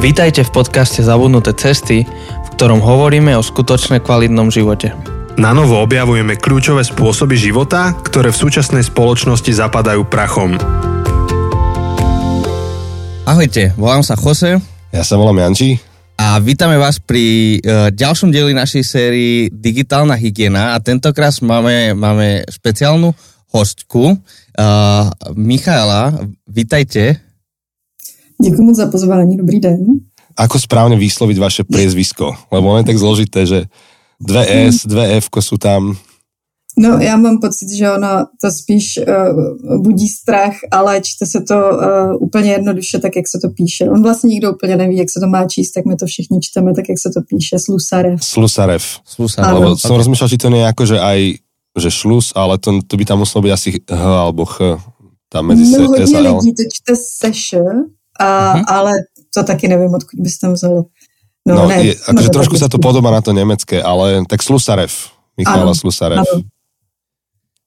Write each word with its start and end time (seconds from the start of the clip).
Vítajte 0.00 0.48
v 0.48 0.64
podcaste 0.64 1.04
Zabudnuté 1.04 1.52
cesty, 1.52 2.08
v 2.08 2.48
ktorom 2.56 2.80
hovoríme 2.80 3.36
o 3.36 3.44
skutočne 3.44 4.00
kvalitnom 4.00 4.48
živote. 4.48 4.96
Na 5.36 5.52
novo 5.52 5.76
objavujeme 5.76 6.40
kľúčové 6.40 6.80
spôsoby 6.88 7.36
života, 7.36 7.92
ktoré 8.00 8.32
v 8.32 8.40
súčasnej 8.40 8.80
spoločnosti 8.80 9.52
zapadajú 9.52 10.08
prachom. 10.08 10.56
Ahojte, 13.28 13.76
volám 13.76 14.00
sa 14.00 14.16
Jose 14.16 14.56
Ja 14.88 15.04
sa 15.04 15.20
volám 15.20 15.36
Janči. 15.36 15.76
a 16.16 16.40
vítame 16.40 16.80
vás 16.80 16.96
pri 16.96 17.60
uh, 17.60 17.92
ďalšom 17.92 18.32
dieli 18.32 18.56
našej 18.56 18.80
sérii 18.88 19.52
Digitálna 19.52 20.16
hygiena 20.16 20.72
a 20.72 20.80
tentokrát 20.80 21.36
máme, 21.44 21.92
máme 21.92 22.48
špeciálnu 22.48 23.12
hostku 23.52 24.16
uh, 24.16 24.16
Michaela. 25.36 26.24
Vítajte. 26.48 27.29
Děkuji 28.42 28.62
moc 28.62 28.76
za 28.76 28.86
pozvání, 28.86 29.36
dobrý 29.36 29.60
den. 29.60 30.00
Ako 30.30 30.56
správne 30.62 30.96
vysloviť 30.96 31.36
vaše 31.36 31.62
priezvisko? 31.66 32.32
Lebo 32.54 32.72
ono 32.72 32.80
je 32.80 32.88
tak 32.88 33.02
zložité, 33.02 33.44
že 33.44 33.66
dve 34.16 34.72
S, 34.72 34.86
dve 34.86 35.20
F 35.20 35.28
sú 35.42 35.58
tam. 35.58 35.98
No, 36.78 36.96
já 37.02 37.16
mám 37.16 37.40
pocit, 37.42 37.68
že 37.76 37.92
ono 37.92 38.30
to 38.40 38.50
spíš 38.50 39.02
uh, 39.02 39.82
budí 39.82 40.08
strach, 40.08 40.54
ale 40.70 41.00
čte 41.02 41.26
se 41.26 41.40
to 41.40 41.58
uh, 41.58 42.16
úplně 42.22 42.50
jednoduše, 42.50 42.98
tak 42.98 43.16
jak 43.16 43.28
se 43.28 43.38
to 43.42 43.50
píše. 43.50 43.90
On 43.90 44.02
vlastně 44.02 44.28
nikdo 44.28 44.52
úplně 44.54 44.76
neví, 44.76 44.96
jak 44.96 45.10
se 45.10 45.20
to 45.20 45.26
má 45.26 45.44
číst, 45.44 45.72
tak 45.72 45.84
my 45.84 45.96
to 45.96 46.06
všichni 46.06 46.40
čteme, 46.40 46.74
tak 46.74 46.88
jak 46.88 46.98
se 46.98 47.10
to 47.10 47.20
píše, 47.28 47.58
slusarev. 47.58 48.24
Slusarev. 48.24 48.82
Slusa. 49.04 49.42
Áno. 49.42 49.60
Lebo 49.60 49.76
som 49.76 49.98
rozmýšľal, 49.98 50.30
či 50.30 50.38
to 50.40 50.48
nie 50.48 50.62
je 50.62 50.70
ako, 50.70 50.82
že 50.86 50.98
aj 51.02 51.20
že 51.76 51.90
šlus, 51.90 52.32
ale 52.34 52.58
to, 52.58 52.82
to 52.86 52.94
by 52.96 53.04
tam 53.04 53.18
muselo 53.22 53.42
byť 53.44 53.52
asi 53.52 53.68
H 53.84 54.02
alebo 54.02 54.46
Ch. 54.46 54.78
Tam 55.28 55.46
medzi 55.46 55.62
No, 55.62 55.84
S 55.84 56.10
hodně 56.10 56.18
lidí 56.18 56.54
to 56.54 56.62
čte 56.70 56.94
seš, 56.96 57.54
a, 58.20 58.28
Mhm. 58.54 58.64
ale 58.68 58.92
to 59.28 59.40
taky 59.40 59.66
nevím, 59.66 59.90
odkud 59.90 60.18
bys 60.18 60.36
tam 60.36 60.52
vzalo. 60.52 60.92
No, 61.40 61.54
No, 61.54 61.62
ne, 61.66 61.80
je, 61.82 61.92
akože 61.96 62.28
no, 62.28 62.34
trošku 62.34 62.54
taky. 62.54 62.62
sa 62.62 62.68
to 62.68 62.76
podobá 62.78 63.08
na 63.08 63.18
to 63.18 63.32
nemecké, 63.32 63.80
ale 63.80 64.20
tak 64.28 64.40
Slusarev. 64.40 64.92
Michala 65.34 65.64
Áno, 65.64 65.72
Slusarev. 65.72 66.20
áno. 66.20 66.44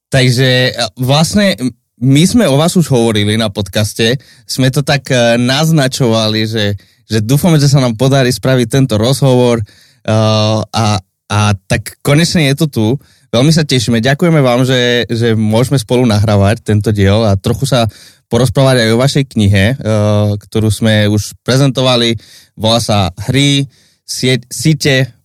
Takže 0.08 0.50
e, 0.70 0.74
vlastne 0.96 1.58
m- 1.58 1.74
my 1.98 2.24
sme 2.24 2.46
o 2.46 2.54
vás 2.54 2.76
už 2.76 2.86
hovorili 2.86 3.34
na 3.34 3.50
podcaste, 3.50 4.20
sme 4.46 4.70
to 4.70 4.86
tak 4.86 5.10
e, 5.10 5.38
naznačovali, 5.38 6.46
že, 6.46 6.66
že 7.04 7.18
dúfame, 7.20 7.58
že 7.58 7.66
sa 7.66 7.82
nám 7.82 7.98
podarí 7.98 8.30
spraviť 8.30 8.68
tento 8.70 8.96
rozhovor 8.96 9.60
uh, 9.60 10.60
a, 10.64 10.86
a 11.28 11.40
tak 11.64 11.98
konečne 12.00 12.48
je 12.48 12.56
to 12.56 12.68
tu. 12.68 12.88
Veľmi 13.34 13.50
sa 13.50 13.66
tešíme. 13.66 13.98
Ďakujeme 13.98 14.46
vám, 14.46 14.62
že, 14.62 15.10
že 15.10 15.34
môžeme 15.34 15.82
spolu 15.82 16.06
nahrávať 16.06 16.62
tento 16.62 16.94
diel 16.94 17.26
a 17.26 17.34
trochu 17.34 17.66
sa 17.66 17.90
porozprávať 18.30 18.86
aj 18.86 18.90
o 18.94 19.02
vašej 19.02 19.26
knihe, 19.34 19.66
uh, 19.74 20.38
ktorú 20.38 20.70
sme 20.70 21.10
už 21.10 21.34
prezentovali. 21.42 22.14
Volá 22.54 22.78
sa 22.78 23.10
Hry, 23.26 23.66
sieť, 24.06 24.46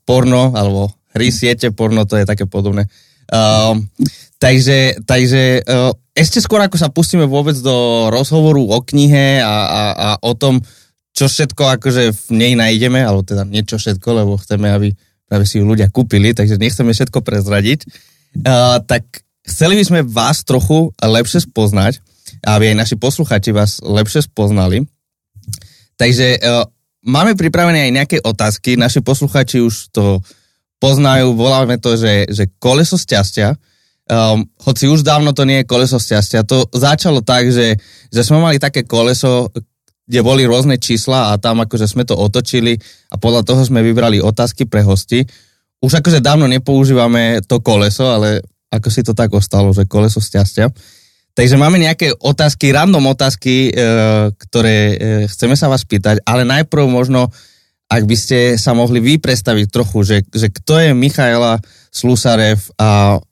porno, 0.08 0.56
alebo 0.56 0.88
hry, 1.12 1.28
siete, 1.28 1.68
porno, 1.68 2.08
to 2.08 2.16
je 2.16 2.24
také 2.24 2.48
podobné. 2.48 2.88
Um, 3.28 3.92
takže 4.40 5.04
takže 5.04 5.60
uh, 5.68 5.92
ešte 6.16 6.40
skôr, 6.40 6.64
ako 6.64 6.80
sa 6.80 6.88
pustíme 6.88 7.28
vôbec 7.28 7.60
do 7.60 8.08
rozhovoru 8.08 8.64
o 8.72 8.80
knihe 8.80 9.44
a, 9.44 9.56
a, 9.68 9.82
a 9.92 10.08
o 10.24 10.32
tom, 10.32 10.64
čo 11.12 11.28
všetko 11.28 11.76
akože 11.76 12.14
v 12.14 12.26
nej 12.32 12.52
nájdeme, 12.56 13.04
alebo 13.04 13.20
teda 13.20 13.44
niečo 13.44 13.76
všetko, 13.76 14.08
lebo 14.24 14.40
chceme, 14.40 14.72
aby 14.72 14.96
práve 15.28 15.44
si 15.44 15.60
ju 15.60 15.64
ľudia 15.68 15.92
kúpili, 15.92 16.32
takže 16.32 16.56
nechceme 16.56 16.90
všetko 16.90 17.20
prezradiť. 17.20 17.84
Uh, 18.42 18.80
tak 18.88 19.04
chceli 19.44 19.76
by 19.76 19.84
sme 19.84 20.00
vás 20.08 20.42
trochu 20.42 20.90
lepšie 20.98 21.44
spoznať, 21.44 22.00
aby 22.48 22.72
aj 22.72 22.76
naši 22.76 22.96
posluchači 22.96 23.52
vás 23.52 23.84
lepšie 23.84 24.24
spoznali. 24.24 24.88
Takže 26.00 26.40
uh, 26.40 26.64
máme 27.04 27.36
pripravené 27.36 27.88
aj 27.88 27.92
nejaké 27.92 28.16
otázky, 28.24 28.80
naši 28.80 29.04
posluchači 29.04 29.60
už 29.60 29.92
to 29.92 30.24
poznajú, 30.78 31.34
voláme 31.34 31.76
to, 31.78 31.98
že, 31.98 32.30
že 32.30 32.48
koleso 32.58 32.96
šťastia. 32.96 33.58
Um, 34.08 34.48
hoci 34.64 34.88
už 34.88 35.04
dávno 35.04 35.36
to 35.36 35.44
nie 35.44 35.60
je 35.60 35.68
koleso 35.68 36.00
šťastia. 36.00 36.46
To 36.48 36.64
začalo 36.72 37.20
tak, 37.20 37.52
že, 37.52 37.76
že 38.08 38.20
sme 38.24 38.40
mali 38.40 38.56
také 38.56 38.86
koleso, 38.88 39.52
kde 40.08 40.20
boli 40.24 40.48
rôzne 40.48 40.80
čísla 40.80 41.30
a 41.30 41.38
tam 41.38 41.60
akože 41.60 41.84
sme 41.84 42.08
to 42.08 42.16
otočili 42.16 42.80
a 43.12 43.20
podľa 43.20 43.44
toho 43.44 43.60
sme 43.60 43.84
vybrali 43.84 44.24
otázky 44.24 44.64
pre 44.64 44.80
hosti. 44.80 45.28
Už 45.84 46.00
akože 46.00 46.24
dávno 46.24 46.48
nepoužívame 46.48 47.44
to 47.44 47.60
koleso, 47.60 48.08
ale 48.08 48.40
ako 48.72 48.88
si 48.88 49.04
to 49.04 49.12
tak 49.12 49.28
ostalo, 49.36 49.70
že 49.76 49.84
koleso 49.84 50.18
šťastia. 50.18 50.72
Takže 51.36 51.54
máme 51.54 51.78
nejaké 51.78 52.10
otázky, 52.18 52.74
random 52.74 53.14
otázky, 53.14 53.70
e, 53.70 53.72
ktoré 54.34 54.76
e, 54.90 54.94
chceme 55.30 55.54
sa 55.54 55.70
vás 55.70 55.86
pýtať, 55.86 56.18
ale 56.26 56.42
najprv 56.42 56.90
možno, 56.90 57.30
ak 57.86 58.02
by 58.10 58.16
ste 58.18 58.38
sa 58.58 58.74
mohli 58.74 58.98
vy 58.98 59.22
predstaviť 59.22 59.70
trochu, 59.70 60.02
že, 60.02 60.16
že 60.34 60.50
kto 60.50 60.82
je 60.82 60.90
Michaela 60.98 61.62
Slusarev 61.94 62.58
a 62.74 63.22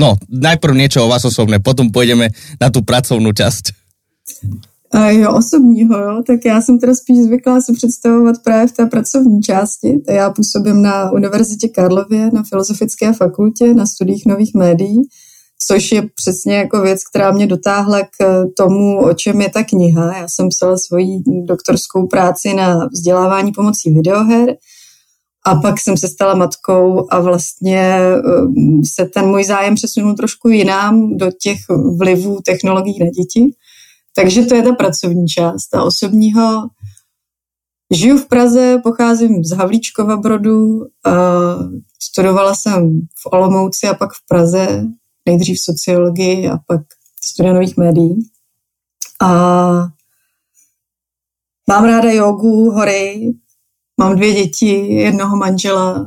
no, 0.00 0.16
najprv 0.32 0.72
niečo 0.72 1.04
o 1.04 1.12
vás 1.12 1.20
osobné, 1.28 1.60
potom 1.60 1.92
pôjdeme 1.92 2.32
na 2.56 2.72
tú 2.72 2.80
pracovnú 2.80 3.36
časť. 3.36 3.76
Jo, 4.94 5.36
osobního, 5.36 5.98
jo, 5.98 6.22
tak 6.26 6.44
já 6.44 6.62
jsem 6.62 6.78
teda 6.78 6.94
spíš 6.94 7.18
zvyklá 7.18 7.60
se 7.60 7.72
představovat 7.72 8.36
právě 8.44 8.66
v 8.66 8.72
té 8.72 8.86
pracovní 8.86 9.42
části. 9.42 10.02
Já 10.08 10.30
působím 10.30 10.82
na 10.82 11.10
Univerzitě 11.10 11.68
Karlově, 11.68 12.30
na 12.32 12.42
Filozofické 12.48 13.12
fakultě, 13.12 13.74
na 13.74 13.86
studiích 13.86 14.26
nových 14.26 14.54
médií, 14.54 15.02
což 15.66 15.92
je 15.92 16.02
přesně 16.14 16.54
jako 16.54 16.80
věc, 16.80 17.00
která 17.04 17.32
mě 17.32 17.46
dotáhla 17.46 18.02
k 18.02 18.44
tomu, 18.56 18.98
o 18.98 19.14
čem 19.14 19.40
je 19.40 19.50
ta 19.50 19.64
kniha. 19.64 20.16
Já 20.16 20.28
jsem 20.28 20.48
psala 20.48 20.76
svoji 20.76 21.22
doktorskou 21.44 22.06
práci 22.06 22.54
na 22.54 22.88
vzdělávání 22.92 23.52
pomocí 23.52 23.90
videoher 23.94 24.56
a 25.46 25.54
pak 25.54 25.80
jsem 25.80 25.96
se 25.96 26.08
stala 26.08 26.34
matkou 26.34 27.06
a 27.10 27.20
vlastně 27.20 27.98
um, 28.46 28.84
se 28.84 29.04
ten 29.04 29.26
můj 29.26 29.44
zájem 29.44 29.74
přesunul 29.74 30.14
trošku 30.14 30.48
jinam 30.48 31.16
do 31.16 31.30
těch 31.42 31.58
vlivů 31.98 32.38
technologií 32.44 32.98
na 32.98 33.06
děti. 33.06 33.54
Takže 34.14 34.42
to 34.42 34.54
je 34.54 34.62
ta 34.62 34.72
pracovní 34.72 35.26
část. 35.26 35.74
A 35.74 35.84
osobního 35.84 36.68
žiju 37.92 38.18
v 38.18 38.28
Praze, 38.28 38.80
pocházím 38.82 39.44
z 39.44 39.50
Havlíčkova 39.50 40.16
Brodu, 40.16 40.80
studovala 42.02 42.54
jsem 42.54 43.00
v 43.00 43.26
Olomouci 43.32 43.88
a 43.88 43.94
pak 43.94 44.10
v 44.12 44.26
Praze, 44.28 44.84
nejdřív 45.28 45.60
sociologii 45.60 46.48
a 46.48 46.58
pak 46.66 46.80
studia 47.24 47.54
nových 47.54 47.76
médií. 47.76 48.30
A 49.22 49.28
mám 51.68 51.84
ráda 51.84 52.12
jogu, 52.12 52.70
hory, 52.70 53.32
mám 54.00 54.16
dvě 54.16 54.32
děti, 54.34 54.94
jednoho 54.94 55.36
manžela 55.36 56.06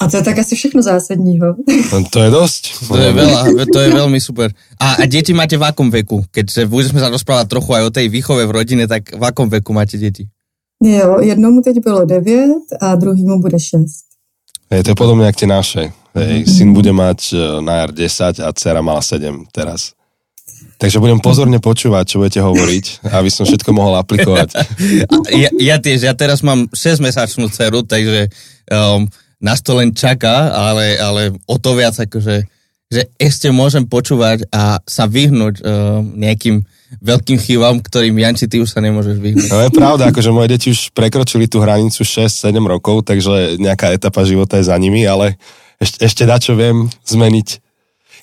a 0.00 0.08
to 0.08 0.16
je 0.16 0.22
tak 0.22 0.38
asi 0.38 0.56
všechno 0.56 0.82
zásadního. 0.82 1.56
No, 1.92 2.04
to 2.10 2.20
je 2.20 2.30
dosť. 2.30 2.62
To 2.88 2.96
je, 3.00 3.12
veľa, 3.12 3.40
to 3.72 3.78
je 3.80 3.88
veľmi 3.96 4.20
super. 4.20 4.52
A, 4.76 5.00
a 5.00 5.04
deti 5.08 5.32
máte 5.32 5.56
v 5.56 5.64
akom 5.64 5.88
veku? 5.88 6.20
Keďže 6.28 6.68
budeme 6.68 7.00
sa 7.00 7.08
rozprávať 7.08 7.48
trochu 7.48 7.70
aj 7.72 7.82
o 7.88 7.94
tej 7.94 8.12
výchove 8.12 8.44
v 8.44 8.52
rodine, 8.52 8.84
tak 8.84 9.16
v 9.16 9.24
akom 9.24 9.48
veku 9.48 9.72
máte 9.72 9.96
deti? 9.96 10.28
Jo, 10.84 11.20
jednomu 11.20 11.64
teď 11.64 11.76
bylo 11.80 12.04
devět 12.04 12.76
a 12.80 12.94
druhýmu 12.94 13.40
bude 13.40 13.60
šest. 13.60 14.04
Hej, 14.70 14.82
to 14.82 14.90
je 14.90 14.98
podobne 14.98 15.24
jak 15.24 15.36
tie 15.38 15.46
naše. 15.46 15.94
Hej, 16.16 16.50
syn 16.50 16.74
bude 16.74 16.90
mať 16.90 17.20
e, 17.32 17.36
na 17.62 17.86
jar 17.86 17.90
10 17.94 18.42
a 18.42 18.50
dcera 18.52 18.82
mala 18.82 18.98
7 18.98 19.46
teraz. 19.54 19.94
Takže 20.76 21.00
budem 21.00 21.22
pozorne 21.22 21.56
počúvať, 21.56 22.04
čo 22.04 22.20
budete 22.20 22.40
hovoriť, 22.44 23.08
aby 23.08 23.30
som 23.32 23.48
všetko 23.48 23.70
mohol 23.72 23.96
aplikovať. 23.96 24.48
Ja, 25.32 25.50
ja 25.56 25.76
tiež, 25.80 26.04
ja 26.04 26.14
teraz 26.16 26.40
mám 26.42 26.68
6-mesačnú 26.72 27.48
dceru, 27.48 27.82
takže 27.82 28.28
um, 28.68 29.08
nás 29.46 29.62
to 29.62 29.78
len 29.78 29.94
čaká, 29.94 30.50
ale, 30.50 30.98
ale 30.98 31.30
o 31.46 31.56
to 31.62 31.78
viac 31.78 31.94
akože, 31.94 32.42
že 32.90 33.02
ešte 33.14 33.54
môžem 33.54 33.86
počúvať 33.86 34.50
a 34.50 34.82
sa 34.82 35.06
vyhnúť 35.06 35.62
um, 35.62 36.18
nejakým 36.18 36.66
veľkým 37.02 37.38
chybám, 37.38 37.82
ktorým 37.82 38.14
Janči, 38.14 38.46
ty 38.46 38.62
už 38.62 38.70
sa 38.70 38.82
nemôžeš 38.82 39.18
vyhnúť. 39.18 39.50
No 39.50 39.62
je 39.62 39.70
pravda, 39.74 40.10
akože 40.10 40.30
moje 40.34 40.48
deti 40.54 40.66
už 40.70 40.94
prekročili 40.94 41.50
tú 41.50 41.62
hranicu 41.62 42.02
6-7 42.02 42.54
rokov, 42.62 43.06
takže 43.06 43.58
nejaká 43.58 43.90
etapa 43.94 44.22
života 44.22 44.58
je 44.58 44.70
za 44.70 44.76
nimi, 44.78 45.02
ale 45.02 45.38
ešte, 45.82 45.98
ešte 46.02 46.22
dačo 46.26 46.54
viem 46.54 46.86
zmeniť. 47.06 47.48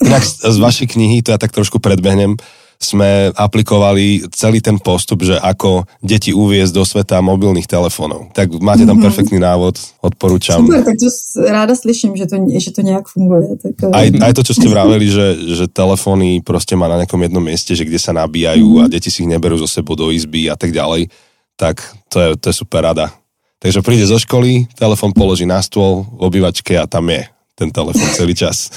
Inak 0.03 0.23
z, 0.23 0.33
z 0.47 0.57
vašej 0.57 0.87
knihy, 0.95 1.21
to 1.21 1.35
ja 1.35 1.39
tak 1.39 1.51
trošku 1.51 1.77
predbehnem, 1.83 2.39
sme 2.83 3.31
aplikovali 3.33 4.27
celý 4.29 4.59
ten 4.59 4.77
postup, 4.77 5.23
že 5.23 5.39
ako 5.39 5.87
deti 6.03 6.35
uviezť 6.35 6.73
do 6.75 6.83
sveta 6.83 7.23
mobilných 7.23 7.65
telefónov. 7.65 8.29
Tak 8.35 8.59
máte 8.59 8.83
tam 8.83 8.99
Mhm. 8.99 9.03
perfektný 9.03 9.39
návod, 9.39 9.79
odporúčam. 9.99 10.61
Super, 10.61 10.83
tak 10.83 10.99
to 10.99 11.07
ráda 11.47 11.73
slyším, 11.73 12.13
že 12.13 12.27
to, 12.27 12.35
že 12.51 12.71
to 12.71 12.81
nějak 12.81 13.07
funguje. 13.07 13.57
Tak, 13.63 13.75
eh, 13.83 13.95
Aj, 13.95 14.07
aj 14.11 14.33
to, 14.35 14.43
čo 14.43 14.53
ste 14.53 14.67
vraveli, 14.67 15.07
že, 15.07 15.27
že 15.55 15.65
telefóny 15.67 16.43
proste 16.43 16.75
má 16.75 16.85
na 16.85 17.01
nejakom 17.01 17.21
jednom 17.21 17.43
mieste, 17.43 17.71
že 17.73 17.87
kde 17.87 17.99
sa 17.99 18.11
nabíjajú 18.11 18.83
a 18.83 18.91
deti 18.91 19.07
si 19.07 19.23
ich 19.23 19.31
neberú 19.31 19.55
zo 19.57 19.67
sebou 19.67 19.95
do 19.95 20.11
izby 20.11 20.51
a 20.51 20.59
tak 20.59 20.75
ďalej, 20.75 21.07
tak 21.55 21.79
to 22.11 22.17
je, 22.19 22.29
to 22.37 22.45
je 22.51 22.55
super 22.55 22.83
rada. 22.83 23.13
Takže 23.63 23.79
príde 23.79 24.03
zo 24.03 24.19
školy, 24.19 24.67
telefón 24.75 25.15
položí 25.15 25.47
na 25.47 25.63
stôl 25.63 26.03
v 26.19 26.27
obývačke 26.27 26.75
a 26.75 26.83
tam 26.83 27.07
je 27.07 27.23
ten 27.55 27.71
telefón 27.71 28.11
celý 28.11 28.35
čas. 28.35 28.67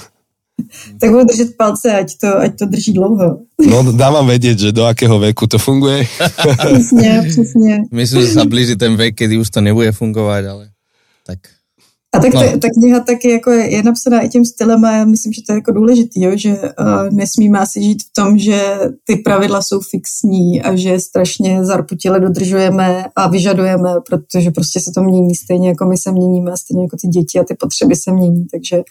tak 1.00 1.10
budu 1.10 1.24
držet 1.24 1.56
palce, 1.56 1.92
ať 1.92 2.18
to, 2.20 2.38
ať 2.38 2.52
to 2.58 2.66
drží 2.66 2.92
dlouho. 2.92 3.38
No 3.66 3.92
dám 3.92 4.12
vám 4.12 4.26
vedieť, 4.26 4.58
že 4.58 4.76
do 4.76 4.84
akého 4.84 5.18
veku 5.18 5.46
to 5.46 5.58
funguje. 5.58 6.06
přesně, 6.64 7.22
přesně. 7.28 7.74
Myslím, 7.90 8.22
že 8.22 8.28
sa 8.28 8.44
blíži 8.44 8.76
ten 8.76 8.96
vek, 8.96 9.14
kedy 9.14 9.38
už 9.38 9.50
to 9.50 9.60
nebude 9.60 9.92
fungovat, 9.92 10.44
ale 10.44 10.68
tak 11.26 11.38
a 12.16 12.20
tak 12.20 12.34
no. 12.34 12.40
ta, 12.40 12.58
ta 12.58 12.68
kniha 12.68 13.00
taky 13.00 13.30
jako 13.30 13.50
je, 13.50 13.70
je 13.70 13.82
napsaná 13.82 14.20
i 14.20 14.28
tím 14.28 14.44
stylem 14.44 14.84
a 14.84 14.96
já 14.96 15.04
myslím, 15.04 15.32
že 15.32 15.42
to 15.42 15.52
je 15.52 15.56
jako 15.56 15.72
důležitý, 15.72 16.22
jo, 16.22 16.30
že 16.34 16.50
uh, 16.50 17.10
nesmíme 17.10 17.58
asi 17.58 17.82
žít 17.82 18.02
v 18.02 18.12
tom, 18.12 18.38
že 18.38 18.78
ty 19.04 19.16
pravidla 19.16 19.62
jsou 19.62 19.80
fixní 19.80 20.62
a 20.62 20.76
že 20.76 21.00
strašně 21.00 21.64
zarputile 21.64 22.20
dodržujeme 22.20 23.04
a 23.16 23.28
vyžadujeme, 23.28 23.90
protože 24.08 24.50
prostě 24.50 24.80
se 24.80 24.90
to 24.94 25.02
mění 25.02 25.34
stejně 25.34 25.68
jako 25.68 25.86
my 25.86 25.98
se 25.98 26.12
měníme 26.12 26.50
a 26.50 26.56
stejně 26.56 26.82
jako 26.82 26.96
ty 26.96 27.08
děti 27.08 27.38
a 27.38 27.44
ty 27.44 27.54
potřeby 27.54 27.96
se 27.96 28.12
mění, 28.12 28.46
takže 28.52 28.82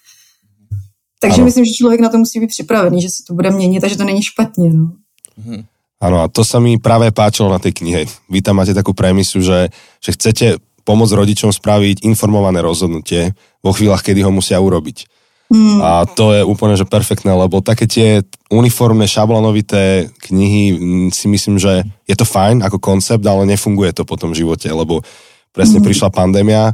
takže 1.26 1.42
ano. 1.42 1.46
myslím, 1.46 1.66
že 1.66 1.74
člověk 1.74 2.00
na 2.02 2.10
to 2.10 2.18
musí 2.18 2.40
být 2.40 2.54
připravený, 2.54 3.02
že 3.02 3.10
se 3.10 3.22
to 3.28 3.34
bude 3.34 3.50
měnit 3.52 3.84
a 3.84 3.88
že 3.88 3.98
to 3.98 4.04
není 4.04 4.24
špatně. 4.24 4.70
No. 4.74 4.92
Mhm. 5.38 5.66
Áno, 5.96 6.22
a 6.22 6.28
to 6.28 6.44
sa 6.44 6.60
mi 6.60 6.76
práve 6.76 7.08
páčilo 7.16 7.48
na 7.48 7.58
tej 7.58 7.72
knihe. 7.82 8.06
Vy 8.28 8.44
tam 8.44 8.60
máte 8.60 8.76
takú 8.76 8.92
premisu, 8.92 9.40
že, 9.40 9.72
že 10.04 10.12
chcete 10.12 10.60
pomôcť 10.86 11.18
rodičom 11.18 11.50
spraviť 11.56 12.04
informované 12.06 12.62
rozhodnutie 12.62 13.34
vo 13.64 13.72
chvíľach, 13.74 14.04
kedy 14.04 14.22
ho 14.22 14.30
musia 14.30 14.60
urobiť. 14.60 15.08
Mm. 15.50 15.80
A 15.82 16.06
to 16.10 16.36
je 16.36 16.42
úplne 16.42 16.76
že 16.76 16.90
perfektné, 16.90 17.32
lebo 17.32 17.64
také 17.64 17.88
tie 17.88 18.26
uniformné, 18.50 19.08
šablonovité 19.08 20.10
knihy 20.30 20.64
mm, 20.74 21.08
si 21.16 21.26
myslím, 21.32 21.62
že 21.62 21.86
je 22.06 22.16
to 22.18 22.26
fajn 22.26 22.66
ako 22.66 22.78
koncept, 22.78 23.24
ale 23.26 23.48
nefunguje 23.48 23.94
to 23.94 24.04
potom 24.04 24.34
v 24.36 24.46
živote, 24.46 24.68
lebo 24.68 25.06
presne 25.54 25.80
mm. 25.82 25.86
prišla 25.86 26.10
pandémia 26.12 26.74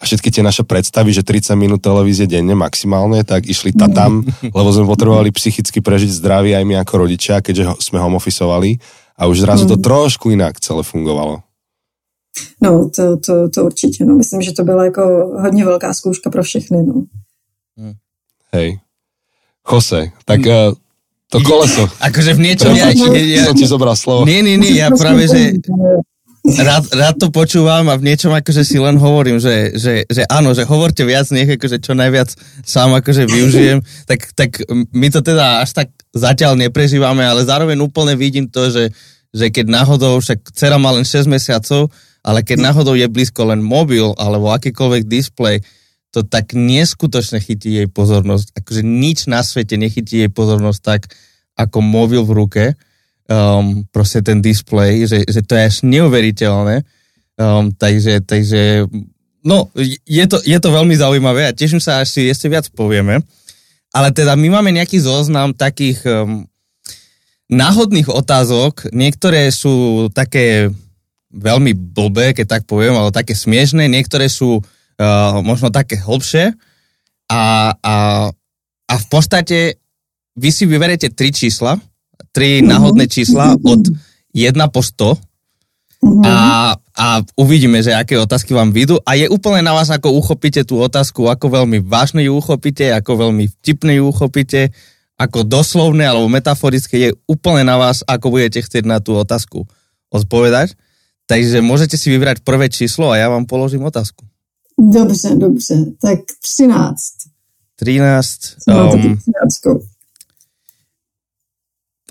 a 0.00 0.02
všetky 0.08 0.32
tie 0.32 0.40
naše 0.40 0.64
predstavy, 0.64 1.12
že 1.12 1.20
30 1.20 1.52
minút 1.60 1.84
televízie 1.84 2.24
denne 2.24 2.56
maximálne, 2.56 3.20
tak 3.20 3.44
išli 3.44 3.76
tam, 3.76 4.24
mm. 4.24 4.48
lebo 4.56 4.68
sme 4.72 4.88
potrebovali 4.88 5.28
psychicky 5.28 5.84
prežiť 5.84 6.08
zdravie 6.08 6.56
aj 6.56 6.64
my 6.64 6.80
ako 6.80 7.04
rodičia, 7.04 7.44
keďže 7.44 7.76
sme 7.84 8.00
homofisovali 8.00 8.80
a 9.20 9.28
už 9.28 9.44
zrazu 9.44 9.68
mm. 9.68 9.70
to 9.70 9.76
trošku 9.84 10.32
inak 10.32 10.56
celé 10.56 10.80
fungovalo. 10.80 11.44
No, 12.62 12.88
to, 12.88 13.16
to, 13.16 13.48
to 13.48 13.64
určitě. 13.64 14.04
No. 14.04 14.16
Myslím, 14.16 14.42
že 14.42 14.52
to 14.52 14.64
byla 14.64 14.84
jako 14.84 15.02
hodně 15.42 15.64
velká 15.64 15.94
zkouška 15.94 16.30
pro 16.30 16.42
všechny. 16.42 16.82
No. 16.82 16.94
Hmm. 17.76 17.92
Hej. 18.52 18.78
Jose, 19.72 20.10
tak 20.24 20.40
uh, 20.40 20.74
to 21.30 21.40
koleso. 21.40 21.86
Akože 22.00 22.34
v 22.34 22.40
niečom... 22.40 22.74
Ja, 22.74 22.90
ja, 22.90 23.44
som 23.46 23.54
ti 23.54 23.66
zobral 23.66 23.94
slovo. 23.94 24.26
Nie, 24.26 24.42
nie, 24.42 24.58
nie, 24.58 24.74
ja 24.74 24.90
práve, 24.90 25.30
že 25.30 25.62
rád, 26.44 26.84
rád 26.92 27.16
to 27.20 27.28
počúvam 27.28 27.84
a 27.92 27.98
v 28.00 28.06
niečom 28.12 28.32
akože 28.32 28.64
si 28.64 28.80
len 28.80 28.96
hovorím, 28.96 29.36
že, 29.36 29.76
že, 29.76 30.08
že 30.08 30.22
áno, 30.26 30.56
že 30.56 30.64
hovorte 30.64 31.04
viac, 31.04 31.28
nech 31.32 31.48
akože 31.48 31.80
čo 31.84 31.92
najviac 31.92 32.32
sám 32.64 32.96
akože 32.96 33.28
využijem, 33.28 33.78
tak, 34.08 34.32
tak 34.32 34.64
my 34.92 35.08
to 35.12 35.20
teda 35.20 35.60
až 35.60 35.84
tak 35.84 35.88
zatiaľ 36.16 36.56
neprežívame, 36.56 37.22
ale 37.22 37.44
zároveň 37.44 37.76
úplne 37.80 38.16
vidím 38.16 38.48
to, 38.48 38.72
že, 38.72 38.90
že 39.30 39.52
keď 39.52 39.68
náhodou, 39.68 40.18
však 40.18 40.50
dcera 40.56 40.80
má 40.80 40.96
len 40.96 41.04
6 41.04 41.28
mesiacov, 41.28 41.92
ale 42.20 42.44
keď 42.44 42.72
náhodou 42.72 42.96
je 42.96 43.08
blízko 43.08 43.48
len 43.48 43.64
mobil 43.64 44.12
alebo 44.20 44.52
akýkoľvek 44.52 45.08
displej, 45.08 45.64
to 46.10 46.26
tak 46.26 46.52
neskutočne 46.58 47.38
chytí 47.38 47.80
jej 47.80 47.88
pozornosť. 47.88 48.58
Akože 48.58 48.82
nič 48.82 49.30
na 49.30 49.46
svete 49.46 49.78
nechytí 49.78 50.26
jej 50.26 50.30
pozornosť 50.30 50.80
tak, 50.82 51.02
ako 51.54 51.78
mobil 51.80 52.26
v 52.26 52.32
ruke. 52.34 52.64
Um, 53.30 53.86
proste 53.94 54.26
ten 54.26 54.42
displej, 54.42 55.06
že, 55.06 55.22
že 55.22 55.46
to 55.46 55.54
je 55.54 55.62
až 55.62 55.76
neuveriteľné. 55.86 56.82
Um, 57.38 57.70
takže, 57.70 58.26
takže 58.26 58.90
no, 59.46 59.70
je 60.02 60.24
to, 60.26 60.42
je 60.42 60.58
to 60.58 60.68
veľmi 60.74 60.98
zaujímavé 60.98 61.46
a 61.46 61.54
teším 61.54 61.78
sa, 61.78 62.02
až 62.02 62.18
si 62.18 62.26
ešte 62.26 62.50
viac 62.50 62.66
povieme. 62.74 63.22
Ale 63.94 64.10
teda 64.10 64.34
my 64.34 64.58
máme 64.58 64.74
nejaký 64.74 64.98
zoznam 64.98 65.54
takých 65.54 66.02
um, 66.10 66.42
náhodných 67.46 68.10
otázok. 68.10 68.90
Niektoré 68.90 69.46
sú 69.54 70.06
také 70.10 70.74
veľmi 71.30 71.70
blbé, 71.74 72.34
keď 72.34 72.58
tak 72.58 72.62
poviem, 72.66 72.98
ale 72.98 73.14
také 73.14 73.38
smiešné, 73.38 73.86
niektoré 73.86 74.26
sú 74.26 74.58
uh, 74.58 75.38
možno 75.38 75.70
také 75.70 76.02
hlbšie 76.02 76.50
a, 77.30 77.74
a, 77.78 77.94
a 78.90 78.94
v 78.98 79.06
podstate 79.06 79.78
vy 80.34 80.50
si 80.50 80.66
vyberete 80.66 81.14
tri 81.14 81.30
čísla, 81.30 81.78
tri 82.32 82.60
mm-hmm. 82.60 82.70
náhodné 82.70 83.04
čísla 83.08 83.56
od 83.60 83.82
1 84.34 84.56
po 84.68 84.80
100 84.82 85.16
mm-hmm. 85.16 86.22
a, 86.24 86.38
a 86.76 87.06
uvidíme, 87.36 87.82
že 87.82 87.96
aké 87.96 88.20
otázky 88.20 88.54
vám 88.54 88.70
vyjdú 88.70 89.00
a 89.02 89.16
je 89.16 89.26
úplne 89.26 89.64
na 89.64 89.72
vás, 89.72 89.90
ako 89.90 90.12
uchopíte 90.14 90.62
tú 90.62 90.80
otázku, 90.80 91.26
ako 91.26 91.46
veľmi 91.62 91.80
vážne 91.84 92.24
ju 92.24 92.36
uchopíte, 92.36 92.92
ako 92.92 93.28
veľmi 93.28 93.48
vtipne 93.60 93.98
ju 93.98 94.08
uchopíte, 94.08 94.70
ako 95.20 95.44
doslovné 95.44 96.08
alebo 96.08 96.32
metaforické, 96.32 96.96
je 96.96 97.10
úplne 97.28 97.68
na 97.68 97.76
vás, 97.76 98.00
ako 98.08 98.40
budete 98.40 98.64
chcieť 98.64 98.84
na 98.88 99.04
tú 99.04 99.12
otázku 99.12 99.68
odpovedať. 100.08 100.72
Takže 101.30 101.62
můžete 101.62 101.94
si 101.94 102.10
vybrat 102.10 102.40
prvé 102.40 102.68
číslo 102.68 103.10
a 103.10 103.16
já 103.16 103.28
vám 103.28 103.46
položím 103.46 103.84
otázku. 103.84 104.26
Dobře, 104.92 105.34
dobře. 105.36 105.74
Tak 106.02 106.18
13. 106.42 106.98
13. 107.76 108.38
Um, 108.68 109.18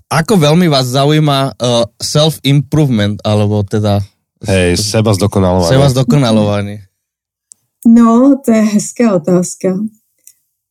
ako 0.09 0.33
veľmi 0.37 0.67
vás 0.67 0.89
zaujíma 0.89 1.39
uh, 1.53 1.85
self-improvement, 2.01 3.21
alebo 3.21 3.63
teda... 3.63 4.01
Hej, 4.47 4.77
seba 4.77 5.13
zdokonalování. 5.13 5.69
Seba 5.69 5.89
zdokonalování. 5.89 6.75
No, 7.87 8.35
to 8.45 8.51
je 8.51 8.61
hezká 8.61 9.15
otázka. 9.15 9.77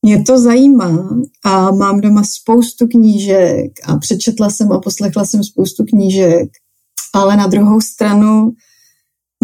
Mě 0.02 0.22
to 0.22 0.38
zajímá 0.38 1.08
a 1.44 1.70
mám 1.70 2.00
doma 2.00 2.22
spoustu 2.24 2.86
knížek 2.86 3.72
a 3.84 3.96
přečetla 3.96 4.50
jsem 4.50 4.72
a 4.72 4.80
poslechla 4.80 5.24
jsem 5.24 5.44
spoustu 5.44 5.84
knížek 5.84 6.48
ale 7.14 7.36
na 7.36 7.46
druhou 7.46 7.80
stranu 7.80 8.52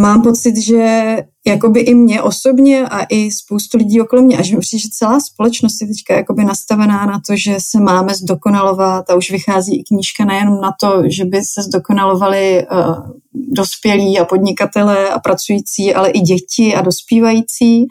mám 0.01 0.23
pocit, 0.23 0.57
že 0.57 1.17
jakoby 1.47 1.81
i 1.81 1.95
mě 1.95 2.23
osobně 2.23 2.89
a 2.89 3.07
i 3.11 3.31
spoustu 3.31 3.79
lidí 3.79 4.01
okolo 4.01 4.23
mě, 4.23 4.39
a 4.39 4.43
že 4.43 4.57
přijde, 4.57 4.81
že 4.81 4.89
celá 4.89 5.21
společnost 5.21 5.81
je 5.81 5.87
teďka 5.87 6.15
jakoby 6.15 6.45
nastavená 6.45 7.07
na 7.07 7.21
to, 7.27 7.37
že 7.37 7.57
se 7.59 7.81
máme 7.81 8.15
zdokonalovat 8.15 9.11
a 9.11 9.15
už 9.15 9.31
vychází 9.31 9.81
i 9.81 9.85
knížka 9.85 10.25
nejenom 10.25 10.61
na 10.61 10.75
to, 10.81 11.03
že 11.07 11.25
by 11.25 11.43
se 11.43 11.63
zdokonalovali 11.63 12.67
uh, 12.73 13.11
dospělí 13.35 14.19
a 14.19 14.25
podnikatelé 14.25 15.09
a 15.09 15.19
pracující, 15.19 15.95
ale 15.95 16.11
i 16.11 16.21
děti 16.21 16.75
a 16.75 16.83
dospívající, 16.83 17.87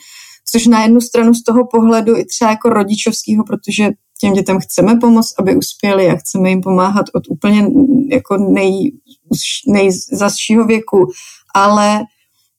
což 0.52 0.68
na 0.68 0.84
jednu 0.84 1.02
stranu 1.02 1.34
z 1.34 1.44
toho 1.44 1.68
pohledu 1.68 2.18
i 2.18 2.26
třeba 2.26 2.52
jako 2.52 2.70
rodičovského, 2.70 3.44
protože 3.44 3.90
těm 4.20 4.34
dětem 4.34 4.60
chceme 4.60 4.96
pomoct, 4.96 5.40
aby 5.40 5.56
uspěli 5.56 6.10
a 6.10 6.16
chceme 6.16 6.50
jim 6.50 6.62
pomáhat 6.62 7.06
od 7.14 7.24
úplně 7.30 7.68
jako 8.10 8.38
nej, 8.38 8.92
nejzasšího 9.68 10.66
věku, 10.66 11.12
ale 11.54 12.04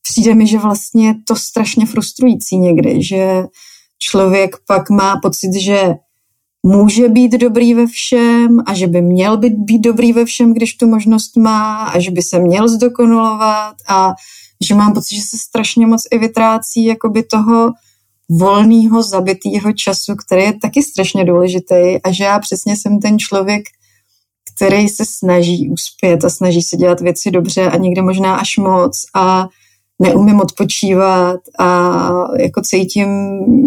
přijde 0.03 0.35
mi, 0.35 0.47
že 0.47 0.59
vlastně 0.59 1.07
je 1.07 1.15
to 1.27 1.37
strašně 1.37 1.87
frustrující 1.87 2.59
někdy, 2.59 3.03
že 3.03 3.43
člověk 3.99 4.57
pak 4.67 4.91
má 4.91 5.17
pocit, 5.23 5.61
že 5.61 5.95
může 6.67 7.09
být 7.09 7.33
dobrý 7.33 7.75
ve 7.75 7.87
všem 7.87 8.61
a 8.67 8.75
že 8.75 8.87
by 8.87 9.03
měl 9.03 9.37
být, 9.37 9.53
být 9.53 9.79
dobrý 9.79 10.13
ve 10.13 10.25
všem, 10.25 10.55
když 10.55 10.75
tu 10.75 10.87
možnost 10.87 11.37
má 11.37 11.85
a 11.85 11.99
že 11.99 12.11
by 12.11 12.23
se 12.23 12.39
měl 12.39 12.69
zdokonalovat 12.69 13.75
a 13.89 14.13
že 14.65 14.75
mám 14.75 14.95
pocit, 14.95 15.17
že 15.17 15.23
se 15.23 15.39
strašně 15.39 15.87
moc 15.87 16.03
i 16.11 16.19
vytrácí 16.19 16.85
jakoby 16.85 17.23
toho 17.23 17.71
volného, 18.31 19.03
zabitého 19.03 19.73
času, 19.73 20.15
který 20.27 20.43
je 20.43 20.59
taky 20.63 20.83
strašně 20.83 21.25
důležitý 21.25 22.03
a 22.05 22.13
že 22.13 22.25
já 22.25 22.39
přesně 22.39 22.77
jsem 22.77 23.01
ten 23.01 23.19
člověk, 23.19 23.63
který 24.57 24.89
se 24.89 25.05
snaží 25.07 25.71
uspět 25.71 26.25
a 26.25 26.31
snaží 26.31 26.63
se 26.63 26.77
dělat 26.77 27.01
věci 27.01 27.31
dobře 27.31 27.71
a 27.71 27.77
někde 27.77 28.03
možná 28.03 28.37
až 28.37 28.57
moc 28.57 28.93
a 29.15 29.49
neumím 30.03 30.41
odpočívat 30.41 31.41
a 31.59 32.01
jako 32.39 32.61
cítím, 32.65 33.09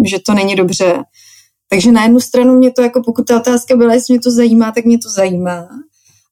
že 0.06 0.18
to 0.26 0.34
není 0.34 0.56
dobře. 0.56 1.04
Takže 1.70 1.92
na 1.92 2.04
jednu 2.04 2.20
stranu 2.20 2.58
mě 2.58 2.72
to, 2.72 2.82
jako 2.82 3.02
pokud 3.06 3.28
ta 3.28 3.38
otázka 3.38 3.76
byla, 3.76 3.94
jestli 3.94 4.14
mě 4.14 4.22
to 4.22 4.32
zajímá, 4.32 4.72
tak 4.72 4.86
mě 4.86 4.98
to 4.98 5.10
zajímá. 5.10 5.68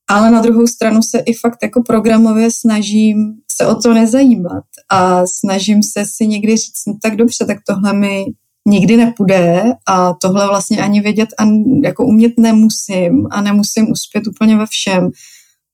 Ale 0.09 0.31
na 0.31 0.41
druhou 0.41 0.67
stranu 0.67 1.01
se 1.03 1.19
i 1.19 1.33
fakt 1.33 1.59
jako 1.63 1.83
programově 1.83 2.49
snažím 2.51 3.33
se 3.51 3.67
o 3.67 3.75
to 3.75 3.93
nezajímat 3.93 4.63
a 4.89 5.27
snažím 5.27 5.83
se 5.83 6.03
si 6.05 6.27
někdy 6.27 6.57
říct, 6.57 6.85
no 6.87 6.97
tak 7.01 7.15
dobře, 7.15 7.45
tak 7.45 7.57
tohle 7.67 7.93
mi 7.93 8.25
nikdy 8.67 8.97
nepůjde 8.97 9.63
a 9.87 10.13
tohle 10.13 10.47
vlastně 10.47 10.81
ani 10.81 11.01
vědět 11.01 11.29
a 11.39 11.43
jako 11.83 12.05
umět 12.05 12.33
nemusím 12.39 13.27
a 13.31 13.41
nemusím 13.41 13.91
uspět 13.91 14.27
úplně 14.27 14.57
ve 14.57 14.65
všem, 14.65 15.09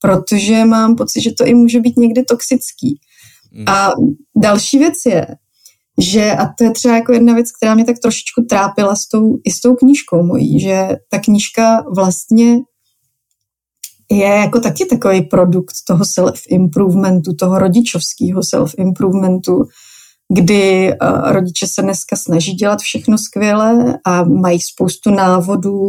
protože 0.02 0.66
mám 0.66 0.96
pocit, 0.96 1.22
že 1.22 1.32
to 1.38 1.46
i 1.46 1.54
může 1.54 1.80
být 1.80 1.98
někdy 1.98 2.24
toxický. 2.24 3.00
Hmm. 3.54 3.70
A 3.70 3.92
další 4.36 4.78
věc 4.78 4.94
je, 5.06 5.28
že, 6.00 6.32
a 6.32 6.46
to 6.58 6.64
je 6.64 6.72
třeba 6.72 6.96
jako 6.96 7.14
jedna 7.14 7.34
věc, 7.34 7.52
která 7.52 7.76
mě 7.76 7.86
tak 7.86 8.00
trošičku 8.00 8.46
trápila 8.50 8.96
s 8.96 9.08
tou, 9.08 9.38
i 9.44 9.52
s 9.52 9.62
tou 9.62 9.76
knížkou 9.76 10.24
mojí, 10.24 10.60
že 10.60 10.88
ta 11.10 11.20
knížka 11.20 11.84
vlastně 11.96 12.60
je 14.12 14.28
jako 14.28 14.60
taky 14.60 14.86
takový 14.86 15.22
produkt 15.22 15.76
toho 15.88 16.04
self-improvementu, 16.04 17.36
toho 17.40 17.60
rodičovského 17.60 18.42
self-improvementu, 18.42 19.66
kdy 20.34 20.94
uh, 21.02 21.32
rodiče 21.32 21.68
se 21.68 21.82
dneska 21.82 22.16
snaží 22.16 22.54
dělat 22.54 22.80
všechno 22.80 23.18
skvěle 23.18 24.00
a 24.06 24.24
mají 24.24 24.62
spoustu 24.62 25.12
návodů, 25.12 25.86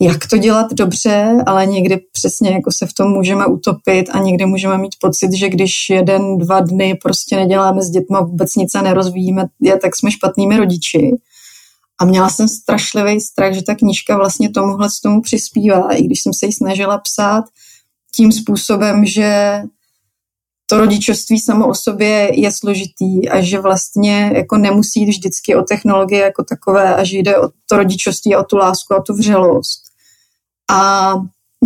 jak 0.00 0.26
to 0.26 0.38
dělat 0.38 0.72
dobře, 0.72 1.36
ale 1.46 1.66
někdy 1.66 2.00
přesně 2.12 2.50
jako 2.50 2.72
se 2.72 2.86
v 2.86 2.92
tom 2.92 3.10
můžeme 3.10 3.46
utopit 3.46 4.04
a 4.12 4.18
někdy 4.18 4.46
můžeme 4.46 4.78
mít 4.78 4.94
pocit, 5.00 5.32
že 5.32 5.48
když 5.48 5.72
jeden, 5.90 6.38
dva 6.38 6.60
dny 6.60 6.98
prostě 7.02 7.36
neděláme 7.36 7.82
s 7.82 7.90
dětma 7.90 8.20
vůbec 8.20 8.54
nic 8.54 8.74
a 8.74 8.82
nerozvíjíme 8.82 9.44
je, 9.60 9.78
tak 9.78 9.96
jsme 9.96 10.10
špatnými 10.10 10.56
rodiči. 10.56 11.10
A 12.00 12.04
měla 12.04 12.30
jsem 12.30 12.48
strašlivý 12.48 13.20
strach, 13.20 13.52
že 13.52 13.62
ta 13.62 13.74
knížka 13.74 14.16
vlastně 14.16 14.50
tomuhle 14.50 14.90
z 14.90 15.00
tomu 15.00 15.22
přispívá, 15.22 15.92
i 15.94 16.02
když 16.02 16.22
jsem 16.22 16.32
se 16.32 16.46
ji 16.46 16.52
snažila 16.52 16.98
psát 16.98 17.44
tím 18.14 18.32
způsobem, 18.32 19.06
že 19.06 19.62
to 20.72 20.78
rodičovství 20.78 21.38
samo 21.38 21.68
o 21.68 21.74
sobě 21.74 22.40
je 22.40 22.52
složitý 22.52 23.28
a 23.28 23.40
že 23.40 23.60
vlastně 23.60 24.32
jako 24.34 24.56
nemusí 24.56 25.00
jít 25.00 25.08
vždycky 25.08 25.54
o 25.54 25.62
technologie 25.62 26.22
jako 26.22 26.44
takové 26.44 26.94
a 26.94 27.04
že 27.04 27.18
jde 27.18 27.38
o 27.38 27.48
to 27.68 27.76
rodičovství, 27.76 28.36
o 28.36 28.42
tu 28.42 28.56
lásku 28.56 28.94
a 28.94 29.02
tu 29.02 29.14
vřelost. 29.14 29.82
A, 30.70 31.12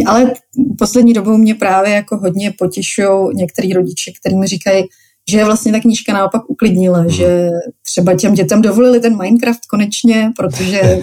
ale 0.07 0.33
poslední 0.79 1.13
dobou 1.13 1.37
mě 1.37 1.55
právě 1.55 1.95
jako 1.95 2.17
hodně 2.17 2.55
potěšují 2.59 3.35
některý 3.35 3.73
rodiče, 3.73 4.13
kteří 4.21 4.37
mi 4.37 4.47
říkají, 4.47 4.85
že 5.31 5.45
vlastně 5.45 5.73
ta 5.73 5.81
knížka 5.81 6.13
naopak 6.13 6.51
uklidnila, 6.51 6.99
hmm. 6.99 7.11
že 7.11 7.51
třeba 7.83 8.15
těm 8.15 8.35
dětem 8.35 8.63
dovolili 8.63 9.01
ten 9.01 9.17
Minecraft 9.17 9.67
konečně, 9.71 10.33
protože 10.37 10.81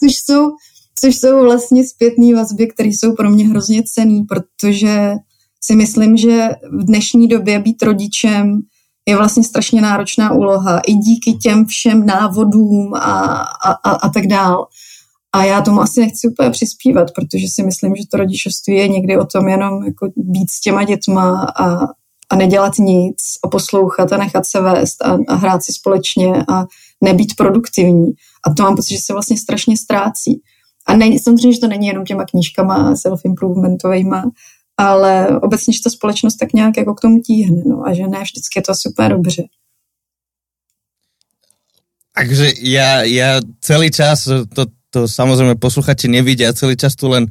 což 0.00 0.12
jsou, 0.24 0.50
což 1.00 1.16
jsou 1.16 1.42
vlastně 1.42 1.88
zpětné 1.88 2.34
vazby, 2.34 2.66
které 2.66 2.88
jsou 2.88 3.14
pro 3.14 3.30
mě 3.30 3.48
hrozně 3.48 3.82
cený, 3.82 4.22
protože 4.22 5.14
si 5.64 5.76
myslím, 5.76 6.16
že 6.16 6.48
v 6.80 6.84
dnešní 6.84 7.28
době 7.28 7.58
být 7.58 7.82
rodičem 7.82 8.60
je 9.08 9.16
vlastně 9.16 9.44
strašně 9.44 9.82
náročná 9.82 10.32
úloha 10.32 10.78
i 10.78 10.94
díky 10.94 11.32
těm 11.32 11.66
všem 11.66 12.06
návodům 12.06 12.94
a, 12.94 13.00
a, 13.64 13.72
a, 13.72 13.90
a 13.90 14.08
tak 14.08 14.26
dál. 14.26 14.66
A 15.34 15.44
já 15.44 15.62
tomu 15.62 15.80
asi 15.80 16.00
nechci 16.00 16.28
úplně 16.28 16.50
přispívat, 16.50 17.10
protože 17.14 17.46
si 17.48 17.62
myslím, 17.62 17.96
že 17.96 18.02
to 18.10 18.16
rodičovství 18.16 18.74
je 18.74 18.88
někdy 18.88 19.18
o 19.18 19.26
tom 19.26 19.48
jenom 19.48 19.84
jako 19.84 20.08
být 20.16 20.50
s 20.50 20.60
těma 20.60 20.84
dětma 20.84 21.44
a, 21.44 21.78
a 22.30 22.36
nedělat 22.36 22.78
nic, 22.78 23.16
a 23.44 23.48
poslouchat 23.48 24.12
a 24.12 24.16
nechat 24.16 24.46
se 24.46 24.60
vést 24.60 25.02
a, 25.04 25.18
a 25.28 25.34
hrát 25.34 25.62
si 25.62 25.72
společně 25.72 26.44
a 26.48 26.64
nebýt 27.04 27.36
produktivní. 27.36 28.06
A 28.46 28.54
to 28.54 28.62
mám 28.62 28.76
pocit, 28.76 28.94
že 28.94 29.00
se 29.00 29.12
vlastně 29.12 29.38
strašně 29.38 29.76
ztrácí. 29.76 30.40
A 30.86 30.96
ne, 30.96 31.18
samozřejmě, 31.22 31.52
že 31.54 31.60
to 31.60 31.68
není 31.68 31.86
jenom 31.86 32.04
těma 32.04 32.24
knížkama 32.24 32.94
self-improvementovejma, 32.94 34.22
ale 34.76 35.40
obecně, 35.40 35.74
že 35.74 35.82
ta 35.82 35.90
společnost 35.90 36.36
tak 36.36 36.52
nějak 36.52 36.76
jako 36.76 36.94
k 36.94 37.00
tomu 37.00 37.20
tíhne, 37.20 37.62
no, 37.66 37.86
a 37.86 37.94
že 37.94 38.06
ne 38.06 38.22
vždycky 38.22 38.58
je 38.58 38.62
to 38.62 38.74
super 38.74 39.12
dobře. 39.12 39.42
Takže 42.16 42.52
já, 42.60 43.02
já 43.02 43.40
celý 43.60 43.90
čas 43.90 44.28
to 44.54 44.66
to 44.94 45.10
samozrejme 45.10 45.58
posluchači 45.58 46.06
nevidia, 46.06 46.54
celý 46.54 46.78
čas 46.78 46.94
tu 46.94 47.10
len 47.10 47.26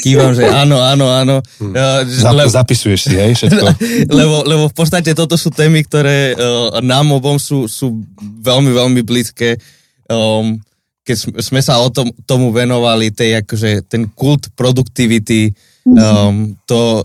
kývam, 0.00 0.32
že 0.32 0.48
áno, 0.48 0.80
áno, 0.80 1.12
áno. 1.12 1.36
Hmm. 1.60 1.76
Zap, 2.08 2.32
le, 2.32 2.48
zapisuješ 2.48 3.00
si, 3.04 3.14
hej, 3.20 3.36
všetko. 3.36 3.64
lebo, 4.18 4.36
lebo 4.48 4.64
v 4.72 4.74
podstate 4.74 5.12
toto 5.12 5.36
sú 5.36 5.52
témy, 5.52 5.84
ktoré 5.84 6.32
uh, 6.32 6.80
nám 6.80 7.12
obom 7.12 7.36
sú, 7.36 7.68
sú 7.68 8.00
veľmi, 8.40 8.72
veľmi 8.72 9.00
blízke. 9.04 9.60
Um, 10.08 10.56
keď 11.04 11.36
sme 11.44 11.60
sa 11.60 11.84
o 11.84 11.92
tom, 11.92 12.08
tomu 12.24 12.48
venovali, 12.48 13.12
tej, 13.12 13.44
akože, 13.44 13.84
ten 13.92 14.08
kult 14.16 14.48
produktivity, 14.56 15.52
um, 15.86 16.54
to 16.66 17.02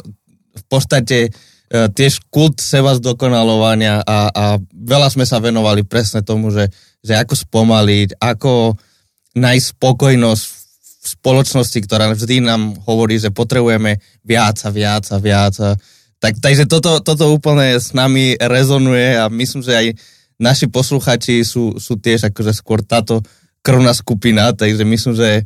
v 0.58 0.64
podstate 0.70 1.30
uh, 1.30 1.88
tiež 1.92 2.28
kult 2.30 2.62
seba 2.62 2.98
zdokonalovania 2.98 4.02
a, 4.02 4.20
a 4.30 4.46
veľa 4.74 5.08
sme 5.14 5.26
sa 5.26 5.42
venovali 5.42 5.86
presne 5.86 6.22
tomu, 6.22 6.50
že, 6.54 6.70
že 7.02 7.18
ako 7.18 7.34
spomaliť, 7.34 8.18
ako 8.22 8.78
nájsť 9.38 9.68
spokojnosť 9.78 10.44
v 10.46 10.56
spoločnosti, 11.08 11.80
ktorá 11.88 12.12
vždy 12.12 12.44
nám 12.44 12.76
hovorí, 12.84 13.16
že 13.16 13.32
potrebujeme 13.32 14.02
viac 14.28 14.60
a 14.66 14.70
viac 14.74 15.06
a 15.14 15.18
viac. 15.22 15.56
A, 15.64 15.80
tak, 16.18 16.42
takže 16.42 16.66
toto, 16.66 17.00
toto 17.00 17.30
úplne 17.30 17.78
s 17.78 17.94
nami 17.94 18.36
rezonuje 18.42 19.16
a 19.16 19.30
myslím, 19.30 19.62
že 19.62 19.74
aj 19.78 19.88
naši 20.42 20.66
posluchači 20.70 21.46
sú, 21.46 21.78
sú 21.78 21.98
tiež 21.98 22.34
akože 22.34 22.54
skôr 22.54 22.82
táto 22.82 23.22
krvná 23.62 23.94
skupina, 23.94 24.54
takže 24.54 24.86
myslím, 24.86 25.14
že 25.18 25.44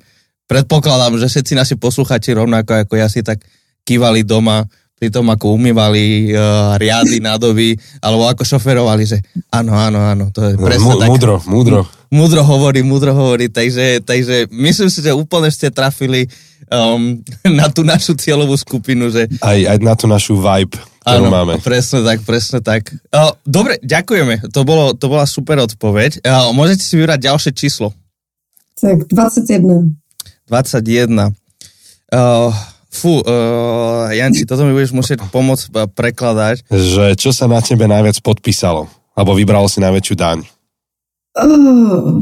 predpokladám, 0.51 1.15
že 1.15 1.31
všetci 1.31 1.53
naši 1.55 1.75
posluchači 1.79 2.36
rovnako 2.36 2.84
ako 2.84 2.93
ja 3.00 3.08
si 3.08 3.24
tak 3.24 3.39
kývali 3.88 4.27
doma 4.27 4.67
pri 5.01 5.10
tom, 5.10 5.25
ako 5.34 5.58
umývali 5.58 6.29
uh, 6.29 6.77
riady, 6.77 7.17
nádoby, 7.17 7.74
alebo 8.05 8.29
ako 8.29 8.46
šoferovali, 8.46 9.01
že 9.10 9.17
áno, 9.50 9.74
áno, 9.74 9.98
áno, 9.98 10.29
to 10.29 10.46
je 10.46 10.53
presne 10.62 10.93
M- 10.93 11.01
tak. 11.01 11.10
Múdro, 11.10 11.36
múdro. 11.50 11.79
Múdro 12.13 12.46
hovorí, 12.46 12.86
múdro 12.86 13.10
hovorí, 13.17 13.50
takže, 13.50 14.05
takže 14.05 14.46
myslím 14.53 14.89
si, 14.93 15.01
že 15.01 15.15
úplne 15.15 15.50
ste 15.50 15.74
trafili 15.74 16.29
um, 16.70 17.17
na 17.58 17.65
tú 17.74 17.81
našu 17.81 18.13
cieľovú 18.13 18.53
skupinu, 18.53 19.10
že... 19.10 19.25
Aj, 19.41 19.58
aj 19.58 19.77
na 19.81 19.98
tú 19.98 20.05
našu 20.05 20.38
vibe, 20.38 20.77
ktorú 21.01 21.25
áno, 21.25 21.34
máme. 21.34 21.58
presne 21.65 22.05
tak, 22.05 22.22
presne 22.22 22.62
tak. 22.62 22.93
Uh, 23.10 23.34
dobre, 23.41 23.81
ďakujeme, 23.81 24.53
to, 24.53 24.62
bolo, 24.62 24.93
to 24.93 25.10
bola 25.10 25.25
super 25.25 25.58
odpoveď. 25.65 26.22
Uh, 26.22 26.53
môžete 26.53 26.86
si 26.86 26.93
vybrať 26.93 27.25
ďalšie 27.25 27.51
číslo. 27.58 27.89
Tak 28.77 29.10
21. 29.10 29.98
21. 30.51 31.31
Uh, 32.12 32.51
Fú, 32.91 33.24
uh, 33.24 34.12
Janči, 34.12 34.43
toto 34.43 34.67
mi 34.67 34.75
budeš 34.75 34.91
musieť 34.91 35.24
pomôcť 35.31 35.72
eh, 35.72 35.88
prekladať. 35.88 36.67
Že 36.67 37.15
čo 37.15 37.31
sa 37.31 37.48
na 37.48 37.63
tebe 37.63 37.88
najviac 37.88 38.20
podpísalo? 38.20 38.91
Alebo 39.15 39.31
vybralo 39.31 39.72
si 39.72 39.79
najväčšiu 39.79 40.15
daň? 40.20 40.43
Uh, 41.31 42.20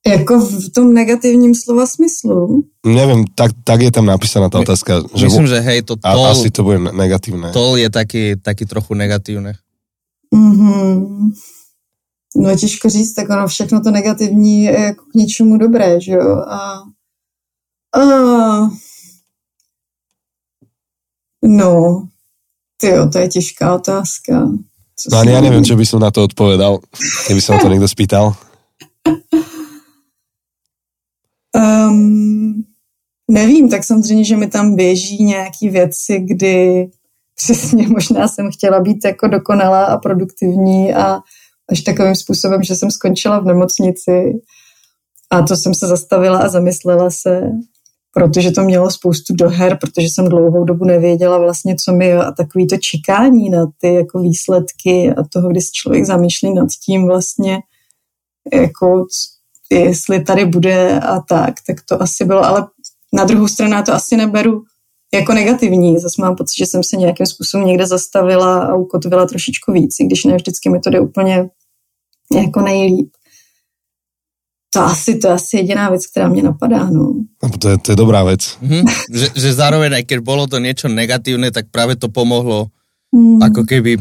jako 0.00 0.40
v 0.40 0.68
tom 0.72 0.96
negativním 0.96 1.52
slova 1.52 1.84
smyslu. 1.84 2.64
Neviem, 2.80 3.28
tak, 3.36 3.52
tak 3.60 3.84
je 3.84 3.92
tam 3.92 4.08
napísaná 4.08 4.48
tá 4.48 4.64
otázka. 4.64 5.04
Že 5.12 5.28
Myslím, 5.28 5.52
že 5.52 5.60
hej, 5.60 5.84
to 5.84 6.00
tol... 6.00 6.24
Asi 6.24 6.48
to 6.48 6.64
bude 6.64 6.80
negatívne. 6.80 7.52
Tol 7.52 7.76
je 7.76 7.92
taký, 7.92 8.40
taký 8.40 8.64
trochu 8.64 8.96
negatívne. 8.96 9.60
Mm-hmm. 10.32 11.36
No 12.36 12.56
těžko 12.56 12.88
říct, 12.88 13.14
tak 13.14 13.30
ono 13.30 13.48
všechno 13.48 13.80
to 13.80 13.90
negativní 13.90 14.64
je 14.64 14.80
jako 14.80 15.04
k 15.04 15.14
něčemu 15.14 15.56
dobré, 15.56 16.00
že 16.00 16.12
jo? 16.12 16.36
A, 16.36 16.82
a 17.96 18.00
No, 21.42 22.08
tyjo, 22.80 23.08
to 23.08 23.18
je 23.18 23.28
těžká 23.28 23.74
otázka. 23.74 24.48
Co 25.00 25.08
no 25.12 25.18
ani 25.18 25.32
ja 25.32 25.40
neviem, 25.40 25.64
čo 25.64 25.80
by 25.80 25.86
som 25.88 26.04
na 26.04 26.12
to 26.12 26.28
odpovedal, 26.28 26.84
keby 27.24 27.40
sa 27.40 27.56
na 27.56 27.64
to 27.64 27.72
niekto 27.72 27.88
spýtal. 27.88 28.36
Um, 31.56 32.64
nevím, 33.30 33.68
tak 33.72 33.84
samozřejmě, 33.84 34.24
že 34.24 34.36
mi 34.36 34.46
tam 34.46 34.76
běží 34.76 35.24
nějaký 35.24 35.68
věci, 35.68 36.20
kdy 36.20 36.88
přesně 37.34 37.88
možná 37.96 38.28
jsem 38.28 38.52
chtěla 38.52 38.80
být 38.80 39.04
jako 39.04 39.26
dokonalá 39.28 39.84
a 39.84 39.96
produktivní 39.96 40.94
a 40.94 41.20
až 41.70 41.80
takovým 41.80 42.14
způsobem, 42.14 42.62
že 42.62 42.74
jsem 42.74 42.90
skončila 42.90 43.40
v 43.40 43.44
nemocnici 43.44 44.40
a 45.30 45.42
to 45.42 45.56
jsem 45.56 45.74
se 45.74 45.86
zastavila 45.86 46.38
a 46.38 46.48
zamyslela 46.48 47.10
se 47.10 47.40
protože 48.14 48.50
to 48.50 48.62
mělo 48.62 48.90
spoustu 48.90 49.34
doher, 49.34 49.78
protože 49.80 50.06
jsem 50.06 50.28
dlouhou 50.28 50.64
dobu 50.64 50.84
nevěděla 50.84 51.38
vlastně, 51.38 51.76
co 51.84 51.92
mi 51.92 52.12
a 52.12 52.32
takový 52.32 52.66
to 52.66 52.76
čekání 52.76 53.50
na 53.50 53.66
ty 53.80 53.94
jako 53.94 54.18
výsledky 54.18 55.14
a 55.14 55.24
toho, 55.32 55.48
kdy 55.48 55.60
se 55.60 55.70
člověk 55.72 56.04
zamýšlí 56.04 56.54
nad 56.54 56.68
tím 56.84 57.06
vlastně, 57.06 57.58
jako 58.52 59.06
jestli 59.72 60.24
tady 60.24 60.44
bude 60.44 61.00
a 61.00 61.20
tak, 61.20 61.54
tak 61.66 61.76
to 61.88 62.02
asi 62.02 62.24
bylo, 62.24 62.44
ale 62.44 62.66
na 63.12 63.24
druhou 63.24 63.48
stranu 63.48 63.72
já 63.72 63.82
to 63.82 63.92
asi 63.92 64.16
neberu 64.16 64.62
jako 65.14 65.32
negativní. 65.32 65.98
Zase 65.98 66.22
mám 66.22 66.36
pocit, 66.36 66.56
že 66.58 66.66
jsem 66.66 66.84
se 66.84 66.96
nějakým 66.96 67.26
způsobem 67.26 67.66
někde 67.66 67.86
zastavila 67.86 68.62
a 68.62 68.74
ukotvila 68.74 69.26
trošičku 69.26 69.72
víc, 69.72 69.96
i 70.00 70.04
když 70.04 70.24
ne 70.24 70.36
vždycky 70.36 70.68
mi 70.68 70.80
to 70.80 70.90
jde 70.90 71.00
úplně 71.00 71.48
jako 72.34 72.60
nejlíp. 72.60 73.10
To 74.74 74.80
asi, 74.80 75.18
to 75.18 75.30
asi 75.30 75.56
jediná 75.56 75.90
věc, 75.90 76.06
která 76.06 76.28
mě 76.28 76.42
napadá, 76.42 76.90
no. 76.90 77.14
To 77.58 77.68
je, 77.68 77.78
to 77.78 77.92
je 77.92 77.96
dobrá 77.96 78.24
věc. 78.24 78.58
Mm-hmm. 78.62 78.84
že, 79.12 79.26
že 79.34 79.54
zároveň, 79.54 79.94
aj 79.94 80.04
keď 80.06 80.18
bolo 80.22 80.46
to 80.46 80.62
niečo 80.62 80.86
negatívne, 80.86 81.50
tak 81.50 81.74
práve 81.74 81.98
to 81.98 82.06
pomohlo 82.06 82.70
mm. 83.10 83.42
ako 83.42 83.66
keby 83.66 83.98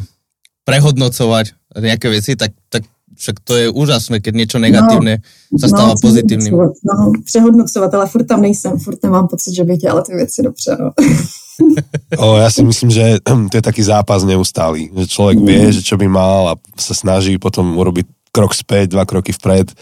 prehodnocovať 0.69 1.57
nejaké 1.73 2.13
veci, 2.13 2.37
tak, 2.37 2.53
tak 2.69 2.85
však 3.17 3.35
to 3.41 3.53
je 3.57 3.65
úžasné, 3.73 4.21
keď 4.21 4.33
niečo 4.37 4.57
negatívne 4.61 5.25
no, 5.51 5.57
sa 5.57 5.67
stáva 5.67 5.93
no, 5.97 6.01
pozitívnym. 6.01 6.53
No, 6.53 7.11
přehodnocovat, 7.25 7.93
ale 7.93 8.05
furt 8.07 8.23
tam 8.29 8.41
nejsem, 8.41 8.77
furt 8.79 9.03
nemám 9.03 9.27
pocit, 9.27 9.55
že 9.55 9.63
bych 9.63 9.77
dělala 9.77 10.01
ty 10.01 10.15
věci 10.15 10.43
dobře, 10.43 10.77
no. 10.79 10.91
o, 12.17 12.39
ja 12.39 12.47
si 12.47 12.63
myslím, 12.63 12.87
že 12.87 13.19
to 13.51 13.55
je 13.57 13.63
taký 13.63 13.83
zápas 13.83 14.23
neustálý, 14.23 14.87
že 14.95 15.11
človek 15.11 15.37
mm. 15.39 15.45
vie, 15.45 15.63
že 15.75 15.81
čo 15.83 15.99
by 15.99 16.07
mal 16.07 16.41
a 16.47 16.53
sa 16.79 16.95
snaží 16.95 17.35
potom 17.35 17.75
urobiť 17.75 18.07
krok 18.39 18.55
späť, 18.55 18.95
dva 18.95 19.03
kroky 19.03 19.35
vpred 19.35 19.75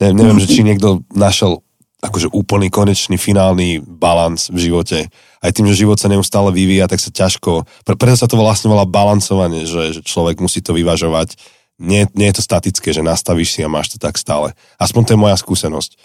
ne, 0.00 0.08
neviem, 0.12 0.40
že 0.40 0.48
či 0.48 0.64
niekto 0.64 1.04
našiel 1.12 1.60
akože 2.04 2.28
úplný 2.30 2.68
konečný 2.68 3.16
finálny 3.16 3.80
balans 3.80 4.52
v 4.52 4.68
živote. 4.68 5.08
Aj 5.40 5.50
tým, 5.50 5.66
že 5.66 5.80
život 5.84 5.96
sa 5.96 6.12
neustále 6.12 6.52
vyvíja, 6.52 6.86
tak 6.86 7.00
sa 7.00 7.08
ťažko, 7.08 7.64
preto 7.84 8.16
sa 8.16 8.28
to 8.28 8.36
vlastne 8.36 8.68
volá 8.68 8.84
balancovanie, 8.84 9.64
že, 9.64 9.96
že 9.96 10.00
človek 10.04 10.38
musí 10.38 10.60
to 10.60 10.76
vyvažovať. 10.76 11.40
Nie, 11.80 12.08
nie 12.16 12.28
je 12.32 12.40
to 12.40 12.46
statické, 12.46 12.92
že 12.92 13.04
nastavíš 13.04 13.56
si 13.56 13.60
a 13.64 13.72
máš 13.72 13.96
to 13.96 13.98
tak 14.00 14.16
stále. 14.16 14.52
Aspoň 14.80 15.02
to 15.04 15.12
je 15.16 15.22
moja 15.24 15.36
skúsenosť. 15.36 15.96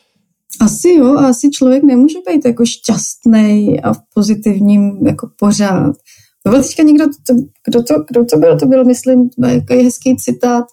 Asi 0.59 0.99
jo, 0.99 1.15
asi 1.15 1.47
člověk 1.51 1.83
nemůže 1.83 2.19
být 2.27 2.45
jako 2.45 2.65
šťastný 2.65 3.79
a 3.79 3.93
v 3.93 3.99
pozitivním 4.13 5.07
jako 5.07 5.31
pořád. 5.39 5.95
Byl 6.43 6.63
teďka 6.63 6.83
někdo, 6.83 7.05
to, 7.27 7.33
kdo, 7.67 7.83
to, 7.83 7.93
kdo 8.09 8.25
to 8.25 8.37
byl, 8.37 8.59
to 8.59 8.65
byl, 8.65 8.85
myslím, 8.85 9.29
jako 9.47 9.73
hezký 9.73 10.17
citát, 10.17 10.65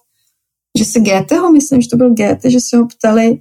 že 0.77 0.85
se 0.85 0.99
Goetheho, 0.99 1.51
myslím, 1.51 1.81
že 1.81 1.89
to 1.89 1.97
byl 1.97 2.13
Goethe, 2.13 2.51
že 2.51 2.59
se 2.59 2.77
ho 2.77 2.87
ptali, 2.87 3.39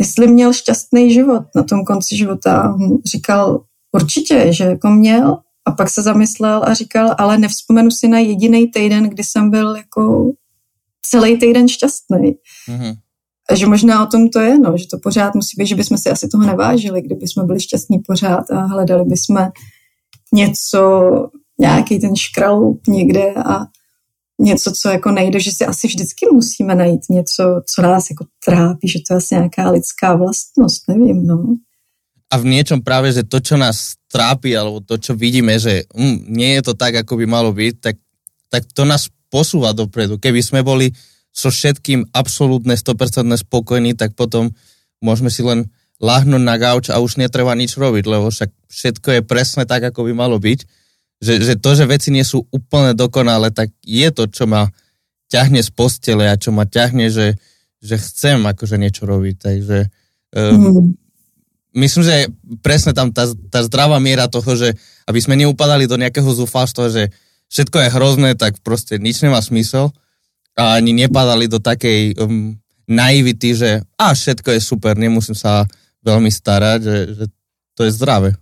jestli 0.00 0.26
měl 0.26 0.52
šťastný 0.52 1.12
život 1.12 1.42
na 1.56 1.62
tom 1.62 1.84
konci 1.84 2.16
života. 2.16 2.76
Říkal 3.04 3.64
určitě, 3.92 4.52
že 4.52 4.64
jako 4.64 4.88
měl 4.88 5.38
a 5.64 5.72
pak 5.72 5.90
se 5.90 6.02
zamyslel 6.02 6.62
a 6.64 6.74
říkal, 6.74 7.14
ale 7.18 7.38
nevzpomenu 7.38 7.90
si 7.90 8.08
na 8.08 8.18
jediný 8.18 8.66
týden, 8.66 9.08
kdy 9.08 9.24
jsem 9.24 9.50
byl 9.50 9.76
jako 9.76 10.32
celý 11.02 11.38
týden 11.38 11.68
šťastný. 11.68 12.34
Mm-hmm. 12.68 12.94
A 13.50 13.54
že 13.54 13.66
možná 13.66 14.06
o 14.06 14.06
tom 14.06 14.28
to 14.28 14.40
je, 14.40 14.58
no, 14.58 14.78
že 14.78 14.86
to 14.86 14.98
pořád 15.02 15.34
musí 15.34 15.56
být, 15.58 15.66
že 15.66 15.74
bychom 15.74 15.98
si 15.98 16.10
asi 16.10 16.28
toho 16.28 16.46
nevážili, 16.46 17.02
kdyby 17.02 17.28
jsme 17.28 17.44
byli 17.44 17.60
šťastní 17.60 17.98
pořád 17.98 18.50
a 18.50 18.60
hledali 18.60 19.04
bychom 19.04 19.48
něco, 20.34 21.02
nějaký 21.60 22.00
ten 22.00 22.16
škraloup 22.16 22.86
někde 22.88 23.34
a 23.34 23.60
něco, 24.42 24.72
co 24.72 24.88
jako 24.88 25.10
nejde, 25.10 25.40
že 25.40 25.50
si 25.52 25.64
asi 25.64 25.86
vždycky 25.86 26.26
musíme 26.32 26.74
najít 26.74 27.00
něco, 27.10 27.62
co 27.66 27.82
nás 27.82 28.10
jako 28.10 28.24
trápí, 28.44 28.88
že 28.88 28.98
to 29.06 29.14
je 29.14 29.16
asi 29.16 29.34
nějaká 29.34 29.70
lidská 29.70 30.16
vlastnost, 30.16 30.88
nevím, 30.88 31.26
no. 31.26 31.56
A 32.32 32.40
v 32.40 32.48
niečom 32.48 32.80
práve, 32.80 33.12
že 33.12 33.28
to, 33.28 33.44
čo 33.44 33.60
nás 33.60 34.00
trápi, 34.08 34.56
alebo 34.56 34.80
to, 34.80 34.96
čo 34.96 35.12
vidíme, 35.12 35.52
že 35.60 35.84
mm, 35.92 36.32
nie 36.32 36.56
je 36.56 36.62
to 36.64 36.72
tak, 36.72 36.96
ako 37.04 37.20
by 37.20 37.28
malo 37.28 37.52
byť, 37.52 37.74
tak, 37.76 38.00
tak 38.48 38.64
to 38.72 38.88
nás 38.88 39.12
posúva 39.28 39.76
dopredu. 39.76 40.16
Keby 40.16 40.40
sme 40.40 40.64
boli 40.64 40.96
so 41.28 41.52
všetkým 41.52 42.08
absolútne 42.16 42.72
100% 42.72 43.28
spokojní, 43.36 43.92
tak 43.92 44.16
potom 44.16 44.48
môžeme 45.04 45.28
si 45.28 45.44
len 45.44 45.68
lahnúť 46.00 46.40
na 46.40 46.56
gauč 46.56 46.88
a 46.88 47.04
už 47.04 47.20
netreba 47.20 47.52
nič 47.52 47.76
robiť, 47.76 48.04
lebo 48.08 48.32
však 48.32 48.48
všetko 48.68 49.08
je 49.12 49.20
presne 49.22 49.68
tak, 49.68 49.92
ako 49.92 50.08
by 50.08 50.12
malo 50.16 50.40
byť 50.40 50.64
že, 51.22 51.38
že 51.38 51.54
to, 51.54 51.70
že 51.78 51.86
veci 51.86 52.10
nie 52.10 52.26
sú 52.26 52.42
úplne 52.50 52.98
dokonalé, 52.98 53.54
tak 53.54 53.70
je 53.86 54.10
to, 54.10 54.26
čo 54.26 54.50
ma 54.50 54.66
ťahne 55.30 55.62
z 55.62 55.70
postele 55.70 56.26
a 56.26 56.34
čo 56.34 56.50
ma 56.50 56.66
ťahne, 56.66 57.06
že, 57.08 57.38
že 57.78 57.94
chcem 57.94 58.42
akože 58.42 58.74
niečo 58.74 59.06
robiť. 59.06 59.36
Takže 59.38 59.78
um, 60.34 60.58
mm. 60.58 60.86
myslím, 61.78 62.02
že 62.02 62.26
presne 62.58 62.90
tam 62.90 63.14
tá, 63.14 63.30
tá 63.48 63.62
zdravá 63.62 64.02
miera 64.02 64.26
toho, 64.26 64.58
že 64.58 64.74
aby 65.06 65.22
sme 65.22 65.38
neupadali 65.38 65.86
do 65.86 65.94
nejakého 65.94 66.26
zúfalstva, 66.26 66.90
že 66.90 67.14
všetko 67.54 67.76
je 67.86 67.94
hrozné, 67.94 68.30
tak 68.34 68.58
proste 68.66 68.98
nič 68.98 69.22
nemá 69.22 69.38
smysel 69.38 69.94
a 70.58 70.76
ani 70.76 70.90
nepadali 70.90 71.46
do 71.46 71.62
takej 71.62 72.18
um, 72.18 72.58
naivity, 72.90 73.54
že 73.54 73.70
a 73.94 74.10
všetko 74.10 74.58
je 74.58 74.60
super, 74.60 74.98
nemusím 74.98 75.38
sa 75.38 75.64
veľmi 76.02 76.28
starať, 76.28 76.78
že, 76.82 76.98
že 77.14 77.24
to 77.78 77.86
je 77.86 77.94
zdravé. 77.94 78.34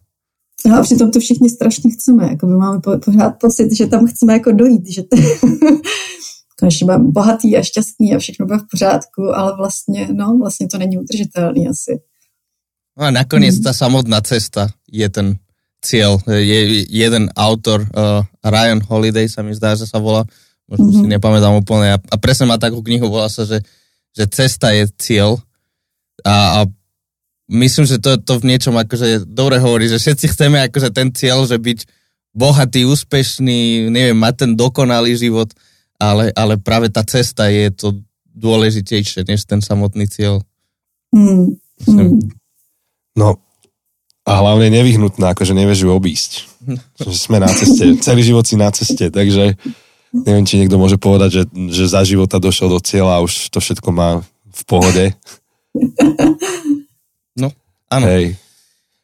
No 0.67 0.79
a 0.79 0.83
přitom 0.83 1.11
to 1.11 1.21
všichni 1.21 1.51
strašně 1.51 1.91
chceme, 1.91 2.29
jako 2.29 2.47
my 2.47 2.55
máme 2.55 2.81
pořád 3.05 3.31
pocit, 3.41 3.77
že 3.77 3.87
tam 3.87 4.07
chceme 4.07 4.33
jako 4.33 4.53
dojít, 4.53 4.89
že 4.89 5.03
to, 5.03 5.17
konečně 6.61 6.85
budeme 6.85 7.05
bohatý 7.05 7.57
a 7.57 7.63
šťastný 7.63 8.15
a 8.15 8.19
všechno 8.19 8.47
bude 8.47 8.59
v 8.59 8.71
pořádku, 8.71 9.23
ale 9.35 9.57
vlastně, 9.57 10.09
no, 10.13 10.39
vlastně 10.39 10.69
to 10.69 10.79
není 10.79 10.99
udržitelný 10.99 11.69
asi. 11.69 12.01
No 12.99 13.07
a 13.07 13.11
nakonec 13.11 13.57
mm. 13.57 13.63
ta 13.63 13.73
samotná 13.73 14.21
cesta 14.21 14.69
je 14.93 15.09
ten 15.09 15.41
cieľ. 15.81 16.21
Je 16.29 16.85
jeden 16.85 17.33
autor, 17.33 17.89
uh, 17.97 18.21
Ryan 18.45 18.85
Holiday 18.85 19.25
sa 19.29 19.41
mi 19.41 19.57
zdá, 19.57 19.73
že 19.73 19.89
sa 19.89 19.97
volá, 19.97 20.29
možno 20.69 20.93
mm-hmm. 20.93 21.01
si 21.01 21.07
mhm. 21.09 21.13
nepamätám 21.17 21.55
úplne, 21.57 21.97
a, 21.97 21.99
a 21.99 22.17
presne 22.21 22.47
má 22.47 22.61
takú 22.61 22.85
knihu, 22.85 23.09
volá 23.09 23.33
sa, 23.33 23.49
že, 23.49 23.65
že 24.13 24.29
cesta 24.29 24.77
je 24.77 24.85
cieľ 25.01 25.41
a, 26.21 26.61
a 26.61 26.69
myslím, 27.51 27.85
že 27.85 27.99
to, 27.99 28.17
to 28.23 28.39
v 28.39 28.55
niečom 28.55 28.79
akože 28.79 29.27
dobre 29.27 29.59
hovorí, 29.59 29.91
že 29.91 29.99
všetci 29.99 30.27
chceme 30.31 30.63
akože 30.71 30.95
ten 30.95 31.11
cieľ, 31.11 31.45
že 31.45 31.59
byť 31.59 31.79
bohatý, 32.31 32.87
úspešný, 32.87 33.91
neviem, 33.91 34.15
mať 34.15 34.47
ten 34.47 34.51
dokonalý 34.55 35.19
život, 35.19 35.51
ale, 35.99 36.31
ale 36.39 36.55
práve 36.57 36.87
tá 36.89 37.03
cesta 37.03 37.51
je 37.51 37.75
to 37.75 37.99
dôležitejšie, 38.31 39.27
než 39.27 39.45
ten 39.45 39.59
samotný 39.59 40.07
cieľ. 40.07 40.41
Mm. 41.11 41.59
No 43.19 43.43
a 44.23 44.33
hlavne 44.39 44.71
nevyhnutná, 44.71 45.35
akože 45.35 45.59
nevieš 45.59 45.83
ju 45.85 45.91
obísť. 45.91 46.33
že 47.03 47.19
sme 47.19 47.43
na 47.43 47.51
ceste, 47.51 47.99
celý 47.99 48.23
život 48.23 48.47
si 48.47 48.55
na 48.55 48.71
ceste, 48.71 49.11
takže 49.11 49.59
neviem, 50.15 50.47
či 50.47 50.63
niekto 50.63 50.79
môže 50.79 51.03
povedať, 51.03 51.31
že, 51.35 51.43
že 51.75 51.85
za 51.91 52.07
života 52.07 52.39
došiel 52.39 52.71
do 52.71 52.79
cieľa 52.79 53.19
a 53.19 53.25
už 53.27 53.51
to 53.51 53.59
všetko 53.59 53.91
má 53.91 54.23
v 54.55 54.63
pohode. 54.71 55.05
Áno. 57.91 58.07
Hej. 58.07 58.39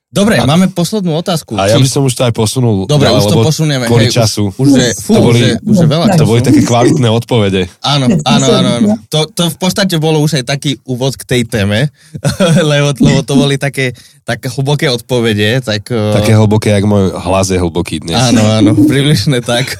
Dobre, 0.07 0.39
a, 0.39 0.47
máme 0.47 0.71
poslednú 0.71 1.19
otázku. 1.19 1.59
A 1.59 1.67
ja 1.67 1.77
by 1.77 1.91
som 1.91 2.07
už 2.07 2.15
to 2.15 2.23
aj 2.25 2.33
posunul. 2.33 2.87
Dobre, 2.89 3.11
už 3.11 3.27
to 3.27 3.43
posunieme. 3.43 3.85
Kvôli 3.91 4.07
hej, 4.09 4.23
času. 4.23 4.55
Už, 4.55 4.65
už 4.65 4.71
je, 4.73 4.89
fú, 5.03 5.13
to 5.13 5.21
boli, 5.21 5.37
už 5.37 5.43
je, 5.43 5.53
už 5.61 5.77
je 5.83 5.89
veľa 5.91 6.07
času. 6.15 6.21
To 6.23 6.31
boli 6.31 6.41
také 6.41 6.61
kvalitné 6.63 7.09
odpovede. 7.11 7.63
Áno, 7.83 8.07
áno, 8.25 8.47
áno. 8.49 8.71
áno. 8.81 8.89
To, 9.11 9.27
to 9.27 9.51
v 9.51 9.57
podstate 9.59 9.99
bolo 10.01 10.23
už 10.23 10.41
aj 10.41 10.45
taký 10.47 10.79
úvod 10.89 11.19
k 11.19 11.27
tej 11.27 11.43
téme, 11.45 11.93
lebo, 12.71 12.95
lebo 12.97 13.21
to 13.27 13.35
boli 13.35 13.59
také, 13.59 13.99
také 14.23 14.47
hlboké 14.47 14.89
odpovede. 14.89 15.61
Tak, 15.61 15.91
také 15.91 16.39
hlboké, 16.39 16.71
jak 16.71 16.87
môj 16.87 17.11
hlas 17.11 17.51
je 17.51 17.59
hlboký 17.59 18.07
dnes. 18.07 18.17
Áno, 18.17 18.47
áno, 18.47 18.73
približne 18.91 19.43
tak. 19.43 19.75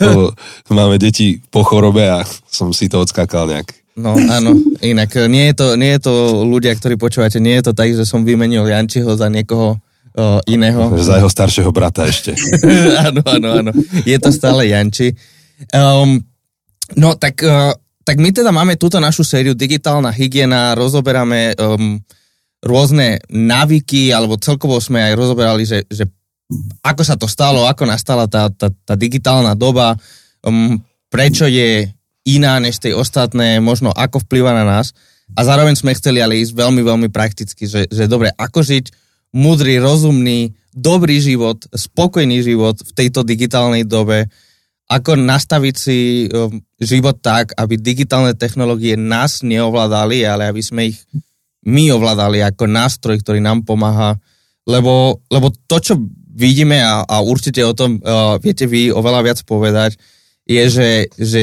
máme 0.69 0.99
deti 0.99 1.39
po 1.55 1.63
chorobe 1.63 2.03
a 2.03 2.27
som 2.51 2.75
si 2.75 2.91
to 2.91 2.99
odskákal 2.99 3.47
nejak. 3.47 3.86
No 3.97 4.13
áno, 4.13 4.53
inak 4.85 5.09
nie 5.25 5.49
je, 5.51 5.55
to, 5.57 5.67
nie 5.81 5.97
je 5.97 6.01
to 6.05 6.45
ľudia, 6.45 6.77
ktorí 6.77 7.01
počúvate, 7.01 7.41
nie 7.41 7.57
je 7.57 7.65
to 7.69 7.73
tak, 7.73 7.97
že 7.97 8.05
som 8.05 8.29
vymenil 8.29 8.69
Jančiho 8.69 9.17
za 9.17 9.33
niekoho 9.33 9.81
o, 9.81 10.25
iného. 10.45 10.93
Za 11.01 11.17
jeho 11.17 11.33
staršieho 11.33 11.73
brata 11.73 12.05
ešte. 12.05 12.37
áno, 13.09 13.25
áno, 13.25 13.49
áno. 13.65 13.73
Je 14.05 14.21
to 14.21 14.29
stále 14.29 14.69
Janči. 14.69 15.17
Um, 15.73 16.21
no 16.93 17.17
tak, 17.17 17.41
uh, 17.41 17.73
tak 18.05 18.21
my 18.21 18.37
teda 18.37 18.53
máme 18.53 18.77
túto 18.77 19.01
našu 19.01 19.25
sériu 19.25 19.57
Digitálna 19.57 20.13
hygiena, 20.13 20.77
rozoberáme 20.77 21.57
um, 21.57 21.97
rôzne 22.61 23.25
návyky, 23.33 24.13
alebo 24.13 24.37
celkovo 24.37 24.77
sme 24.77 25.09
aj 25.09 25.13
rozoberali, 25.17 25.65
že, 25.65 25.89
že 25.89 26.05
ako 26.85 27.01
sa 27.01 27.17
to 27.17 27.25
stalo, 27.25 27.65
ako 27.65 27.89
nastala 27.89 28.29
tá, 28.29 28.53
tá, 28.53 28.69
tá 28.69 28.93
digitálna 28.93 29.57
doba, 29.57 29.97
um, 30.45 30.77
prečo 31.09 31.49
je 31.49 31.96
iná 32.27 32.59
než 32.59 32.83
tej 32.83 32.99
ostatné, 32.99 33.63
možno 33.63 33.95
ako 33.95 34.27
vplyva 34.27 34.51
na 34.51 34.67
nás. 34.67 34.91
A 35.39 35.47
zároveň 35.47 35.79
sme 35.79 35.95
chceli 35.95 36.23
ale 36.23 36.39
ísť 36.43 36.55
veľmi, 36.55 36.83
veľmi 36.83 37.09
prakticky, 37.11 37.67
že, 37.67 37.87
že 37.87 38.11
dobre, 38.11 38.35
ako 38.35 38.63
žiť 38.63 38.85
múdry, 39.35 39.79
rozumný, 39.79 40.55
dobrý 40.71 41.19
život, 41.23 41.63
spokojný 41.71 42.43
život 42.43 42.79
v 42.83 42.91
tejto 42.95 43.27
digitálnej 43.27 43.87
dobe, 43.87 44.31
ako 44.87 45.19
nastaviť 45.19 45.75
si 45.75 46.31
um, 46.31 46.63
život 46.79 47.19
tak, 47.19 47.51
aby 47.59 47.75
digitálne 47.75 48.39
technológie 48.39 48.95
nás 48.95 49.43
neovládali, 49.43 50.23
ale 50.23 50.47
aby 50.47 50.63
sme 50.63 50.95
ich 50.95 51.03
my 51.67 51.91
ovládali 51.91 52.47
ako 52.47 52.71
nástroj, 52.71 53.19
ktorý 53.19 53.43
nám 53.43 53.67
pomáha. 53.67 54.15
Lebo, 54.63 55.19
lebo 55.27 55.51
to, 55.67 55.83
čo 55.83 55.99
vidíme, 56.31 56.79
a, 56.79 57.03
a 57.03 57.19
určite 57.19 57.67
o 57.67 57.75
tom 57.75 57.99
uh, 57.99 58.39
viete 58.39 58.71
vy 58.71 58.95
oveľa 58.95 59.21
viac 59.27 59.39
povedať, 59.43 59.99
je, 60.47 60.63
že, 60.71 60.91
že 61.19 61.43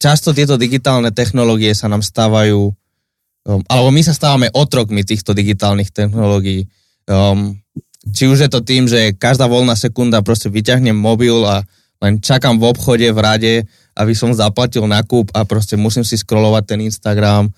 často 0.00 0.32
tieto 0.32 0.56
digitálne 0.56 1.12
technológie 1.12 1.76
sa 1.76 1.86
nám 1.86 2.00
stávajú, 2.00 2.72
um, 3.44 3.60
alebo 3.68 3.92
my 3.92 4.00
sa 4.00 4.16
stávame 4.16 4.48
otrokmi 4.50 5.04
týchto 5.04 5.36
digitálnych 5.36 5.92
technológií. 5.92 6.66
Um, 7.04 7.60
či 8.16 8.26
už 8.26 8.48
je 8.48 8.50
to 8.50 8.64
tým, 8.64 8.88
že 8.88 9.12
každá 9.12 9.44
voľná 9.44 9.76
sekunda 9.76 10.24
proste 10.24 10.48
vyťahnem 10.48 10.96
mobil 10.96 11.36
a 11.44 11.60
len 12.00 12.16
čakám 12.16 12.56
v 12.56 12.72
obchode, 12.72 13.04
v 13.12 13.20
rade, 13.20 13.54
aby 13.92 14.16
som 14.16 14.32
zaplatil 14.32 14.88
nákup 14.88 15.36
a 15.36 15.44
proste 15.44 15.76
musím 15.76 16.00
si 16.00 16.16
scrollovať 16.16 16.64
ten 16.64 16.80
Instagram, 16.80 17.52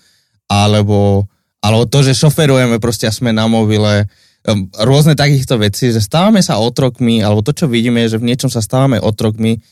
alebo, 0.51 1.31
alebo 1.63 1.87
to, 1.87 2.03
že 2.03 2.19
šoferujeme 2.19 2.75
proste 2.83 3.07
a 3.07 3.15
sme 3.15 3.31
na 3.31 3.47
mobile, 3.47 4.03
um, 4.43 4.67
rôzne 4.83 5.15
takýchto 5.15 5.55
veci, 5.63 5.95
že 5.95 6.03
stávame 6.03 6.43
sa 6.43 6.59
otrokmi, 6.59 7.23
alebo 7.23 7.39
to, 7.39 7.55
čo 7.55 7.71
vidíme, 7.71 8.03
je, 8.03 8.19
že 8.19 8.19
v 8.19 8.27
niečom 8.27 8.51
sa 8.51 8.59
stávame 8.59 8.99
otrokmi 8.99 9.63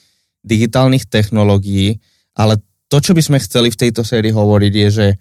digitálnych 0.48 1.04
technológií 1.12 2.00
ale 2.36 2.60
to, 2.92 3.00
čo 3.00 3.16
by 3.16 3.22
sme 3.24 3.38
chceli 3.40 3.72
v 3.72 3.80
tejto 3.88 4.04
sérii 4.04 4.36
hovoriť, 4.36 4.74
je, 4.76 4.88
že 4.92 5.08
e, 5.12 5.18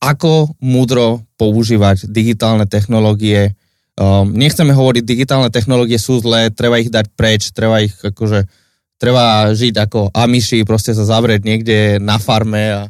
ako 0.00 0.56
múdro 0.64 1.22
používať 1.36 2.08
digitálne 2.08 2.64
technológie. 2.64 3.54
Um, 4.00 4.32
nechceme 4.32 4.72
hovoriť, 4.72 5.04
digitálne 5.04 5.52
technológie 5.52 6.00
sú 6.00 6.24
zlé, 6.24 6.48
treba 6.48 6.80
ich 6.80 6.88
dať 6.88 7.12
preč, 7.12 7.52
treba 7.52 7.84
ich 7.84 7.92
akože, 8.00 8.48
treba 8.96 9.52
žiť 9.52 9.74
ako 9.76 10.08
amiši, 10.16 10.64
proste 10.64 10.96
sa 10.96 11.04
zavrieť 11.04 11.44
niekde 11.44 11.78
na 12.00 12.16
farme 12.16 12.64
a 12.72 12.80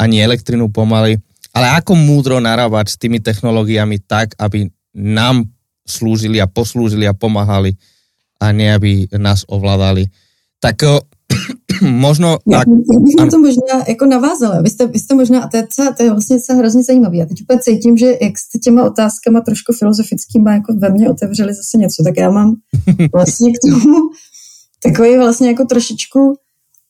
ani 0.00 0.24
elektrinu 0.24 0.72
pomaly. 0.72 1.20
ale 1.56 1.72
ako 1.76 1.92
múdro 1.96 2.36
narábať 2.40 2.96
s 2.96 3.00
tými 3.00 3.20
technológiami 3.20 4.00
tak, 4.00 4.32
aby 4.40 4.68
nám 4.96 5.48
slúžili 5.84 6.40
a 6.40 6.48
poslúžili 6.48 7.04
a 7.04 7.16
pomáhali 7.16 7.76
a 8.40 8.52
ne 8.52 8.72
aby 8.72 9.08
nás 9.16 9.44
ovládali. 9.48 10.08
Tak 10.60 10.76
možno... 11.90 12.38
Já, 12.48 12.58
ak, 12.58 12.66
já 12.68 13.00
bych 13.00 13.14
na 13.18 13.26
to 13.26 13.38
možná 13.38 13.84
jako 13.88 14.06
navázala. 14.06 14.60
Vy 14.62 14.70
jste, 14.70 14.86
vy 14.86 14.98
jste 14.98 15.14
možná, 15.14 15.42
a 15.42 15.48
to 15.48 15.56
je, 15.56 15.66
to 15.96 16.02
je 16.02 16.10
vlastně 16.10 16.40
se 16.40 16.54
hrozně 16.54 16.82
zajímavé. 16.82 17.16
Já 17.16 17.26
teď 17.26 17.42
úplně 17.42 17.60
cítím, 17.60 17.96
že 17.96 18.06
jak 18.06 18.38
jste 18.38 18.58
těma 18.58 18.84
otázkama 18.84 19.40
trošku 19.40 19.72
filozofickýma 19.72 20.52
jako 20.52 20.74
ve 20.74 20.90
mně 20.90 21.10
otevřeli 21.10 21.54
zase 21.54 21.78
něco, 21.78 22.02
tak 22.04 22.16
já 22.16 22.30
mám 22.30 22.54
vlastně 23.14 23.52
k 23.52 23.56
tomu 23.70 23.98
takový 24.82 25.16
vlastně 25.16 25.48
jako 25.48 25.64
trošičku 25.64 26.34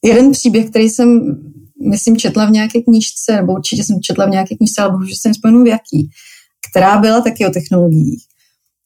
jeden 0.05 0.33
příběh, 0.33 0.71
který 0.71 0.89
jsem, 0.91 1.21
myslím, 1.91 2.17
četla 2.17 2.47
v 2.47 2.51
nějaké 2.51 2.83
knížce, 2.83 3.37
nebo 3.37 3.53
určitě 3.53 3.85
jsem 3.85 4.01
četla 4.01 4.27
v 4.27 4.31
nějaké 4.31 4.57
knížce, 4.57 4.83
ale 4.83 4.91
bohužel 4.91 5.15
jsem 5.17 5.33
vzpomenu 5.33 5.65
v 5.65 5.67
jaký, 5.67 6.11
která 6.71 6.99
byla 6.99 7.21
taky 7.21 7.47
o 7.47 7.51
technologiích. 7.51 8.23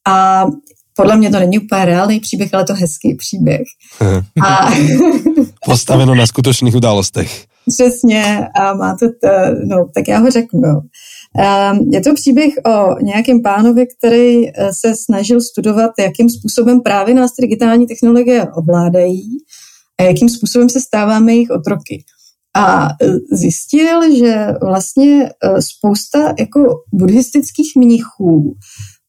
A 0.07 0.47
podle 0.96 1.16
mě 1.16 1.31
to 1.31 1.38
není 1.38 1.59
úplně 1.59 1.85
reálný 1.85 2.20
příběh, 2.20 2.55
ale 2.55 2.64
to 2.64 2.74
hezký 2.74 3.14
příběh. 3.14 3.62
A... 4.46 4.70
Postaveno 5.64 6.14
na 6.14 6.26
skutečných 6.26 6.74
událostech. 6.74 7.46
Přesně, 7.68 8.48
a 8.61 8.74
má 8.74 8.96
to, 9.00 9.07
t, 9.22 9.55
no, 9.66 9.87
tak 9.94 10.09
já 10.09 10.18
ho 10.18 10.31
řeknu. 10.31 10.81
Ehm, 11.38 11.79
je 11.92 12.00
to 12.00 12.14
příběh 12.14 12.55
o 12.66 13.03
nějakém 13.03 13.42
pánovi, 13.42 13.87
který 13.98 14.48
eh, 14.48 14.70
se 14.72 14.94
snažil 15.05 15.40
studovat, 15.40 15.90
jakým 15.98 16.31
způsobem 16.31 16.81
právě 16.81 17.14
nás 17.14 17.31
digitální 17.40 17.87
technologie 17.87 18.46
ovládají 18.55 19.29
a 20.00 20.03
jakým 20.03 20.29
způsobem 20.29 20.68
se 20.68 20.81
stáváme 20.81 21.33
jejich 21.33 21.50
otroky. 21.50 22.05
A 22.57 22.88
eh, 22.88 23.37
zjistil, 23.37 24.16
že 24.16 24.46
vlastně 24.62 25.29
eh, 25.29 25.62
spousta 25.62 26.35
jako 26.38 26.61
buddhistických 26.92 27.72
mnichů 27.76 28.55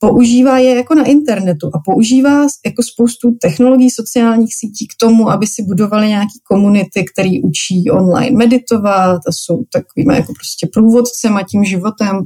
používá 0.04 0.58
je 0.58 0.76
jako 0.76 0.96
na 0.96 1.04
internetu 1.04 1.68
a 1.74 1.80
používá 1.86 2.48
jako 2.66 2.84
spoustu 2.84 3.32
technologií 3.42 3.92
sociálních 3.92 4.56
sítí 4.56 4.88
k 4.88 4.96
tomu, 5.00 5.30
aby 5.30 5.48
si 5.48 5.64
budovali 5.64 6.08
nějaký 6.08 6.40
komunity, 6.44 7.06
které 7.14 7.32
učí 7.44 7.92
online 7.92 8.38
meditovat 8.38 9.22
a 9.28 9.32
jsou 9.32 9.64
takovými 9.74 10.16
jako 10.16 10.34
prostě 10.34 10.68
průvodcema 10.74 11.44
tím 11.44 11.64
životem 11.64 12.20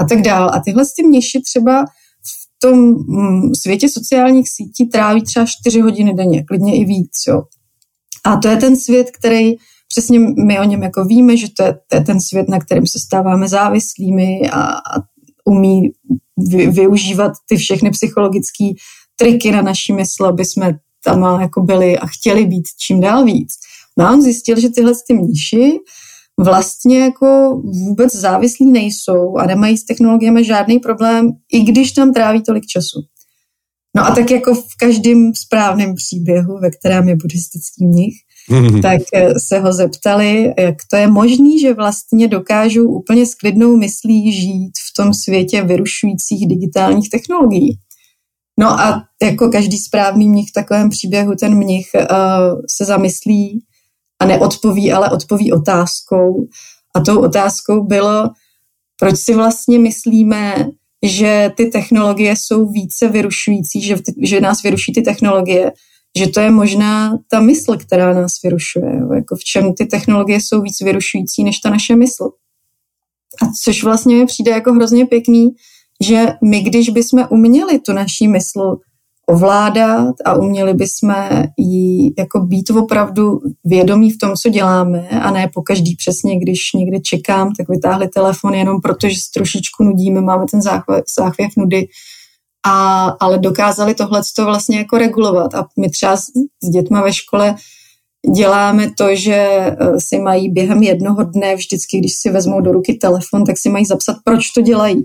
a 0.00 0.04
tak 0.04 0.22
dále. 0.22 0.50
A 0.54 0.60
tyhle 0.60 0.84
ty 0.96 1.06
mniši 1.06 1.40
třeba 1.40 1.84
v 1.84 2.58
tom 2.58 2.78
mm, 2.78 3.54
světě 3.54 3.88
sociálních 3.88 4.48
sítí 4.48 4.88
tráví 4.88 5.22
třeba 5.22 5.46
4 5.46 5.80
hodiny 5.80 6.14
denně, 6.14 6.44
klidně 6.44 6.76
i 6.76 6.84
víc. 6.84 7.12
Jo. 7.28 7.42
A 8.24 8.36
to 8.36 8.48
je 8.48 8.56
ten 8.56 8.76
svět, 8.76 9.10
který 9.10 9.54
přesně 9.88 10.18
my 10.18 10.60
o 10.60 10.64
něm 10.64 10.82
jako 10.82 11.04
víme, 11.04 11.36
že 11.36 11.46
to 11.56 11.64
je, 11.64 11.74
to 11.86 11.96
je 11.96 12.04
ten 12.04 12.20
svět, 12.20 12.48
na 12.48 12.58
kterým 12.58 12.86
se 12.86 12.98
stáváme 12.98 13.48
závislými 13.48 14.50
a, 14.52 14.62
a 14.62 15.02
umí 15.44 15.90
vy, 16.50 16.66
využívat 16.66 17.32
ty 17.48 17.56
všechny 17.56 17.90
psychologické 17.90 18.64
triky 19.16 19.50
na 19.52 19.62
naší 19.62 19.92
mysl, 19.92 20.26
aby 20.26 20.44
jsme 20.44 20.78
tam 21.04 21.40
jako 21.40 21.60
byli 21.62 21.98
a 21.98 22.06
chtěli 22.06 22.46
být 22.46 22.64
čím 22.78 23.00
dál 23.00 23.24
víc. 23.24 23.48
No 23.98 24.06
a 24.06 24.12
on 24.12 24.22
zjistil, 24.22 24.60
že 24.60 24.68
tyhle 24.68 24.92
ty 25.06 25.14
mniši 25.14 25.78
vlastně 26.40 27.00
jako 27.00 27.60
vůbec 27.64 28.14
závislí 28.14 28.72
nejsou 28.72 29.36
a 29.36 29.46
nemají 29.46 29.76
s 29.76 29.84
technologiemi 29.84 30.44
žádný 30.44 30.78
problém, 30.78 31.30
i 31.52 31.60
když 31.60 31.92
tam 31.92 32.12
tráví 32.12 32.42
tolik 32.42 32.66
času. 32.66 33.00
No 33.96 34.06
a 34.06 34.14
tak 34.14 34.30
jako 34.30 34.54
v 34.54 34.76
každém 34.78 35.34
správném 35.34 35.94
příběhu, 35.94 36.58
ve 36.58 36.70
kterém 36.70 37.08
je 37.08 37.16
buddhistický 37.16 37.86
mnich, 37.86 38.14
tak 38.82 39.00
eh, 39.14 39.34
se 39.38 39.58
ho 39.58 39.72
zeptali, 39.72 40.54
jak 40.58 40.76
to 40.90 40.96
je 40.96 41.06
možné, 41.06 41.58
že 41.60 41.74
vlastně 41.74 42.28
dokážou 42.28 42.84
úplně 42.84 43.26
s 43.26 43.34
klidnou 43.34 43.76
myslí 43.76 44.32
žít 44.32 44.72
v 44.90 45.02
tom 45.02 45.14
světě 45.14 45.62
vyrušujících 45.62 46.48
digitálních 46.48 47.10
technologií. 47.10 47.78
No 48.60 48.80
a 48.80 49.04
jako 49.22 49.48
každý 49.48 49.78
správný 49.78 50.28
mnich 50.28 50.48
v 50.48 50.52
takovém 50.52 50.90
příběhu, 50.90 51.34
ten 51.34 51.54
mnich 51.54 51.86
uh, 51.94 52.60
se 52.70 52.84
zamyslí 52.84 53.64
a 54.20 54.26
neodpoví, 54.26 54.92
ale 54.92 55.10
odpoví 55.10 55.52
otázkou. 55.52 56.46
A 56.94 57.00
tou 57.00 57.20
otázkou 57.20 57.84
bylo, 57.84 58.30
proč 59.00 59.16
si 59.16 59.34
vlastně 59.34 59.78
myslíme, 59.78 60.66
že 61.06 61.50
ty 61.56 61.66
technologie 61.66 62.36
jsou 62.36 62.68
více 62.68 63.08
vyrušující, 63.08 63.82
že, 63.82 63.96
že 64.22 64.40
nás 64.40 64.62
vyruší 64.62 64.92
ty 64.92 65.02
technologie, 65.02 65.72
že 66.16 66.28
to 66.28 66.40
je 66.40 66.50
možná 66.50 67.18
ta 67.30 67.40
mysl, 67.40 67.76
která 67.76 68.14
nás 68.14 68.32
vyrušuje. 68.44 69.00
Jako 69.14 69.36
v 69.36 69.44
čem 69.44 69.74
ty 69.74 69.86
technologie 69.86 70.40
jsou 70.40 70.62
víc 70.62 70.80
vyrušující 70.80 71.44
než 71.44 71.58
ta 71.58 71.70
naše 71.70 71.96
mysl. 71.96 72.24
A 73.42 73.46
což 73.64 73.84
vlastně 73.84 74.16
mi 74.16 74.26
přijde 74.26 74.50
jako 74.50 74.72
hrozně 74.72 75.06
pěkný, 75.06 75.48
že 76.02 76.26
my, 76.44 76.62
když 76.62 76.88
bychom 76.88 77.26
uměli 77.30 77.78
tu 77.78 77.92
naší 77.92 78.28
mysl 78.28 78.76
ovládat 79.28 80.14
a 80.24 80.34
uměli 80.34 80.74
bychom 80.74 81.14
jí 81.56 82.14
jako 82.18 82.40
být 82.40 82.70
opravdu 82.70 83.40
vědomí 83.64 84.10
v 84.10 84.18
tom, 84.18 84.34
co 84.34 84.48
děláme 84.48 85.08
a 85.08 85.30
ne 85.30 85.50
po 85.54 85.62
každý 85.62 85.96
přesně, 85.96 86.38
když 86.38 86.72
někde 86.74 87.00
čekám, 87.00 87.52
tak 87.52 87.68
vytáhli 87.68 88.08
telefon 88.08 88.54
jenom 88.54 88.80
protože 88.80 89.16
se 89.16 89.30
trošičku 89.34 89.84
nudíme, 89.84 90.20
máme 90.20 90.44
ten 90.50 90.62
záchvěv, 90.62 91.04
záchvěv 91.18 91.50
nudy, 91.56 91.86
a, 92.66 93.06
ale 93.20 93.38
dokázali 93.38 93.94
tohle 93.94 94.22
to 94.36 94.44
vlastně 94.44 94.78
jako 94.78 94.98
regulovat. 94.98 95.54
A 95.54 95.66
my 95.80 95.90
třeba 95.90 96.16
s, 96.16 96.24
s 96.62 96.68
dětma 96.68 97.02
ve 97.02 97.12
škole 97.12 97.56
děláme 98.34 98.90
to, 98.98 99.16
že 99.16 99.34
eh, 99.34 99.76
si 99.98 100.18
mají 100.18 100.50
během 100.52 100.82
jednoho 100.82 101.24
dne, 101.24 101.54
vždycky, 101.56 101.98
když 101.98 102.12
si 102.14 102.30
vezmou 102.30 102.60
do 102.60 102.72
ruky 102.72 102.94
telefon, 102.94 103.44
tak 103.44 103.58
si 103.58 103.68
mají 103.68 103.84
zapsat, 103.84 104.16
proč 104.24 104.50
to 104.50 104.60
dělají. 104.60 105.04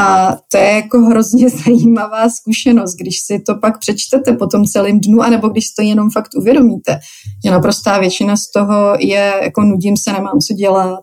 A 0.00 0.36
to 0.52 0.58
je 0.58 0.70
jako 0.70 0.98
hrozně 0.98 1.48
zajímavá 1.64 2.30
zkušenost, 2.30 2.94
když 2.94 3.20
si 3.20 3.40
to 3.40 3.54
pak 3.54 3.78
přečtete 3.78 4.32
po 4.32 4.46
tom 4.46 4.64
celém 4.64 5.00
dnu, 5.00 5.22
anebo 5.22 5.48
když 5.48 5.70
to 5.70 5.82
jenom 5.82 6.10
fakt 6.10 6.30
uvědomíte, 6.36 6.98
že 7.44 7.50
naprostá 7.50 7.98
většina 7.98 8.36
z 8.36 8.50
toho 8.50 8.96
je 8.98 9.32
jako 9.42 9.62
nudím 9.62 9.96
se, 9.96 10.12
nemám 10.12 10.38
co 10.38 10.54
dělat, 10.54 11.00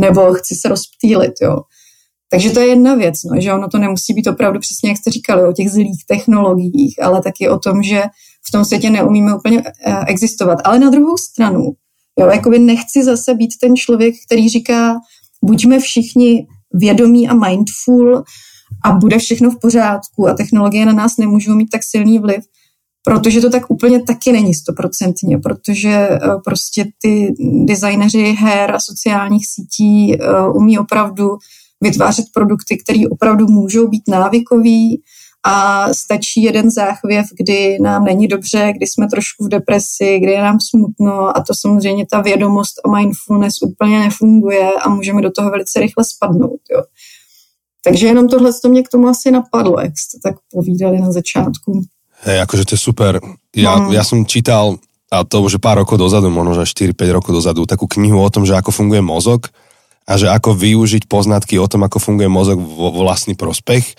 nebo 0.00 0.32
chci 0.32 0.54
se 0.54 0.68
rozptýlit, 0.68 1.32
jo. 1.42 1.56
Takže 2.34 2.50
to 2.50 2.60
je 2.60 2.66
jedna 2.66 2.94
věc, 2.94 3.22
no, 3.24 3.40
že 3.40 3.52
ono 3.52 3.68
to 3.68 3.78
nemusí 3.78 4.14
být 4.14 4.26
opravdu 4.26 4.60
přesně, 4.60 4.88
jak 4.88 4.98
jste 4.98 5.10
říkali, 5.10 5.48
o 5.48 5.52
těch 5.52 5.70
zlých 5.70 6.04
technologiích, 6.06 7.02
ale 7.02 7.22
taky 7.22 7.48
o 7.48 7.58
tom, 7.58 7.82
že 7.82 8.02
v 8.48 8.52
tom 8.52 8.64
světě 8.64 8.90
neumíme 8.90 9.34
úplně 9.34 9.62
eh, 9.86 10.04
existovat. 10.06 10.58
Ale 10.64 10.78
na 10.78 10.90
druhou 10.90 11.16
stranu, 11.16 11.72
jo, 12.20 12.26
jakoby 12.26 12.58
nechci 12.58 13.04
zase 13.04 13.34
být 13.34 13.54
ten 13.60 13.76
člověk, 13.76 14.14
který 14.26 14.48
říká, 14.48 14.94
buďme 15.44 15.80
všichni 15.80 16.46
vědomí 16.72 17.28
a 17.28 17.34
mindful 17.34 18.24
a 18.84 18.92
bude 18.92 19.18
všechno 19.18 19.50
v 19.50 19.60
pořádku 19.60 20.28
a 20.28 20.34
technologie 20.34 20.86
na 20.86 20.92
nás 20.92 21.16
nemůžou 21.16 21.54
mít 21.54 21.70
tak 21.70 21.80
silný 21.84 22.18
vliv, 22.18 22.44
protože 23.04 23.40
to 23.40 23.50
tak 23.50 23.70
úplně 23.70 24.02
taky 24.02 24.32
není 24.32 24.54
stoprocentně, 24.54 25.38
protože 25.38 25.90
eh, 25.90 26.18
prostě 26.44 26.84
ty 27.02 27.34
designeři 27.64 28.36
her 28.38 28.74
a 28.74 28.80
sociálních 28.80 29.46
sítí 29.46 30.14
eh, 30.14 30.48
umí 30.54 30.78
opravdu 30.78 31.28
vytvářet 31.84 32.24
produkty, 32.34 32.76
které 32.76 33.00
opravdu 33.10 33.46
můžou 33.46 33.88
být 33.88 34.02
návykový 34.08 35.02
a 35.44 35.88
stačí 35.94 36.42
jeden 36.42 36.70
záchvěv, 36.70 37.26
kdy 37.36 37.78
nám 37.80 38.04
není 38.04 38.28
dobře, 38.28 38.72
kdy 38.76 38.86
jsme 38.86 39.08
trošku 39.08 39.44
v 39.44 39.48
depresi, 39.48 40.18
kdy 40.18 40.32
je 40.32 40.42
nám 40.42 40.58
smutno 40.60 41.36
a 41.36 41.44
to 41.46 41.54
samozřejmě 41.54 42.06
ta 42.10 42.20
vědomost 42.20 42.80
a 42.84 42.88
mindfulness 42.96 43.62
úplně 43.62 43.98
nefunguje 43.98 44.72
a 44.72 44.88
můžeme 44.88 45.22
do 45.22 45.30
toho 45.30 45.50
velice 45.50 45.80
rychle 45.80 46.04
spadnout. 46.04 46.60
Jo. 46.72 46.82
Takže 47.84 48.06
jenom 48.06 48.28
tohle 48.28 48.50
to 48.62 48.68
mě 48.68 48.82
k 48.82 48.88
tomu 48.88 49.08
asi 49.08 49.30
napadlo, 49.30 49.80
jak 49.80 49.98
jste 49.98 50.18
tak 50.22 50.34
povídali 50.50 51.00
na 51.00 51.12
začátku. 51.12 51.84
Hej, 52.24 52.40
akože 52.40 52.64
to 52.64 52.74
je 52.74 52.80
super. 52.80 53.20
Ja, 53.52 53.76
no. 53.76 53.92
ja 53.92 54.00
som 54.00 54.24
čítal, 54.24 54.80
a 55.12 55.28
to 55.28 55.44
už 55.44 55.60
pár 55.60 55.84
rokov 55.84 56.00
dozadu, 56.00 56.32
možno 56.32 56.56
že 56.56 56.72
4-5 56.96 56.96
rokov 57.12 57.36
dozadu, 57.36 57.68
takú 57.68 57.84
knihu 57.84 58.16
o 58.16 58.32
tom, 58.32 58.48
že 58.48 58.56
ako 58.56 58.72
funguje 58.72 59.04
mozog 59.04 59.52
a 60.04 60.12
že 60.20 60.28
ako 60.28 60.52
využiť 60.52 61.08
poznatky 61.08 61.56
o 61.56 61.68
tom, 61.68 61.84
ako 61.88 61.96
funguje 61.96 62.28
mozog 62.28 62.60
vo 62.60 62.92
vlastný 62.92 63.32
prospech. 63.36 63.96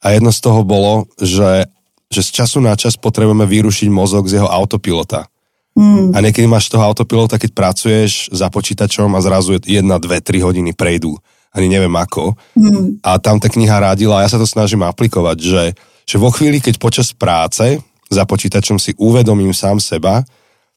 A 0.00 0.14
jedno 0.14 0.30
z 0.30 0.40
toho 0.40 0.62
bolo, 0.62 1.10
že, 1.18 1.66
že 2.08 2.22
z 2.22 2.30
času 2.42 2.62
na 2.62 2.78
čas 2.78 2.94
potrebujeme 2.94 3.44
vyrušiť 3.44 3.88
mozog 3.90 4.30
z 4.30 4.40
jeho 4.40 4.48
autopilota. 4.48 5.26
Mm. 5.74 6.14
A 6.14 6.18
niekedy 6.22 6.46
máš 6.46 6.70
toho 6.70 6.86
autopilota, 6.86 7.38
keď 7.38 7.50
pracuješ 7.54 8.30
za 8.30 8.46
počítačom 8.50 9.10
a 9.14 9.20
zrazu 9.22 9.58
1, 9.58 9.66
2, 9.66 10.06
3 10.06 10.46
hodiny 10.46 10.70
prejdú. 10.74 11.18
Ani 11.50 11.66
neviem 11.66 11.92
ako. 11.94 12.38
Mm. 12.54 13.02
A 13.02 13.18
tam 13.18 13.42
tá 13.42 13.50
kniha 13.50 13.82
rádila 13.82 14.22
a 14.22 14.24
ja 14.26 14.30
sa 14.30 14.38
to 14.38 14.46
snažím 14.46 14.86
aplikovať, 14.86 15.38
že, 15.42 15.64
že 16.06 16.16
vo 16.16 16.30
chvíli, 16.30 16.62
keď 16.62 16.78
počas 16.78 17.10
práce 17.10 17.82
za 18.06 18.22
počítačom 18.22 18.78
si 18.78 18.94
uvedomím 18.98 19.50
sám 19.50 19.82
seba, 19.82 20.22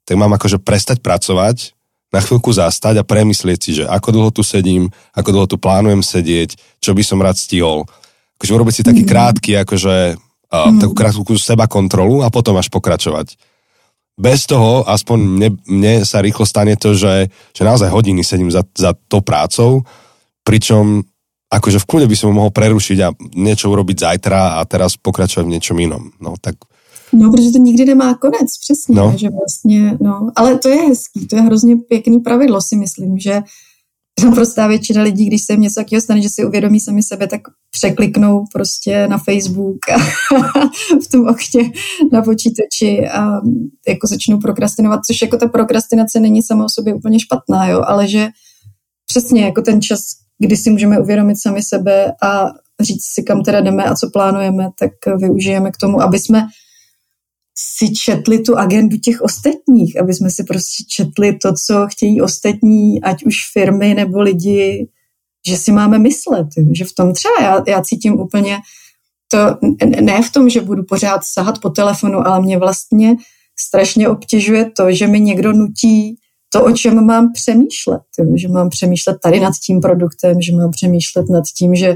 tak 0.03 0.15
mám 0.17 0.33
akože 0.33 0.61
prestať 0.61 1.01
pracovať 1.01 1.77
na 2.13 2.21
chvíľku 2.21 2.53
zastať 2.53 3.01
a 3.01 3.07
premyslieť 3.07 3.59
si, 3.59 3.71
že 3.81 3.89
ako 3.89 4.09
dlho 4.13 4.29
tu 4.29 4.45
sedím, 4.45 4.93
ako 5.17 5.29
dlho 5.33 5.47
tu 5.49 5.57
plánujem 5.57 6.05
sedieť, 6.05 6.53
čo 6.77 6.93
by 6.93 7.01
som 7.01 7.17
rád 7.17 7.41
stihol. 7.41 7.89
Akože 8.37 8.53
urobiť 8.53 8.73
si 8.77 8.83
taký 8.85 9.01
mm. 9.01 9.09
krátky, 9.09 9.51
akože 9.65 9.95
uh, 10.13 10.69
mm. 10.69 10.79
takú 10.85 10.93
krátku 10.93 11.33
seba 11.41 11.65
kontrolu 11.65 12.21
a 12.21 12.29
potom 12.29 12.53
až 12.61 12.69
pokračovať. 12.69 13.33
Bez 14.13 14.45
toho, 14.45 14.85
aspoň 14.85 15.17
mne, 15.17 15.49
mne 15.65 16.05
sa 16.05 16.21
rýchlo 16.21 16.45
stane 16.45 16.77
to, 16.77 16.93
že, 16.93 17.33
že 17.49 17.65
naozaj 17.65 17.89
hodiny 17.89 18.21
sedím 18.21 18.53
za, 18.53 18.61
za 18.77 18.93
tou 19.09 19.25
prácou, 19.25 19.81
pričom 20.45 21.01
akože 21.49 21.81
v 21.81 21.87
kľude 21.89 22.07
by 22.09 22.17
som 22.17 22.29
mohol 22.29 22.53
prerušiť 22.53 22.97
a 23.01 23.09
niečo 23.33 23.73
urobiť 23.73 24.05
zajtra 24.05 24.61
a 24.61 24.65
teraz 24.69 25.01
pokračovať 25.01 25.45
v 25.49 25.53
niečom 25.57 25.77
inom. 25.81 26.13
No 26.21 26.37
tak 26.37 26.61
No, 27.13 27.31
protože 27.31 27.51
to 27.51 27.57
nikdy 27.57 27.85
nemá 27.85 28.13
konec, 28.13 28.57
přesně, 28.61 28.95
no. 28.95 29.13
že 29.17 29.29
vlastně, 29.29 29.97
no, 30.01 30.31
ale 30.35 30.57
to 30.57 30.69
je 30.69 30.75
hezký, 30.75 31.27
to 31.27 31.35
je 31.35 31.41
hrozně 31.41 31.75
pěkný 31.75 32.19
pravidlo, 32.19 32.61
si 32.61 32.75
myslím, 32.75 33.17
že 33.19 33.41
naprostá 34.23 34.67
většina 34.67 35.03
lidí, 35.03 35.25
když 35.25 35.43
se 35.43 35.53
jim 35.53 35.61
něco 35.61 35.75
takového 35.75 36.01
stane, 36.01 36.21
že 36.21 36.29
si 36.29 36.45
uvědomí 36.45 36.79
sami 36.79 37.03
sebe, 37.03 37.27
tak 37.27 37.41
překliknou 37.71 38.43
prostě 38.53 39.07
na 39.07 39.17
Facebook 39.17 39.89
a 39.89 39.97
v 41.05 41.07
tom 41.11 41.27
okně 41.27 41.71
na 42.11 42.21
počítači 42.21 43.07
a 43.07 43.41
jako 43.87 44.07
začnou 44.07 44.39
prokrastinovat, 44.39 44.99
což 45.05 45.21
jako 45.21 45.37
ta 45.37 45.47
prokrastinace 45.47 46.19
není 46.19 46.41
sama 46.43 46.65
o 46.65 46.69
sobě 46.69 46.93
úplně 46.93 47.19
špatná, 47.19 47.67
jo, 47.67 47.81
ale 47.85 48.07
že 48.07 48.27
přesně 49.05 49.43
jako 49.43 49.61
ten 49.61 49.81
čas, 49.81 49.99
kdy 50.39 50.57
si 50.57 50.69
můžeme 50.69 50.99
uvědomit 50.99 51.41
sami 51.41 51.63
sebe 51.63 52.13
a 52.23 52.45
říct 52.81 53.05
si, 53.13 53.23
kam 53.23 53.43
teda 53.43 53.61
jdeme 53.61 53.83
a 53.83 53.95
co 53.95 54.09
plánujeme, 54.09 54.69
tak 54.79 54.91
využijeme 55.17 55.71
k 55.71 55.77
tomu, 55.77 56.01
aby 56.01 56.19
jsme 56.19 56.47
si 57.55 57.93
četli 57.93 58.39
tu 58.39 58.57
agendu 58.57 58.97
těch 58.97 59.21
ostatních, 59.21 60.01
aby 60.01 60.13
jsme 60.13 60.29
si 60.29 60.43
prostě 60.43 60.83
četli 60.87 61.37
to, 61.41 61.53
co 61.67 61.87
chtějí 61.91 62.21
ostatní, 62.21 63.01
ať 63.01 63.23
už 63.23 63.35
firmy 63.53 63.93
nebo 63.93 64.21
lidi, 64.21 64.87
že 65.47 65.57
si 65.57 65.71
máme 65.71 65.99
myslet, 65.99 66.47
že 66.71 66.85
v 66.85 66.93
tom 66.93 67.13
třeba 67.13 67.33
já, 67.41 67.63
já 67.67 67.81
cítím 67.81 68.19
úplně 68.19 68.57
to, 69.31 69.37
ne 70.01 70.21
v 70.21 70.31
tom, 70.31 70.49
že 70.49 70.61
budu 70.61 70.83
pořád 70.83 71.21
sahat 71.23 71.61
po 71.61 71.69
telefonu, 71.69 72.27
ale 72.27 72.41
mě 72.41 72.57
vlastně 72.57 73.15
strašně 73.59 74.09
obtěžuje 74.09 74.71
to, 74.77 74.91
že 74.91 75.07
mi 75.07 75.19
někdo 75.19 75.53
nutí 75.53 76.15
to, 76.53 76.65
o 76.65 76.71
čem 76.71 77.05
mám 77.05 77.31
přemýšlet, 77.33 78.01
že 78.35 78.47
mám 78.47 78.69
přemýšlet 78.69 79.17
tady 79.23 79.39
nad 79.39 79.53
tím 79.65 79.81
produktem, 79.81 80.41
že 80.41 80.55
mám 80.55 80.71
přemýšlet 80.71 81.25
nad 81.29 81.43
tím, 81.57 81.75
že 81.75 81.95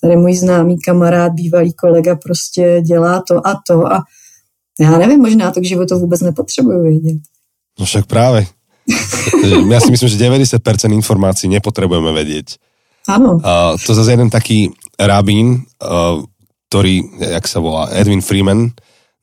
tady 0.00 0.16
můj 0.16 0.34
známý 0.34 0.76
kamarád, 0.80 1.32
bývalý 1.32 1.72
kolega 1.72 2.16
prostě 2.16 2.82
dělá 2.86 3.22
to 3.28 3.46
a 3.46 3.60
to 3.66 3.92
a 3.92 4.02
já 4.80 4.98
nevím, 4.98 5.20
možná 5.20 5.50
to 5.50 5.60
k 5.60 5.64
životu 5.64 5.98
vůbec 5.98 6.20
nepotřebuju 6.20 6.82
vědět. 6.82 7.18
No 7.78 7.86
však 7.86 8.06
právě. 8.06 8.46
Já 9.70 9.80
si 9.80 9.90
myslím, 9.90 10.08
že 10.08 10.16
90% 10.16 10.92
informácií 10.92 11.48
nepotrebujeme 11.48 12.12
vedieť. 12.12 12.60
Áno. 13.08 13.40
Uh, 13.40 13.76
to 13.80 13.96
zase 13.96 14.16
jeden 14.16 14.28
taký 14.28 14.72
rabín, 14.96 15.64
uh, 15.80 16.20
ktorý, 16.68 17.04
jak 17.20 17.44
sa 17.48 17.60
volá, 17.60 17.92
Edwin 17.92 18.24
Freeman, 18.24 18.72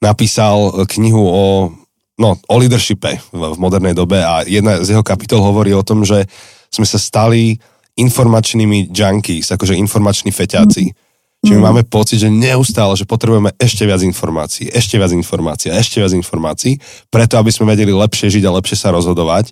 napísal 0.01 0.85
knihu 0.89 1.21
o, 1.21 1.45
no, 2.17 2.29
o 2.37 2.55
leadershipe 2.57 3.21
v, 3.33 3.41
v 3.53 3.57
modernej 3.57 3.93
dobe 3.93 4.21
a 4.21 4.41
jedna 4.45 4.81
z 4.81 4.97
jeho 4.97 5.05
kapitol 5.05 5.45
hovorí 5.45 5.73
o 5.73 5.85
tom, 5.85 6.05
že 6.05 6.25
sme 6.73 6.85
sa 6.85 6.97
stali 6.97 7.57
informačnými 7.97 8.89
junkies, 8.89 9.53
akože 9.53 9.77
informační 9.77 10.31
feťáci. 10.31 10.83
Mm. 10.89 10.93
Čiže 11.41 11.57
my 11.57 11.61
mm. 11.61 11.67
máme 11.73 11.83
pocit, 11.89 12.21
že 12.21 12.29
neustále, 12.29 12.93
že 12.93 13.09
potrebujeme 13.09 13.49
ešte 13.57 13.81
viac 13.89 14.05
informácií, 14.05 14.69
ešte 14.69 15.01
viac 15.01 15.09
informácií 15.09 15.73
a 15.73 15.81
ešte 15.81 15.97
viac 15.97 16.13
informácií, 16.13 16.77
preto 17.09 17.41
aby 17.41 17.49
sme 17.49 17.73
vedeli 17.73 17.89
lepšie 17.89 18.29
žiť 18.29 18.45
a 18.45 18.55
lepšie 18.61 18.77
sa 18.77 18.93
rozhodovať. 18.93 19.49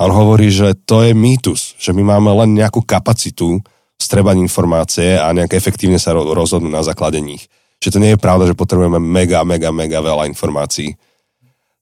A 0.00 0.08
on 0.08 0.14
hovorí, 0.16 0.48
že 0.48 0.72
to 0.88 1.04
je 1.04 1.12
mýtus, 1.12 1.76
že 1.76 1.92
my 1.92 2.16
máme 2.16 2.32
len 2.32 2.56
nejakú 2.56 2.80
kapacitu 2.80 3.60
strebať 4.00 4.40
informácie 4.40 5.20
a 5.20 5.28
nejak 5.36 5.52
efektívne 5.52 6.00
sa 6.00 6.16
rozhodnúť 6.16 6.72
na 6.72 6.86
základe 6.86 7.20
nich. 7.20 7.52
Že 7.84 7.92
to 7.92 7.98
nie 8.00 8.10
je 8.16 8.22
pravda, 8.22 8.48
že 8.48 8.56
potrebujeme 8.56 8.96
mega, 8.96 9.44
mega, 9.44 9.68
mega 9.68 10.00
veľa 10.00 10.24
informácií. 10.32 10.96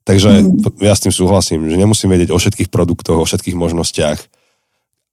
Takže 0.03 0.43
mm. 0.43 0.83
ja 0.83 0.91
s 0.91 1.07
tým 1.07 1.15
súhlasím, 1.15 1.71
že 1.71 1.79
nemusím 1.79 2.11
vedieť 2.11 2.35
o 2.35 2.41
všetkých 2.43 2.67
produktoch, 2.67 3.23
o 3.23 3.29
všetkých 3.29 3.55
možnostiach. 3.55 4.19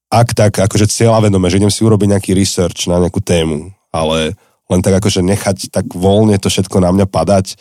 Ak 0.10 0.34
tak, 0.34 0.58
akože 0.58 0.90
cieľa 0.90 1.30
vedome, 1.30 1.54
že 1.54 1.62
idem 1.62 1.70
si 1.70 1.86
urobiť 1.86 2.18
nejaký 2.18 2.32
research 2.34 2.90
na 2.90 2.98
nejakú 2.98 3.22
tému 3.22 3.74
ale 3.94 4.34
len 4.70 4.82
tak 4.82 4.98
akože 4.98 5.22
nechať 5.22 5.70
tak 5.70 5.94
voľne 5.94 6.42
to 6.42 6.50
všetko 6.50 6.82
na 6.82 6.90
mňa 6.92 7.06
padať, 7.06 7.56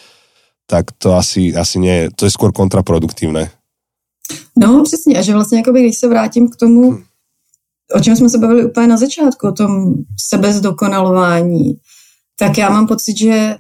tak 0.66 0.97
to 0.97 1.12
asi, 1.12 1.53
asi 1.53 1.77
nie 1.77 2.09
to 2.16 2.25
je 2.25 2.33
skôr 2.33 2.51
kontraproduktívne. 2.51 3.53
No, 4.59 4.83
přesně, 4.85 5.18
a 5.18 5.23
že 5.23 5.33
vlastně, 5.33 5.59
jakoby, 5.59 5.83
když 5.83 5.99
se 5.99 6.09
vrátím 6.09 6.49
k 6.49 6.57
tomu, 6.57 6.90
hmm. 6.90 7.03
o 7.95 8.01
čem 8.01 8.16
jsme 8.16 8.29
se 8.29 8.38
bavili 8.38 8.64
úplně 8.64 8.87
na 8.87 8.97
začátku, 8.97 9.49
o 9.49 9.53
tom 9.53 9.95
sebezdokonalování, 10.21 11.75
tak 12.38 12.59
já 12.59 12.71
mám 12.71 12.87
pocit, 12.87 13.18
že 13.18 13.57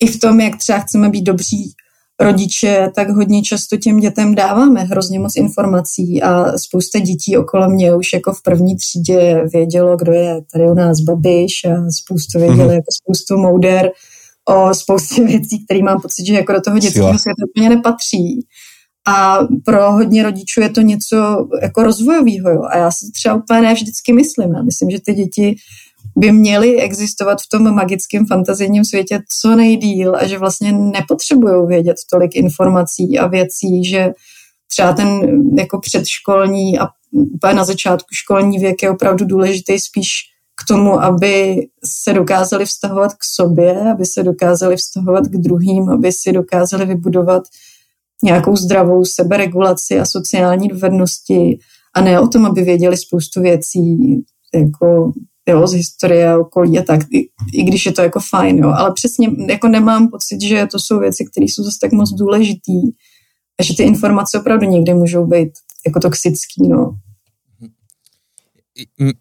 i 0.00 0.06
v 0.06 0.20
tom, 0.20 0.40
jak 0.40 0.56
třeba 0.56 0.78
chceme 0.78 1.08
být 1.08 1.22
dobří 1.22 1.74
rodiče, 2.20 2.90
tak 2.94 3.08
hodně 3.08 3.42
často 3.42 3.76
těm 3.76 4.00
dětem 4.00 4.34
dáváme 4.34 4.80
hrozně 4.84 5.18
moc 5.18 5.36
informací 5.36 6.22
a 6.22 6.58
spousta 6.58 6.98
dětí 6.98 7.36
okolo 7.36 7.68
mě 7.68 7.94
už 7.94 8.06
jako 8.14 8.32
v 8.32 8.42
první 8.42 8.76
třídě 8.76 9.44
vědělo, 9.52 9.96
kdo 9.96 10.12
je 10.12 10.40
tady 10.52 10.64
u 10.70 10.74
nás 10.74 11.00
Babiš 11.00 11.64
a 11.64 11.90
spoustu 11.90 12.38
věděli 12.38 12.68
mm-hmm. 12.68 12.72
jako 12.72 12.92
spoustu 13.02 13.36
mouder 13.38 13.90
o 14.48 14.74
spoustě 14.74 15.24
věcí, 15.24 15.64
které 15.64 15.82
mám 15.82 16.00
pocit, 16.00 16.26
že 16.26 16.34
jako 16.34 16.52
do 16.52 16.60
toho 16.60 16.78
dětského 16.78 17.18
světa 17.18 17.42
úplně 17.50 17.68
nepatří. 17.68 18.46
A 19.08 19.38
pro 19.64 19.92
hodně 19.92 20.22
rodičů 20.22 20.60
je 20.60 20.70
to 20.70 20.80
něco 20.80 21.48
jako 21.62 21.82
rozvojového. 21.82 22.50
Jo? 22.50 22.62
A 22.70 22.76
já 22.76 22.90
si 22.90 23.10
třeba 23.12 23.34
úplně 23.34 23.60
ne 23.60 23.74
vždycky 23.74 24.12
myslím. 24.12 24.54
Já 24.54 24.62
myslím, 24.62 24.90
že 24.90 24.98
ty 25.06 25.14
děti 25.14 25.56
by 26.16 26.32
měly 26.32 26.80
existovat 26.80 27.38
v 27.40 27.48
tom 27.48 27.74
magickém 27.74 28.26
fantazijním 28.26 28.84
světě 28.84 29.22
co 29.40 29.56
nejdíl 29.56 30.16
a 30.16 30.26
že 30.26 30.38
vlastně 30.38 30.72
nepotřebují 30.72 31.66
vědět 31.66 31.96
tolik 32.10 32.36
informací 32.36 33.18
a 33.18 33.26
věcí, 33.26 33.84
že 33.84 34.12
třeba 34.70 34.92
ten 34.92 35.20
jako 35.58 35.80
předškolní 35.80 36.78
a 36.78 36.86
úplně 37.34 37.54
na 37.54 37.64
začátku 37.64 38.08
školní 38.12 38.58
věk 38.58 38.82
je 38.82 38.90
opravdu 38.90 39.24
důležitý 39.24 39.78
spíš 39.78 40.08
k 40.62 40.68
tomu, 40.68 41.00
aby 41.02 41.66
se 41.84 42.12
dokázali 42.12 42.64
vztahovat 42.64 43.12
k 43.12 43.24
sobě, 43.34 43.90
aby 43.92 44.06
se 44.06 44.22
dokázali 44.22 44.76
vztahovat 44.76 45.26
k 45.26 45.36
druhým, 45.36 45.88
aby 45.88 46.12
si 46.12 46.32
dokázali 46.32 46.86
vybudovat 46.86 47.42
nějakou 48.22 48.56
zdravou 48.56 49.04
seberegulaci 49.04 50.00
a 50.00 50.04
sociální 50.04 50.68
dovednosti 50.68 51.58
a 51.94 52.00
ne 52.00 52.20
o 52.20 52.28
tom, 52.28 52.46
aby 52.46 52.62
věděli 52.62 52.96
spoustu 52.96 53.42
věcí, 53.42 53.96
jako 54.54 55.12
jo, 55.46 55.66
z 55.66 55.72
historie 55.72 56.38
okolí 56.38 56.78
a 56.78 56.82
tak, 56.82 57.00
i, 57.12 57.28
i 57.52 57.62
když 57.62 57.86
je 57.86 57.92
to 57.92 58.02
jako 58.02 58.20
fajn, 58.20 58.58
jo, 58.58 58.68
ale 58.68 58.92
přesně 58.92 59.28
jako 59.48 59.68
nemám 59.68 60.08
pocit, 60.08 60.42
že 60.42 60.66
to 60.70 60.78
jsou 60.78 60.98
věci, 60.98 61.24
které 61.30 61.44
jsou 61.44 61.62
zase 61.62 61.78
tak 61.80 61.92
moc 61.92 62.12
důležitý 62.12 62.80
a 63.60 63.62
že 63.62 63.76
ty 63.76 63.82
informace 63.82 64.40
opravdu 64.40 64.66
někdy 64.66 64.94
můžou 64.94 65.26
být 65.26 65.50
jako 65.86 66.00
toxický, 66.00 66.68
no. 66.68 66.98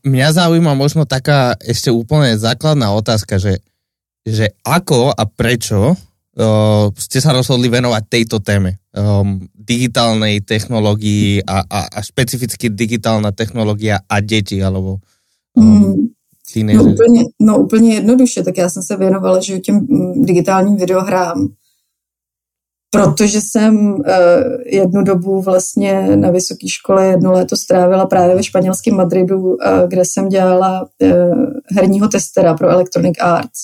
Mňa 0.03 0.35
zaujíma 0.35 0.75
možno 0.75 1.07
taká 1.07 1.55
ešte 1.63 1.88
úplne 1.88 2.35
základná 2.35 2.91
otázka, 2.91 3.39
že, 3.39 3.63
že 4.27 4.51
ako 4.67 5.15
a 5.15 5.23
prečo 5.23 5.95
uh, 5.95 6.91
ste 6.99 7.23
sa 7.23 7.31
rozhodli 7.31 7.71
venovať 7.71 8.03
tejto 8.03 8.43
téme 8.43 8.83
um, 8.91 9.47
digitálnej 9.55 10.43
technológii 10.43 11.47
a, 11.47 11.63
a, 11.63 11.79
a 11.88 11.99
špecificky 12.03 12.67
digitálna 12.67 13.31
technológia 13.31 14.03
a 14.11 14.19
deti, 14.19 14.59
alebo 14.59 14.99
um, 15.56 16.10
No 16.76 16.84
úplně, 16.84 17.24
no 17.39 17.58
úplně 17.58 17.94
jednoduše, 17.94 18.44
tak 18.44 18.58
já 18.58 18.70
jsem 18.70 18.84
se 18.84 18.98
věnovala 18.98 19.41
že 19.41 19.60
těm 19.60 19.76
mm, 19.76 20.26
digitálním 20.26 20.78
videohrám, 20.78 21.48
protože 22.91 23.41
jsem 23.41 23.94
uh, 23.94 24.02
jednu 24.65 25.04
dobu 25.04 25.41
vlastně 25.41 26.15
na 26.15 26.32
vysoké 26.32 26.68
škole 26.68 27.08
jedno 27.08 27.32
léto 27.32 27.58
strávila 27.58 28.06
právě 28.06 28.36
ve 28.36 28.44
španělském 28.44 28.96
Madridu, 28.96 29.38
uh, 29.38 29.56
kde 29.88 30.06
jsem 30.06 30.30
dělala 30.30 30.89
uh, 31.02 31.10
herního 31.76 32.08
testera 32.08 32.54
pro 32.54 32.70
Electronic 32.70 33.15
Arts. 33.22 33.60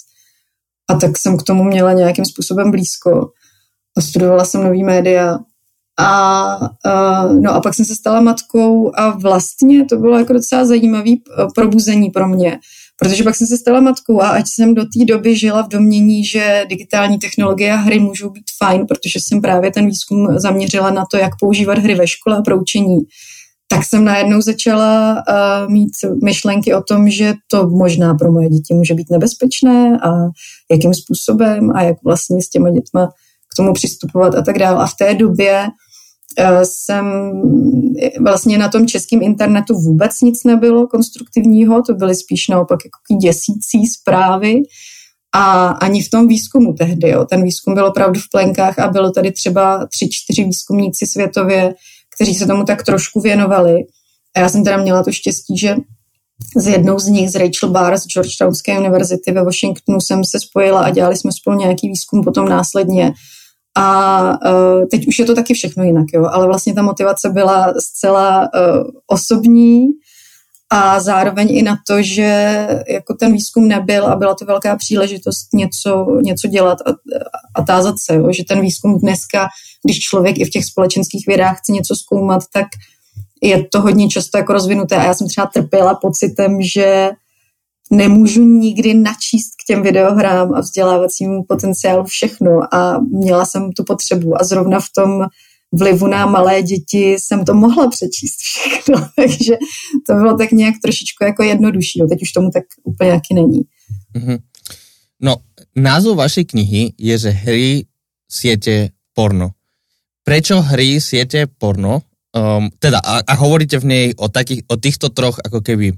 A 0.90 0.96
tak 0.96 1.18
jsem 1.18 1.38
k 1.38 1.44
tomu 1.44 1.64
měla 1.64 1.94
nějakým 1.94 2.26
způsobem 2.26 2.72
blízko. 2.72 3.32
A 3.98 4.02
studovala 4.02 4.46
jsem 4.46 4.64
nový 4.64 4.84
média. 4.84 5.40
A, 6.02 6.58
uh, 6.60 7.42
no 7.42 7.54
a 7.54 7.62
pak 7.62 7.74
jsem 7.74 7.86
se 7.86 7.96
stala 7.96 8.22
matkou 8.22 8.92
a 8.96 9.10
vlastně 9.10 9.86
to 9.86 9.98
bylo 9.98 10.18
jako 10.18 10.34
docela 10.34 10.66
zajímavý 10.66 11.22
probuzení 11.56 12.10
pro 12.10 12.28
mě, 12.28 12.60
Protože 13.04 13.24
pak 13.24 13.36
jsem 13.36 13.48
se 13.48 13.58
stala 13.58 13.80
matkou 13.80 14.22
a 14.22 14.30
ať 14.30 14.46
jsem 14.48 14.76
do 14.76 14.84
té 14.84 15.06
doby 15.06 15.36
žila 15.36 15.62
v 15.62 15.68
domění, 15.68 16.26
že 16.26 16.66
digitální 16.70 17.18
technologie 17.18 17.74
a 17.74 17.76
hry 17.76 18.00
můžou 18.00 18.30
být 18.30 18.44
fajn, 18.58 18.86
protože 18.88 19.20
jsem 19.20 19.42
právě 19.42 19.72
ten 19.72 19.86
výzkum 19.86 20.40
zaměřila 20.40 20.92
na 20.92 21.04
to, 21.12 21.18
jak 21.18 21.32
používat 21.40 21.78
hry 21.78 21.96
ve 21.96 22.08
škole 22.08 22.38
a 22.38 22.42
pro 22.42 22.60
učení, 22.60 22.98
tak 23.68 23.86
jsem 23.86 24.04
najednou 24.04 24.42
začala 24.42 25.14
uh, 25.14 25.72
mít 25.72 25.92
myšlenky 26.24 26.74
o 26.74 26.82
tom, 26.82 27.10
že 27.10 27.34
to 27.48 27.70
možná 27.70 28.14
pro 28.14 28.32
moje 28.32 28.50
děti 28.50 28.74
může 28.74 28.94
být 28.94 29.10
nebezpečné 29.12 30.00
a 30.04 30.10
jakým 30.72 30.94
způsobem 30.94 31.72
a 31.76 31.82
jak 31.82 31.98
vlastně 32.04 32.42
s 32.42 32.50
těma 32.50 32.70
dětma 32.70 33.08
k 33.54 33.56
tomu 33.58 33.74
přistupovat 33.74 34.36
a 34.36 34.42
tak 34.42 34.58
dále. 34.58 34.84
A 34.84 34.86
v 34.86 34.96
té 35.00 35.14
době 35.14 35.68
jsem 36.64 37.06
vlastně 38.22 38.58
na 38.58 38.70
tom 38.70 38.88
českém 38.88 39.22
internetu 39.22 39.76
vůbec 39.76 40.22
nic 40.22 40.44
nebylo 40.44 40.88
konstruktivního, 40.88 41.82
to 41.82 41.94
byly 41.94 42.16
spíš 42.16 42.48
naopak 42.48 42.80
jako 42.86 43.22
děsící 43.22 43.88
zprávy 43.88 44.62
a 45.36 45.68
ani 45.68 46.04
v 46.04 46.10
tom 46.10 46.28
výzkumu 46.28 46.74
tehdy. 46.74 47.10
Jo. 47.10 47.26
Ten 47.26 47.44
výzkum 47.44 47.74
byl 47.74 47.86
opravdu 47.86 48.20
v 48.20 48.30
plenkách 48.32 48.80
a 48.80 48.88
bylo 48.88 49.12
tady 49.12 49.32
třeba 49.32 49.88
tři, 49.88 50.10
čtyři 50.12 50.44
výzkumníci 50.44 51.08
světově, 51.08 51.74
kteří 52.16 52.36
se 52.36 52.48
tomu 52.48 52.64
tak 52.64 52.84
trošku 52.84 53.22
věnovali. 53.22 53.76
A 54.36 54.40
já 54.40 54.50
jsem 54.50 54.64
teda 54.64 54.78
měla 54.78 55.04
to 55.04 55.12
štěstí, 55.12 55.58
že 55.58 55.76
s 56.58 56.68
jednou 56.68 57.00
z 57.00 57.08
nich, 57.08 57.30
z 57.30 57.36
Rachel 57.36 57.70
Barr 57.70 57.98
z 57.98 58.08
Georgetownské 58.08 58.80
univerzity 58.80 59.32
ve 59.32 59.44
Washingtonu 59.44 60.02
jsem 60.02 60.26
se 60.26 60.40
spojila 60.40 60.82
a 60.82 60.90
dělali 60.90 61.18
jsme 61.18 61.32
spolu 61.32 61.58
nějaký 61.58 61.88
výzkum 61.88 62.24
potom 62.24 62.50
následně. 62.50 63.14
A 63.78 64.22
uh, 64.30 64.86
teď 64.92 65.08
už 65.08 65.20
je 65.20 65.26
to 65.26 65.36
taky 65.36 65.54
všechno 65.54 65.84
jinak, 65.84 66.06
jo, 66.14 66.26
ale 66.26 66.48
vlastně 66.48 66.74
ta 66.74 66.82
motivace 66.82 67.30
byla 67.30 67.74
zcela 67.80 68.40
uh, 68.42 68.88
osobní 69.08 69.88
a 70.74 71.00
zároveň 71.00 71.48
i 71.52 71.62
na 71.62 71.78
to, 71.88 72.02
že 72.02 72.68
jako 72.90 73.14
ten 73.14 73.34
výzkum 73.34 73.68
nebyl 73.68 74.06
a 74.06 74.16
byla 74.16 74.36
to 74.36 74.46
velká 74.46 74.76
příležitost 74.76 75.54
něco, 75.54 76.08
něco 76.22 76.48
dělat 76.48 76.78
a, 76.82 76.92
a 77.56 77.64
tázat 77.64 77.96
se, 78.00 78.16
jo, 78.16 78.28
že 78.32 78.44
ten 78.50 78.62
výzkum 78.62 79.00
dneska, 79.00 79.48
když 79.86 80.00
člověk 80.00 80.40
i 80.40 80.46
v 80.46 80.50
těch 80.50 80.66
společenských 80.66 81.28
vědách 81.28 81.58
chce 81.58 81.72
něco 81.72 81.96
zkoumat, 81.96 82.44
tak 82.54 82.68
je 83.44 83.68
to 83.68 83.82
hodně 83.82 84.08
často 84.08 84.38
jako 84.38 84.54
rozvinuté. 84.54 84.96
A 84.96 85.04
já 85.04 85.14
jsem 85.14 85.28
třeba 85.28 85.48
trpěla 85.54 85.96
pocitem, 85.96 86.62
že 86.62 87.10
nemůžu 87.92 88.44
nikdy 88.44 88.94
načíst 88.94 89.52
k 89.64 89.68
těm 89.68 89.84
videohrám 89.84 90.54
a 90.54 90.60
vzdělávacímu 90.62 91.44
potenciálu 91.48 92.04
všechno 92.04 92.76
a 92.76 93.00
měla 93.00 93.46
jsem 93.46 93.72
tu 93.72 93.84
potřebu 93.84 94.42
a 94.42 94.44
zrovna 94.44 94.80
v 94.80 94.90
tom 94.96 95.26
vlivu 95.72 96.08
na 96.08 96.26
malé 96.26 96.62
děti 96.62 97.16
jsem 97.20 97.46
to 97.46 97.54
mohla 97.54 97.90
přečíst 97.90 98.38
všechno, 98.40 99.08
takže 99.16 99.58
to 100.08 100.14
bylo 100.14 100.38
tak 100.38 100.52
nějak 100.52 100.76
trošičku 100.84 101.24
jako 101.24 101.44
jednodušší, 101.44 102.00
no 102.00 102.08
teď 102.08 102.22
už 102.22 102.32
tomu 102.32 102.50
tak 102.50 102.64
úplně 102.84 103.12
taky 103.12 103.34
není. 103.34 103.62
Mm-hmm. 104.16 104.40
No, 105.22 105.36
názov 105.76 106.18
vašej 106.18 106.46
knihy 106.50 106.98
je, 106.98 107.16
že 107.18 107.30
hry 107.30 107.86
siete 108.26 108.90
porno. 109.14 109.54
Prečo 110.26 110.66
hry 110.66 110.98
siete 110.98 111.46
porno? 111.46 112.02
Um, 112.32 112.74
teda, 112.80 113.04
a, 113.04 113.22
a 113.22 113.34
hovoríte 113.38 113.78
v 113.78 113.86
nej 113.86 114.06
o, 114.18 114.32
takých, 114.32 114.66
o 114.72 114.80
týchto 114.80 115.12
troch 115.12 115.38
ako 115.44 115.62
keby 115.62 115.94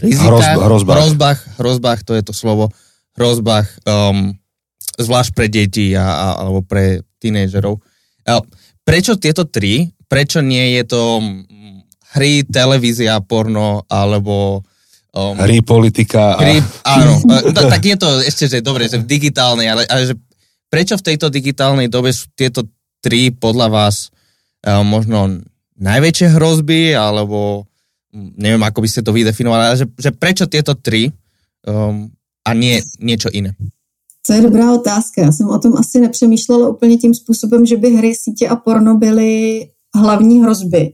rizikách, 0.00 0.26
Hrozba, 0.26 0.64
hrozbách. 0.66 0.96
hrozbách, 0.96 1.40
hrozbách, 1.60 2.00
to 2.08 2.12
je 2.16 2.22
to 2.24 2.32
slovo, 2.32 2.72
hrozbách, 3.14 3.68
um, 3.84 4.34
zvlášť 4.96 5.30
pre 5.36 5.46
deti 5.52 5.92
a, 5.92 6.04
a, 6.04 6.26
alebo 6.40 6.64
pre 6.64 7.04
tínejdžerov. 7.20 7.76
Uh, 7.76 8.42
prečo 8.82 9.20
tieto 9.20 9.44
tri? 9.46 9.92
Prečo 10.10 10.42
nie 10.42 10.80
je 10.80 10.82
to 10.88 11.02
mm, 11.22 11.86
hry, 12.18 12.42
televízia, 12.42 13.22
porno, 13.22 13.86
alebo 13.86 14.64
um, 15.14 15.36
hry, 15.38 15.62
politika. 15.62 16.36
A... 16.36 16.40
Hry, 16.42 16.56
áno, 16.82 17.12
no, 17.54 17.60
tak 17.68 17.82
je 17.84 17.96
to 17.96 18.08
ešte, 18.24 18.44
že 18.50 18.58
dobre, 18.64 18.90
že 18.90 18.98
v 18.98 19.06
digitálnej, 19.06 19.70
ale, 19.70 19.82
ale 19.86 20.02
že 20.10 20.14
prečo 20.72 20.98
v 20.98 21.06
tejto 21.12 21.30
digitálnej 21.30 21.86
dobe 21.86 22.10
sú 22.10 22.26
tieto 22.34 22.66
tri 23.00 23.30
podľa 23.32 23.68
vás 23.70 24.10
uh, 24.66 24.82
možno 24.82 25.44
najväčšie 25.80 26.36
hrozby, 26.36 26.92
alebo 26.92 27.69
neviem, 28.12 28.62
ako 28.62 28.80
by 28.82 28.88
ste 28.88 29.02
to 29.02 29.12
vydefinovali, 29.14 29.62
ale 29.66 29.76
že, 29.76 29.86
že 29.98 30.10
prečo 30.10 30.46
tieto 30.46 30.74
tri 30.74 31.10
um, 31.66 32.10
a 32.44 32.50
nie 32.54 32.82
niečo 32.98 33.30
iné? 33.30 33.54
To 34.26 34.32
je 34.32 34.40
dobrá 34.40 34.72
otázka. 34.72 35.22
Já 35.22 35.32
jsem 35.32 35.48
o 35.48 35.58
tom 35.58 35.76
asi 35.76 36.00
nepřemýšlela 36.00 36.68
úplně 36.68 36.96
tím 36.96 37.14
způsobem, 37.14 37.66
že 37.66 37.76
by 37.76 37.90
hry, 37.90 38.14
sítě 38.14 38.48
a 38.48 38.56
porno 38.56 38.96
byly 38.96 39.66
hlavní 39.94 40.42
hrozby. 40.42 40.92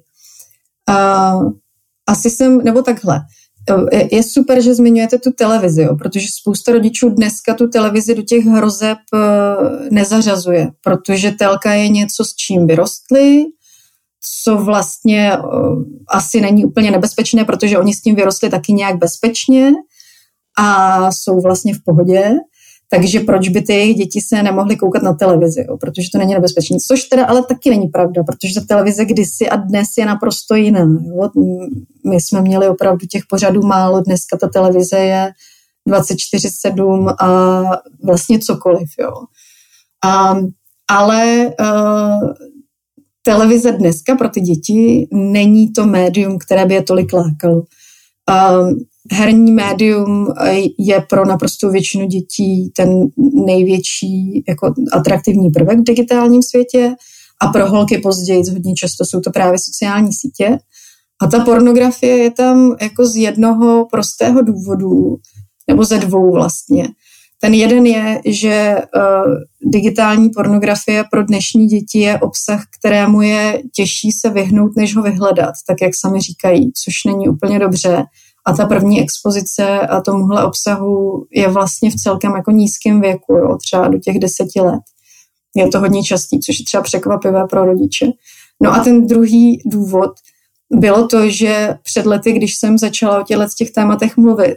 Uh, 0.88 1.52
asi 2.06 2.30
jsem, 2.30 2.58
nebo 2.58 2.82
takhle, 2.82 3.20
je, 3.92 4.14
je 4.14 4.22
super, 4.22 4.62
že 4.62 4.74
zmiňujete 4.74 5.18
tu 5.18 5.30
televizi, 5.32 5.82
jo, 5.82 5.96
protože 5.96 6.26
spousta 6.40 6.72
rodičů 6.72 7.08
dneska 7.08 7.54
tu 7.54 7.68
televizi 7.68 8.14
do 8.14 8.22
těch 8.22 8.44
hrozeb 8.44 8.98
uh, 9.12 9.20
nezařazuje, 9.90 10.70
protože 10.80 11.30
telka 11.30 11.72
je 11.72 11.88
něco, 11.88 12.24
s 12.24 12.34
čím 12.34 12.66
vyrostli, 12.66 13.44
co 14.44 14.56
vlastně 14.56 15.32
uh, 15.38 15.82
asi 16.08 16.40
není 16.40 16.64
úplně 16.64 16.90
nebezpečné, 16.90 17.44
protože 17.44 17.78
oni 17.78 17.94
s 17.94 18.00
tím 18.00 18.14
vyrostli 18.14 18.50
taky 18.50 18.72
nějak 18.72 18.98
bezpečně 18.98 19.72
a 20.58 21.12
jsou 21.12 21.40
vlastně 21.40 21.74
v 21.74 21.84
pohodě. 21.84 22.34
Takže 22.90 23.20
proč 23.20 23.48
by 23.48 23.62
ty 23.62 23.72
jejich 23.72 23.96
děti 23.96 24.20
se 24.20 24.42
nemohly 24.42 24.76
koukat 24.76 25.02
na 25.02 25.14
televizi, 25.14 25.64
jo? 25.68 25.76
protože 25.76 26.08
to 26.12 26.18
není 26.18 26.34
nebezpečné. 26.34 26.76
Což 26.86 27.04
teda 27.04 27.26
ale 27.26 27.44
taky 27.44 27.70
není 27.70 27.88
pravda, 27.88 28.22
protože 28.22 28.60
ta 28.60 28.66
televize 28.66 29.04
kdysi 29.04 29.48
a 29.48 29.56
dnes 29.56 29.88
je 29.98 30.06
naprosto 30.06 30.54
jiná. 30.54 30.80
Jo? 30.80 31.30
My 32.10 32.20
jsme 32.20 32.40
měli 32.42 32.68
opravdu 32.68 33.06
těch 33.06 33.22
pořadů 33.28 33.62
málo, 33.62 34.00
dneska 34.00 34.36
ta 34.36 34.48
televize 34.48 34.98
je 34.98 35.32
24-7 35.88 37.14
a 37.20 37.62
vlastně 38.04 38.38
cokoliv. 38.38 38.88
Jo? 39.00 39.12
A, 40.04 40.36
ale 40.88 41.50
uh, 41.60 42.32
televize 43.26 43.72
dneska 43.72 44.14
pro 44.16 44.28
ty 44.28 44.40
děti 44.40 45.08
není 45.12 45.72
to 45.72 45.86
médium, 45.86 46.38
které 46.38 46.66
by 46.66 46.74
je 46.74 46.82
tolik 46.82 47.12
lákalo. 47.12 47.56
Um, 47.56 48.84
herní 49.12 49.52
médium 49.52 50.34
je 50.78 51.00
pro 51.08 51.26
naprostou 51.26 51.70
většinu 51.70 52.06
dětí 52.06 52.70
ten 52.76 52.88
největší 53.46 54.44
jako 54.48 54.74
atraktivní 54.92 55.50
prvek 55.50 55.78
v 55.78 55.82
digitálním 55.82 56.42
světě 56.42 56.94
a 57.42 57.46
pro 57.46 57.70
holky 57.70 57.98
později 57.98 58.50
hodně 58.50 58.74
často 58.74 59.04
jsou 59.04 59.20
to 59.20 59.30
právě 59.30 59.58
sociální 59.58 60.12
sítě. 60.12 60.58
A 61.22 61.26
ta 61.26 61.44
pornografie 61.44 62.16
je 62.16 62.30
tam 62.30 62.76
jako 62.80 63.06
z 63.06 63.16
jednoho 63.16 63.86
prostého 63.90 64.42
důvodu, 64.42 65.16
nebo 65.68 65.84
ze 65.84 65.98
dvou 65.98 66.32
vlastně. 66.32 66.88
Ten 67.40 67.54
jeden 67.54 67.86
je, 67.86 68.20
že 68.26 68.76
uh, 68.96 69.34
digitální 69.72 70.30
pornografie 70.30 71.04
pro 71.10 71.22
dnešní 71.22 71.66
děti 71.66 71.98
je 71.98 72.18
obsah, 72.18 72.64
kterému 72.78 73.22
je 73.22 73.62
těžší 73.74 74.12
se 74.12 74.30
vyhnout, 74.30 74.76
než 74.76 74.96
ho 74.96 75.02
vyhledat, 75.02 75.54
tak 75.68 75.76
jak 75.82 75.92
sami 75.94 76.20
říkají, 76.20 76.72
což 76.84 76.94
není 77.06 77.28
úplně 77.28 77.58
dobře. 77.58 78.04
A 78.46 78.52
ta 78.52 78.66
první 78.66 79.02
expozice 79.02 79.80
a 79.80 80.00
tomuhle 80.00 80.44
obsahu 80.44 81.26
je 81.32 81.48
vlastně 81.48 81.90
v 81.90 81.94
celkem 81.94 82.32
jako 82.32 82.50
nízkém 82.50 83.00
věku, 83.00 83.32
jo, 83.32 83.56
třeba 83.56 83.88
do 83.88 83.98
těch 83.98 84.18
deseti 84.18 84.60
let. 84.60 84.80
Je 85.56 85.68
to 85.68 85.80
hodně 85.80 86.02
častý, 86.02 86.40
což 86.40 86.58
je 86.58 86.64
třeba 86.64 86.82
překvapivé 86.82 87.44
pro 87.50 87.64
rodiče. 87.64 88.06
No 88.62 88.72
a 88.72 88.84
ten 88.84 89.06
druhý 89.06 89.62
důvod 89.66 90.10
bylo 90.72 91.08
to, 91.08 91.30
že 91.30 91.74
před 91.82 92.06
lety, 92.06 92.32
když 92.32 92.56
jsem 92.56 92.78
začala 92.78 93.20
o 93.20 93.22
těchto 93.22 93.44
těch 93.58 93.70
tématech 93.70 94.16
mluvit, 94.16 94.56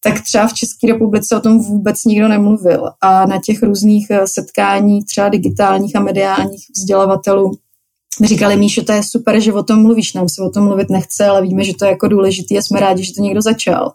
tak 0.00 0.22
třeba 0.22 0.46
v 0.46 0.54
České 0.54 0.86
republice 0.86 1.36
o 1.36 1.40
tom 1.40 1.58
vůbec 1.58 2.04
nikdo 2.04 2.28
nemluvil. 2.28 2.90
A 3.00 3.26
na 3.26 3.40
těch 3.44 3.62
různých 3.62 4.06
eh, 4.10 4.26
setkáních, 4.26 5.06
třeba 5.06 5.28
digitálních 5.28 5.96
a 5.96 6.00
mediálních 6.00 6.66
vzdělavatelů, 6.76 7.52
říkali, 8.24 8.56
Míšo, 8.56 8.84
to 8.84 8.92
je 8.92 9.02
super, 9.02 9.40
že 9.40 9.52
o 9.52 9.62
tom 9.62 9.82
mluvíš, 9.82 10.14
nám 10.14 10.28
se 10.28 10.42
o 10.42 10.50
tom 10.50 10.64
mluvit 10.64 10.90
nechce, 10.90 11.26
ale 11.26 11.42
víme, 11.42 11.64
že 11.64 11.74
to 11.74 11.84
je 11.84 11.90
jako 11.90 12.08
důležitý 12.08 12.58
a 12.58 12.62
jsme 12.62 12.80
rádi, 12.80 13.04
že 13.04 13.14
to 13.14 13.22
někdo 13.22 13.42
začal. 13.42 13.92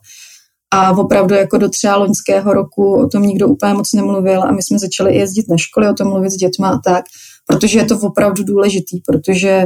A 0.73 0.91
opravdu 0.91 1.35
jako 1.35 1.57
do 1.57 1.69
třeba 1.69 1.95
loňského 1.95 2.53
roku 2.53 3.03
o 3.03 3.07
tom 3.07 3.23
nikdo 3.23 3.47
úplně 3.47 3.73
moc 3.73 3.93
nemluvil 3.93 4.43
a 4.43 4.51
my 4.51 4.63
jsme 4.63 4.79
začali 4.79 5.15
jezdit 5.15 5.49
na 5.49 5.57
školy, 5.57 5.89
o 5.89 5.93
tom 5.93 6.07
mluvit 6.07 6.29
s 6.29 6.35
dětma 6.35 6.69
a 6.69 6.77
tak, 6.77 7.05
protože 7.47 7.79
je 7.79 7.85
to 7.85 7.99
opravdu 7.99 8.43
důležitý, 8.43 8.99
protože 9.05 9.65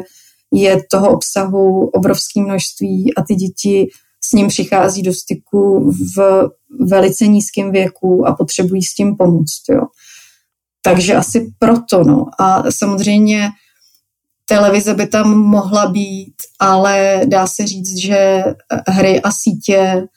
je 0.54 0.78
toho 0.92 1.12
obsahu 1.12 1.88
obrovské 1.88 2.42
množství 2.42 3.14
a 3.16 3.22
ty 3.28 3.36
děti 3.36 3.88
s 4.30 4.32
ním 4.32 4.48
přichází 4.48 5.02
do 5.02 5.14
styku 5.14 5.92
v 6.16 6.48
velice 6.90 7.28
nízkém 7.28 7.72
věku 7.72 8.28
a 8.28 8.36
potřebují 8.36 8.84
s 8.84 8.94
tím 8.94 9.18
pomoct. 9.18 9.62
Jo. 9.70 9.82
Takže 10.82 11.16
asi 11.16 11.54
proto. 11.60 12.04
No. 12.04 12.26
A 12.40 12.72
samozřejmě 12.72 13.50
televize 14.46 14.94
by 14.94 15.08
tam 15.08 15.38
mohla 15.38 15.88
být, 15.88 16.36
ale 16.60 17.22
dá 17.26 17.48
se 17.48 17.68
říct, 17.68 17.98
že 17.98 18.44
hry 18.88 19.22
a 19.22 19.32
sítě 19.32 20.08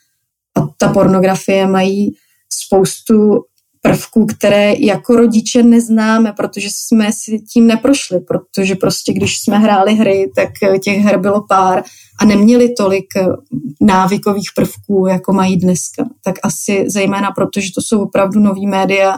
a 0.57 0.61
ta 0.77 0.92
pornografie 0.92 1.66
mají 1.66 2.11
spoustu 2.53 3.44
prvků, 3.83 4.27
které 4.27 4.75
jako 4.79 5.16
rodiče 5.16 5.62
neznáme, 5.62 6.33
protože 6.33 6.69
jsme 6.71 7.12
si 7.12 7.38
tím 7.38 7.66
neprošli, 7.66 8.21
protože 8.21 8.75
prostě 8.75 9.12
když 9.12 9.38
jsme 9.38 9.59
hráli 9.59 9.95
hry, 9.95 10.31
tak 10.37 10.49
těch 10.83 10.99
her 10.99 11.19
bylo 11.19 11.45
pár 11.49 11.83
a 12.21 12.25
neměli 12.25 12.75
tolik 12.79 13.07
návykových 13.81 14.51
prvků, 14.57 15.07
jako 15.07 15.33
mají 15.33 15.57
dneska. 15.57 16.05
Tak 16.25 16.35
asi 16.43 16.85
zejména 16.87 17.31
proto, 17.31 17.61
že 17.61 17.69
to 17.75 17.83
jsou 17.83 18.03
opravdu 18.03 18.40
nový 18.40 18.66
média 18.66 19.16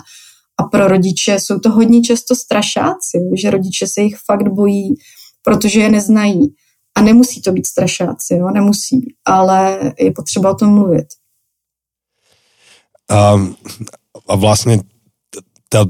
a 0.60 0.62
pro 0.62 0.88
rodiče 0.88 1.40
jsou 1.40 1.58
to 1.58 1.70
hodně 1.70 2.00
často 2.00 2.34
strašáci, 2.34 3.18
že 3.36 3.50
rodiče 3.50 3.86
se 3.86 4.00
jich 4.00 4.16
fakt 4.26 4.48
bojí, 4.48 4.94
protože 5.42 5.80
je 5.80 5.90
neznají. 5.90 6.54
A 6.94 7.02
nemusí 7.02 7.42
to 7.42 7.52
být 7.52 7.66
strašáci, 7.66 8.34
jo? 8.34 8.50
nemusí, 8.50 9.14
ale 9.24 9.92
je 9.98 10.12
potřeba 10.12 10.50
o 10.50 10.54
tom 10.54 10.74
mluvit. 10.74 11.06
Um, 13.34 13.56
a 14.28 14.34
vlastne 14.38 14.82
tá, 15.72 15.88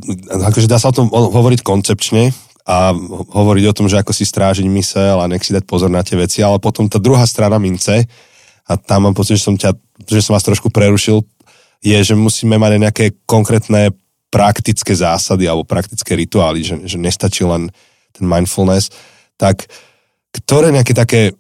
akože 0.53 0.71
dá 0.71 0.79
sa 0.79 0.91
o 0.91 0.97
tom 0.97 1.11
hovoriť 1.11 1.61
koncepčne 1.67 2.31
a 2.63 2.95
hovoriť 3.35 3.65
o 3.67 3.77
tom, 3.77 3.87
že 3.91 3.99
ako 3.99 4.15
si 4.15 4.23
strážiť 4.23 4.67
mysel 4.71 5.19
a 5.19 5.27
nech 5.27 5.43
si 5.43 5.51
dať 5.51 5.67
pozor 5.67 5.91
na 5.91 6.07
tie 6.07 6.15
veci, 6.15 6.39
ale 6.47 6.63
potom 6.63 6.87
tá 6.87 7.03
druhá 7.03 7.27
strana 7.27 7.59
mince 7.59 8.07
a 8.71 8.73
tam 8.79 9.11
mám 9.11 9.15
pocit, 9.19 9.35
že 9.35 9.47
som, 9.51 9.59
ťa, 9.59 9.75
že 10.07 10.23
som 10.23 10.39
vás 10.39 10.47
trošku 10.47 10.71
prerušil, 10.71 11.27
je, 11.83 11.99
že 11.99 12.15
musíme 12.15 12.55
mať 12.63 12.73
nejaké 12.79 13.05
konkrétne 13.27 13.91
praktické 14.31 14.95
zásady 14.95 15.51
alebo 15.51 15.67
praktické 15.67 16.15
rituály, 16.15 16.63
že, 16.63 16.79
že 16.87 16.97
nestačí 16.97 17.43
len 17.43 17.69
ten 18.15 18.25
mindfulness, 18.25 18.95
tak 19.35 19.67
ktoré 20.31 20.71
nejaké 20.71 20.95
také 20.95 21.35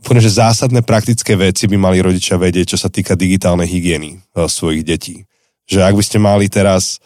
úplne, 0.00 0.22
že 0.22 0.38
zásadné 0.38 0.86
praktické 0.86 1.34
veci 1.34 1.66
by 1.66 1.76
mali 1.76 1.98
rodičia 1.98 2.38
vedieť, 2.38 2.76
čo 2.76 2.78
sa 2.78 2.88
týka 2.88 3.18
digitálnej 3.18 3.66
hygieny 3.66 4.22
uh, 4.38 4.46
svojich 4.46 4.86
detí. 4.86 5.26
Že 5.66 5.78
ak 5.82 5.94
by 5.98 6.02
ste 6.02 6.18
mali 6.22 6.46
teraz 6.46 7.02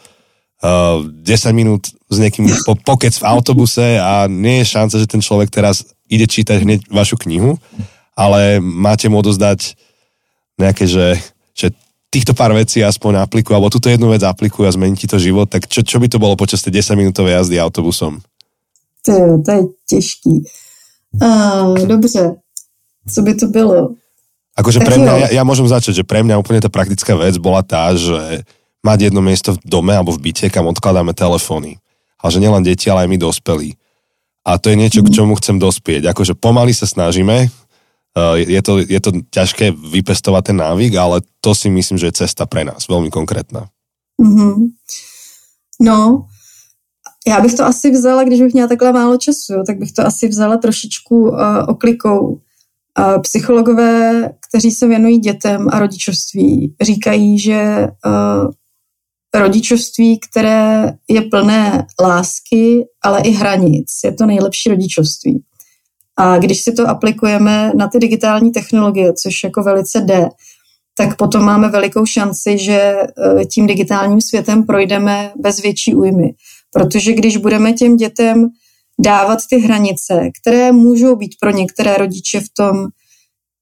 uh, 0.65 1.05
10 1.05 1.57
minút 1.57 1.89
s 2.11 2.17
niekým 2.17 2.49
po, 2.67 2.77
pokec 2.77 3.13
v 3.17 3.25
autobuse 3.25 3.97
a 3.97 4.29
nie 4.29 4.61
je 4.61 4.73
šanca, 4.73 4.97
že 5.01 5.09
ten 5.09 5.23
človek 5.25 5.49
teraz 5.49 5.85
ide 6.11 6.27
čítať 6.27 6.63
hneď 6.63 6.81
vašu 6.91 7.17
knihu, 7.25 7.57
ale 8.19 8.59
máte 8.61 9.07
mu 9.09 9.23
odozdať 9.23 9.79
nejaké, 10.59 10.85
že, 10.85 11.17
že 11.55 11.73
týchto 12.11 12.35
pár 12.35 12.53
vecí 12.53 12.83
aspoň 12.83 13.25
aplikujú, 13.25 13.55
alebo 13.55 13.73
túto 13.73 13.89
jednu 13.89 14.11
vec 14.11 14.21
aplikujú 14.21 14.67
a 14.67 14.75
zmení 14.75 14.99
ti 14.99 15.07
to 15.07 15.17
život, 15.17 15.49
tak 15.49 15.71
čo, 15.71 15.87
čo 15.87 16.03
by 16.03 16.11
to 16.11 16.19
bolo 16.19 16.35
počas 16.35 16.61
tej 16.61 16.83
10 16.83 16.99
minútovej 17.01 17.39
jazdy 17.39 17.57
autobusom? 17.57 18.21
To, 19.07 19.13
to 19.41 19.51
je 19.51 19.63
těžký. 19.89 20.35
Uh, 21.23 21.75
dobře, 21.87 22.37
co 23.09 23.23
by 23.23 23.35
to 23.35 23.47
bylo? 23.47 23.95
Akože 24.59 24.83
pre 24.83 24.99
mňa, 24.99 25.13
ja, 25.17 25.29
ja 25.41 25.43
môžem 25.47 25.69
začať, 25.69 26.03
že 26.03 26.05
pre 26.05 26.27
mňa 26.27 26.41
úplne 26.41 26.61
tá 26.61 26.69
praktická 26.73 27.15
vec 27.15 27.39
bola 27.39 27.63
tá, 27.63 27.95
že 27.95 28.43
mať 28.83 29.13
jedno 29.13 29.21
miesto 29.23 29.55
v 29.55 29.63
dome 29.65 29.95
alebo 29.95 30.11
v 30.13 30.31
byte, 30.31 30.51
kam 30.51 30.67
odkladáme 30.67 31.15
telefóny. 31.15 31.79
Ale 32.21 32.31
že 32.33 32.43
nielen 32.43 32.65
deti, 32.65 32.91
ale 32.91 33.07
aj 33.07 33.11
my 33.13 33.19
dospelí. 33.21 33.71
A 34.45 34.57
to 34.57 34.73
je 34.73 34.77
niečo, 34.77 35.05
k 35.05 35.13
čomu 35.13 35.37
chcem 35.37 35.61
dospieť. 35.61 36.11
Akože 36.11 36.33
pomaly 36.37 36.73
sa 36.73 36.89
snažíme, 36.89 37.49
je 38.37 38.61
to, 38.65 38.83
je 38.83 39.01
to 39.01 39.11
ťažké 39.31 39.71
vypestovať 39.71 40.43
ten 40.51 40.59
návyk, 40.59 40.93
ale 40.99 41.23
to 41.39 41.55
si 41.55 41.71
myslím, 41.71 41.97
že 41.97 42.11
je 42.11 42.27
cesta 42.27 42.43
pre 42.45 42.67
nás, 42.67 42.91
veľmi 42.91 43.09
konkrétna. 43.13 43.71
Mm-hmm. 44.19 44.57
No, 45.81 46.27
já 47.27 47.41
bych 47.41 47.55
to 47.55 47.65
asi 47.65 47.91
vzala, 47.91 48.25
když 48.25 48.41
bych 48.41 48.53
měla 48.53 48.69
takhle 48.69 48.93
málo 48.93 49.17
času, 49.17 49.63
tak 49.67 49.79
bych 49.79 49.93
to 49.93 50.07
asi 50.07 50.29
vzala 50.29 50.57
trošičku 50.57 51.31
uh, 51.31 51.39
oklikou. 51.69 52.41
Psychologové, 53.23 54.31
kteří 54.49 54.71
se 54.71 54.89
věnují 54.89 55.19
dětem 55.19 55.67
a 55.71 55.79
rodičovství, 55.79 56.75
říkají, 56.81 57.39
že 57.39 57.89
uh, 58.07 58.51
rodičovství, 59.35 60.21
které 60.31 60.93
je 61.09 61.23
plné 61.23 61.87
lásky, 62.03 62.85
ale 63.03 63.21
i 63.21 63.31
hranic, 63.31 63.87
je 64.05 64.13
to 64.13 64.27
nejlepší 64.27 64.71
rodičovství. 64.71 65.43
A 66.17 66.39
když 66.39 66.61
si 66.61 66.73
to 66.73 66.89
aplikujeme 66.89 67.73
na 67.77 67.89
ty 67.89 67.99
digitální 67.99 68.53
technologie, 68.53 69.13
což 69.13 69.45
jako 69.45 69.63
velice 69.63 70.01
jde, 70.01 70.29
tak 70.97 71.17
potom 71.17 71.45
máme 71.45 71.69
velikou 71.69 72.07
šanci, 72.07 72.59
že 72.59 72.95
tím 73.55 73.67
digitálním 73.67 74.21
světem 74.21 74.67
projdeme 74.67 75.33
bez 75.37 75.63
větší 75.63 75.95
újmy. 75.95 76.31
Protože 76.73 77.13
když 77.13 77.37
budeme 77.37 77.73
těm 77.73 77.97
dětem 77.97 78.49
dávat 79.01 79.39
ty 79.51 79.59
hranice, 79.59 80.31
které 80.41 80.73
můžou 80.73 81.17
být 81.17 81.35
pro 81.41 81.51
některé 81.51 81.97
rodiče 81.97 82.41
v 82.41 82.49
tom 82.57 82.87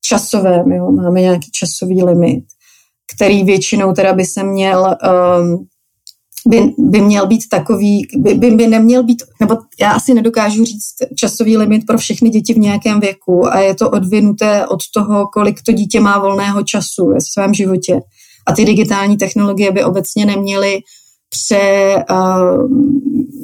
časovém, 0.04 0.72
jo, 0.72 0.92
máme 0.92 1.20
nějaký 1.20 1.50
časový 1.50 2.02
limit, 2.02 2.44
který 3.14 3.44
většinou 3.44 3.92
teda 3.92 4.12
by 4.12 4.24
se 4.24 4.42
měl 4.44 4.96
um, 5.40 5.66
by, 6.46 6.72
by 6.78 7.00
měl 7.00 7.26
být 7.26 7.48
takový, 7.50 8.06
by, 8.16 8.34
by, 8.34 8.50
by 8.50 8.66
neměl 8.66 9.02
být, 9.02 9.22
nebo 9.40 9.56
já 9.80 9.90
asi 9.90 10.14
nedokážu 10.14 10.64
říct 10.64 10.94
časový 11.16 11.56
limit 11.56 11.86
pro 11.86 11.98
všechny 11.98 12.30
děti 12.30 12.54
v 12.54 12.58
nějakém 12.58 13.00
věku 13.00 13.46
a 13.46 13.60
je 13.60 13.74
to 13.74 13.90
odvinuté 13.90 14.66
od 14.66 14.80
toho, 14.94 15.26
kolik 15.32 15.62
to 15.62 15.72
dítě 15.72 16.00
má 16.00 16.18
volného 16.18 16.62
času 16.62 17.06
ve 17.06 17.20
svém 17.32 17.54
životě. 17.54 18.00
A 18.46 18.52
ty 18.52 18.64
digitální 18.64 19.16
technologie 19.16 19.72
by 19.72 19.84
obecně 19.84 20.26
neměly 20.26 20.80
pře, 21.28 21.94
uh, 22.10 22.70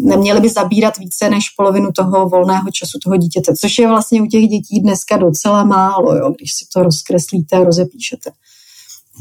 neměly 0.08 0.40
by 0.40 0.48
zabírat 0.48 0.98
více 0.98 1.30
než 1.30 1.44
polovinu 1.56 1.92
toho 1.92 2.28
volného 2.28 2.70
času 2.72 2.98
toho 3.04 3.16
dítěte, 3.16 3.56
což 3.56 3.78
je 3.78 3.88
vlastně 3.88 4.22
u 4.22 4.26
těch 4.26 4.44
dětí 4.48 4.80
dneska 4.80 5.16
docela 5.16 5.64
málo, 5.64 6.16
jo, 6.16 6.34
když 6.38 6.54
si 6.54 6.64
to 6.74 6.82
rozkreslíte 6.82 7.56
a 7.56 7.64
rozepíšete. 7.64 8.30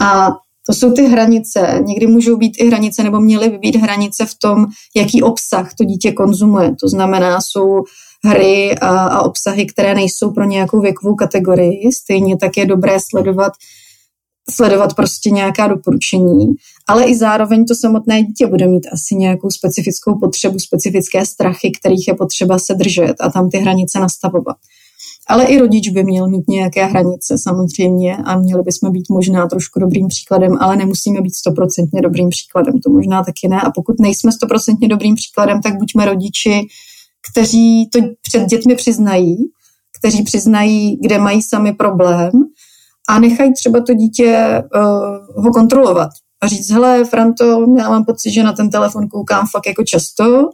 A 0.01 0.31
to 0.65 0.73
jsou 0.73 0.91
ty 0.91 1.07
hranice. 1.07 1.79
Někdy 1.85 2.07
můžou 2.07 2.37
být 2.37 2.53
i 2.57 2.67
hranice, 2.67 3.03
nebo 3.03 3.19
měly 3.19 3.49
by 3.49 3.57
být 3.57 3.75
hranice 3.75 4.25
v 4.25 4.35
tom, 4.41 4.65
jaký 4.95 5.23
obsah 5.23 5.73
to 5.73 5.83
dítě 5.83 6.11
konzumuje. 6.11 6.75
To 6.81 6.87
znamená, 6.87 7.41
jsou 7.41 7.83
hry 8.25 8.75
a, 8.75 8.89
a 8.89 9.21
obsahy, 9.21 9.65
které 9.65 9.95
nejsou 9.95 10.31
pro 10.31 10.43
nějakou 10.43 10.81
věkovou 10.81 11.15
kategorii. 11.15 11.91
Stejně 11.91 12.37
tak 12.37 12.57
je 12.57 12.65
dobré 12.65 12.97
sledovat 13.09 13.53
sledovat 14.49 14.93
prostě 14.93 15.29
nějaká 15.29 15.67
doporučení, 15.67 16.47
ale 16.87 17.03
i 17.03 17.15
zároveň 17.15 17.65
to 17.65 17.75
samotné 17.75 18.23
dítě 18.23 18.47
bude 18.47 18.67
mít 18.67 18.87
asi 18.91 19.15
nějakou 19.15 19.49
specifickou 19.49 20.19
potřebu, 20.19 20.59
specifické 20.59 21.25
strachy, 21.25 21.71
kterých 21.79 22.07
je 22.07 22.13
potřeba 22.13 22.59
se 22.59 22.73
držet 22.73 23.15
a 23.19 23.31
tam 23.31 23.49
ty 23.49 23.57
hranice 23.57 23.99
nastavovat. 23.99 24.57
Ale 25.27 25.45
i 25.45 25.59
rodič 25.59 25.89
by 25.89 26.03
měl 26.03 26.27
mít 26.27 26.49
nějaké 26.49 26.85
hranice 26.85 27.37
samozřejmě 27.37 28.17
a 28.17 28.39
měli 28.39 28.63
bychom 28.63 28.91
být 28.91 29.09
možná 29.09 29.47
trošku 29.47 29.79
dobrým 29.79 30.07
příkladem, 30.07 30.57
ale 30.59 30.75
nemusíme 30.75 31.21
být 31.21 31.35
stoprocentně 31.35 32.01
dobrým 32.01 32.29
příkladem, 32.29 32.79
to 32.79 32.89
možná 32.89 33.23
taky 33.23 33.47
ne. 33.47 33.61
A 33.61 33.71
pokud 33.71 33.99
nejsme 33.99 34.31
stoprocentně 34.31 34.87
dobrým 34.87 35.15
příkladem, 35.15 35.61
tak 35.61 35.77
buďme 35.77 36.05
rodiči, 36.05 36.61
kteří 37.31 37.89
to 37.91 37.99
před 38.21 38.45
dětmi 38.45 38.75
přiznají, 38.75 39.37
kteří 39.99 40.23
přiznají, 40.23 40.97
kde 41.01 41.17
mají 41.17 41.41
sami 41.41 41.73
problém 41.73 42.31
a 43.09 43.19
nechají 43.19 43.53
třeba 43.53 43.81
to 43.81 43.93
dítě 43.93 44.63
uh, 44.75 45.43
ho 45.43 45.51
kontrolovat 45.51 46.09
a 46.43 46.47
říct, 46.47 46.69
hele, 46.69 47.05
Franto, 47.05 47.65
já 47.77 47.89
mám 47.89 48.05
pocit, 48.05 48.31
že 48.31 48.43
na 48.43 48.53
ten 48.53 48.69
telefon 48.69 49.07
koukám 49.07 49.47
fakt 49.51 49.67
jako 49.67 49.83
často, 49.83 50.49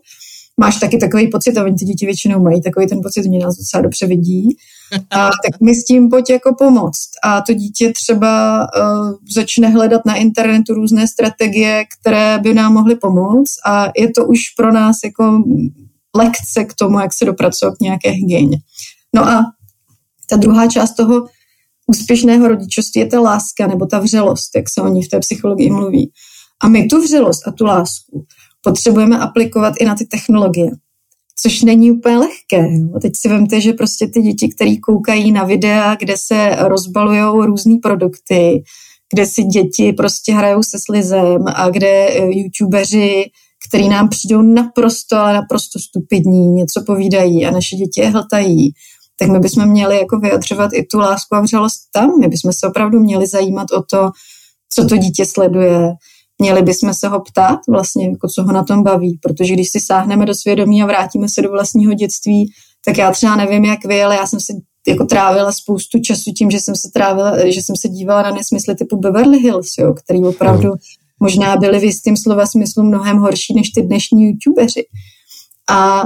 máš 0.60 0.80
taky 0.80 0.98
takový 0.98 1.28
pocit, 1.28 1.58
a 1.58 1.64
oni 1.64 1.76
ty 1.76 1.86
děti 1.86 2.06
většinou 2.06 2.40
mají 2.40 2.62
takový 2.62 2.88
ten 2.88 3.02
pocit, 3.04 3.26
oni 3.26 3.40
nás 3.40 3.58
docela 3.58 3.82
dobře 3.82 4.08
vidí, 4.08 4.58
a 5.12 5.26
tak 5.46 5.62
mi 5.62 5.76
s 5.76 5.86
tím 5.86 6.10
pojď 6.10 6.30
jako 6.30 6.56
pomoct. 6.58 7.10
A 7.24 7.42
to 7.42 7.54
dítě 7.54 7.94
třeba 7.94 8.60
uh, 8.60 9.14
začne 9.34 9.68
hledat 9.68 10.02
na 10.06 10.16
internetu 10.16 10.74
různé 10.74 11.08
strategie, 11.08 11.86
které 12.00 12.40
by 12.40 12.54
nám 12.54 12.74
mohly 12.74 12.96
pomoct 12.96 13.52
a 13.66 13.88
je 13.98 14.12
to 14.12 14.26
už 14.26 14.40
pro 14.58 14.72
nás 14.72 14.96
jako 15.04 15.44
lekce 16.16 16.66
k 16.66 16.74
tomu, 16.74 17.00
jak 17.00 17.14
se 17.14 17.26
dopracovat 17.26 17.78
k 17.78 17.82
nějaké 17.82 18.10
hygieně. 18.10 18.58
No 19.16 19.28
a 19.28 19.46
ta 20.30 20.38
druhá 20.38 20.68
část 20.68 20.94
toho 20.94 21.26
úspěšného 21.90 22.48
rodičovství 22.48 23.02
je 23.02 23.08
ta 23.08 23.20
láska 23.20 23.68
nebo 23.68 23.86
ta 23.86 24.00
vřelost, 24.00 24.56
jak 24.56 24.70
se 24.70 24.82
o 24.82 24.88
ní 24.88 25.04
v 25.04 25.10
té 25.10 25.20
psychologii 25.20 25.70
mluví. 25.70 26.12
A 26.62 26.68
my 26.68 26.86
tu 26.86 27.02
vřelost 27.02 27.48
a 27.48 27.52
tu 27.52 27.66
lásku 27.66 28.26
potřebujeme 28.62 29.20
aplikovat 29.20 29.74
i 29.80 29.86
na 29.86 29.96
ty 29.96 30.06
technologie, 30.06 30.72
což 31.42 31.62
není 31.62 31.92
úplně 31.92 32.18
lehké. 32.18 32.74
Jo. 32.74 33.00
Teď 33.02 33.14
si 33.16 33.30
vemte, 33.30 33.62
že 33.62 33.74
prostě 33.74 34.08
ty 34.08 34.22
děti, 34.22 34.50
které 34.50 34.76
koukají 34.78 35.32
na 35.32 35.44
videa, 35.44 35.96
kde 35.96 36.14
se 36.18 36.56
rozbalují 36.60 37.46
různé 37.46 37.76
produkty, 37.84 38.64
kde 39.14 39.26
si 39.26 39.44
děti 39.44 39.94
prostě 39.94 40.34
hrajou 40.34 40.64
se 40.64 40.78
slizem 40.86 41.44
a 41.48 41.70
kde 41.70 42.08
eh, 42.08 42.26
youtubeři, 42.32 43.26
který 43.68 43.90
nám 43.90 44.10
přijdou 44.10 44.42
naprosto, 44.42 45.18
ale 45.18 45.34
naprosto 45.34 45.80
stupidní, 45.80 46.48
něco 46.48 46.84
povídají 46.88 47.46
a 47.46 47.52
naše 47.52 47.76
děti 47.76 48.02
je 48.02 48.10
hltají, 48.10 48.72
tak 49.20 49.30
my 49.30 49.40
bychom 49.40 49.70
měli 49.70 49.98
jako 49.98 50.20
vyjadřovat 50.20 50.72
i 50.74 50.84
tu 50.84 51.00
lásku 51.00 51.36
a 51.36 51.42
vřelost 51.42 51.80
tam. 51.94 52.20
My 52.20 52.28
bychom 52.28 52.54
se 52.54 52.68
opravdu 52.68 53.00
měli 53.00 53.28
zajímat 53.28 53.72
o 53.72 53.84
to, 53.84 54.10
co 54.74 54.88
to 54.88 54.98
dítě 54.98 55.26
sleduje. 55.26 55.94
Měli 56.42 56.62
bychom 56.62 56.94
se 56.94 57.08
ho 57.08 57.20
ptát 57.20 57.60
vlastně, 57.70 58.10
jako 58.10 58.28
co 58.28 58.44
ho 58.44 58.52
na 58.52 58.64
tom 58.64 58.84
baví, 58.84 59.20
protože 59.22 59.54
když 59.54 59.70
si 59.70 59.80
sáhneme 59.80 60.26
do 60.26 60.36
svědomí 60.36 60.84
a 60.84 60.86
vrátíme 60.86 61.30
se 61.30 61.42
do 61.42 61.52
vlastního 61.52 61.94
dětství, 61.94 62.52
tak 62.86 62.98
já 62.98 63.12
třeba 63.12 63.36
nevím, 63.36 63.66
jak 63.66 63.86
vy, 63.86 64.04
ale 64.04 64.16
já 64.16 64.28
jsem 64.28 64.40
se 64.40 64.54
jako 64.88 65.06
trávila 65.06 65.52
spoustu 65.52 66.00
času 66.00 66.32
tím, 66.38 66.52
že 66.52 66.60
jsem 66.60 66.76
se 66.76 66.90
trávila, 66.94 67.38
že 67.46 67.62
jsem 67.62 67.76
se 67.76 67.88
dívala 67.88 68.22
na 68.22 68.32
nesmysly 68.32 68.76
typu 68.76 68.98
Beverly 68.98 69.38
Hills, 69.38 69.78
jo, 69.80 69.94
který 69.94 70.20
opravdu 70.20 70.70
možná 71.20 71.56
byly 71.58 71.80
v 71.80 71.84
jistém 71.84 72.18
slova 72.18 72.46
smyslu 72.46 72.84
mnohem 72.84 73.18
horší 73.18 73.54
než 73.56 73.70
ty 73.70 73.82
dnešní 73.82 74.26
youtubeři. 74.26 74.84
A, 75.70 76.02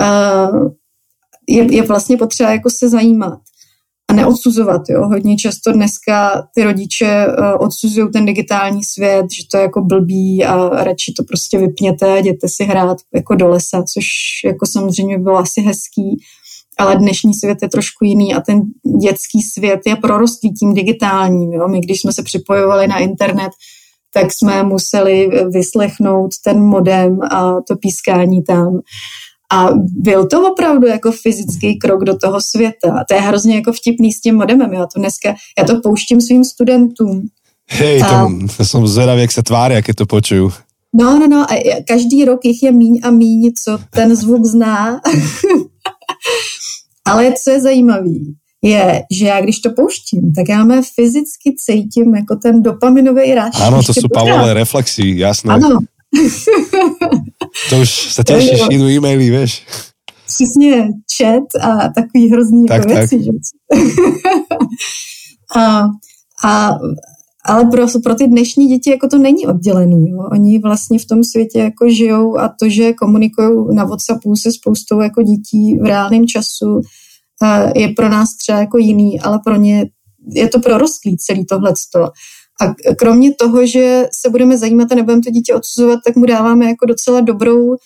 a 0.00 0.48
je, 1.48 1.74
je 1.74 1.82
vlastně 1.82 2.16
potřeba 2.16 2.50
jako 2.50 2.70
se 2.70 2.88
zajímat 2.88 3.38
a 4.08 4.12
neodsuzovat. 4.12 4.82
Jo. 4.90 5.08
Hodně 5.08 5.36
často 5.36 5.72
dneska 5.72 6.46
ty 6.54 6.64
rodiče 6.64 7.26
uh, 7.26 7.66
odsuzují 7.66 8.10
ten 8.12 8.24
digitální 8.24 8.84
svět, 8.84 9.26
že 9.32 9.42
to 9.50 9.56
je 9.56 9.62
jako 9.62 9.80
blbý 9.80 10.44
a 10.44 10.84
radši 10.84 11.12
to 11.16 11.24
prostě 11.24 11.58
vypněte 11.58 12.12
a 12.12 12.16
jděte 12.16 12.48
si 12.48 12.64
hrát 12.64 12.98
jako 13.14 13.34
do 13.34 13.48
lesa, 13.48 13.82
což 13.94 14.04
jako 14.44 14.66
samozřejmě 14.66 15.18
bylo 15.18 15.38
asi 15.38 15.60
hezký, 15.60 16.20
ale 16.78 16.96
dnešní 16.96 17.34
svět 17.34 17.58
je 17.62 17.68
trošku 17.68 18.04
jiný 18.04 18.34
a 18.34 18.40
ten 18.40 18.62
dětský 19.00 19.42
svět 19.42 19.80
je 19.86 19.96
prorostlý 19.96 20.52
tím 20.52 20.74
digitálním. 20.74 21.52
Jo. 21.52 21.68
My 21.68 21.80
když 21.80 22.00
jsme 22.00 22.12
se 22.12 22.22
připojovali 22.22 22.86
na 22.86 22.98
internet, 22.98 23.50
tak 24.14 24.32
jsme 24.32 24.62
museli 24.62 25.28
vyslechnout 25.50 26.30
ten 26.44 26.60
modem 26.60 27.18
a 27.30 27.54
to 27.68 27.76
pískání 27.76 28.42
tam. 28.42 28.80
A 29.54 29.68
byl 29.96 30.26
to 30.26 30.52
opravdu 30.52 30.86
jako 30.86 31.12
fyzický 31.12 31.78
krok 31.78 32.04
do 32.04 32.16
toho 32.16 32.40
světa. 32.40 32.92
A 33.00 33.04
to 33.04 33.14
je 33.14 33.20
hrozně 33.20 33.54
jako 33.54 33.72
vtipný 33.72 34.12
s 34.12 34.20
tím 34.20 34.36
modemem. 34.36 34.72
Já 34.72 34.86
to 34.86 35.00
dneska, 35.00 35.34
já 35.58 35.64
to 35.64 35.80
pouštím 35.80 36.20
svým 36.20 36.44
studentům. 36.44 37.28
Hej, 37.70 38.02
a... 38.02 38.28
to, 38.56 38.64
jsem 38.64 38.86
zvedavý, 38.86 39.20
jak 39.20 39.32
se 39.32 39.42
tváří, 39.42 39.74
jak 39.74 39.88
je 39.88 39.94
to 39.94 40.06
počuju. 40.06 40.52
No, 40.94 41.18
no, 41.18 41.28
no, 41.28 41.46
a 41.50 41.82
každý 41.88 42.24
rok 42.24 42.44
jich 42.44 42.62
je 42.62 42.72
míň 42.72 43.00
a 43.02 43.10
míň, 43.10 43.52
co 43.64 43.78
ten 43.90 44.16
zvuk 44.16 44.44
zná. 44.44 45.00
Ale 47.04 47.32
co 47.32 47.50
je 47.50 47.60
zajímavý, 47.60 48.34
je, 48.62 49.02
že 49.10 49.26
já 49.26 49.40
když 49.40 49.58
to 49.58 49.70
pouštím, 49.70 50.32
tak 50.32 50.48
já 50.48 50.64
mé 50.64 50.82
fyzicky 50.94 51.54
cítím 51.56 52.14
jako 52.14 52.36
ten 52.36 52.62
dopaminový 52.62 53.34
ráž. 53.34 53.60
Áno, 53.60 53.84
to 53.84 53.92
sú 53.92 54.08
Pavlové 54.08 54.54
reflexy, 54.64 55.20
jasné. 55.20 55.52
Ano. 55.54 55.84
to 57.70 57.80
už 57.80 57.90
sa 58.14 58.22
tešíš, 58.22 58.70
idú 58.70 58.88
e-maily, 58.88 59.30
vieš. 59.30 59.62
Přesně, 60.26 60.88
chat 61.16 61.44
a 61.60 61.88
takový 61.88 62.30
hrozný 62.30 62.66
tak, 62.66 62.78
jako 62.78 62.88
tak. 62.88 62.98
věci. 62.98 63.24
Že? 63.24 63.30
a, 65.56 65.88
a 66.44 66.78
ale 67.46 67.64
pro, 67.70 67.86
pro 68.04 68.14
ty 68.14 68.28
dnešní 68.28 68.66
děti 68.68 68.90
jako 68.90 69.08
to 69.08 69.18
není 69.18 69.46
oddělený. 69.46 70.10
Jo. 70.10 70.18
Oni 70.32 70.58
vlastně 70.58 70.98
v 70.98 71.06
tom 71.06 71.24
světě 71.24 71.58
jako 71.58 71.88
žijou 71.88 72.38
a 72.38 72.48
to, 72.60 72.68
že 72.68 72.92
komunikují 72.92 73.76
na 73.76 73.84
WhatsAppu 73.84 74.36
se 74.36 74.52
spoustou 74.52 75.00
jako 75.00 75.22
dětí 75.22 75.78
v 75.82 75.84
reálném 75.84 76.26
času, 76.26 76.80
je 77.74 77.88
pro 77.88 78.08
nás 78.08 78.28
třeba 78.36 78.58
jako 78.58 78.78
jiný, 78.78 79.20
ale 79.20 79.40
pro 79.44 79.56
ně 79.56 79.86
je 80.34 80.48
to 80.48 80.60
prorostlý 80.60 81.16
celý 81.16 81.46
tohleto. 81.46 82.10
A 82.60 82.94
kromě 82.94 83.34
toho, 83.34 83.66
že 83.66 84.06
se 84.12 84.30
budeme 84.30 84.58
zajímat 84.58 84.92
a 84.92 84.94
nebudeme 84.94 85.22
to 85.22 85.30
dítě 85.30 85.54
odsuzovat, 85.54 86.00
tak 86.06 86.16
mu 86.16 86.26
dáváme 86.26 86.66
jako 86.66 86.86
docela 86.86 87.20
dobrou 87.20 87.76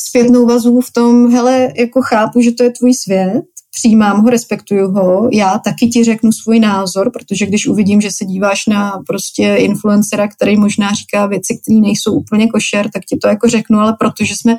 zpětnou 0.00 0.46
vazbu 0.46 0.80
v 0.80 0.90
tom, 0.90 1.32
hele, 1.32 1.68
jako 1.76 2.02
chápu, 2.02 2.40
že 2.40 2.52
to 2.52 2.62
je 2.62 2.70
tvůj 2.70 2.94
svět, 2.94 3.42
přijímám 3.70 4.22
ho, 4.22 4.30
respektuju 4.30 4.90
ho, 4.90 5.28
já 5.32 5.58
taky 5.58 5.88
ti 5.88 6.04
řeknu 6.04 6.32
svůj 6.32 6.60
názor, 6.60 7.10
protože 7.10 7.46
když 7.46 7.66
uvidím, 7.66 8.00
že 8.00 8.10
se 8.10 8.24
díváš 8.24 8.66
na 8.66 9.02
prostě 9.06 9.54
influencera, 9.54 10.28
který 10.28 10.56
možná 10.56 10.92
říká 10.92 11.26
věci, 11.26 11.58
které 11.62 11.80
nejsou 11.80 12.12
úplně 12.12 12.48
košer, 12.48 12.90
tak 12.90 13.02
ti 13.04 13.16
to 13.16 13.28
jako 13.28 13.48
řeknu, 13.48 13.78
ale 13.78 13.96
protože 14.00 14.34
jsme 14.36 14.56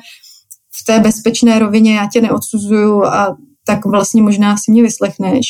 v 0.80 0.84
té 0.86 1.00
bezpečné 1.00 1.58
rovině, 1.58 1.96
já 1.96 2.08
tě 2.12 2.20
neodsuzuju 2.20 3.04
a 3.04 3.36
tak 3.66 3.84
vlastně 3.84 4.22
možná 4.22 4.56
si 4.56 4.70
mě 4.70 4.82
vyslechneš. 4.82 5.46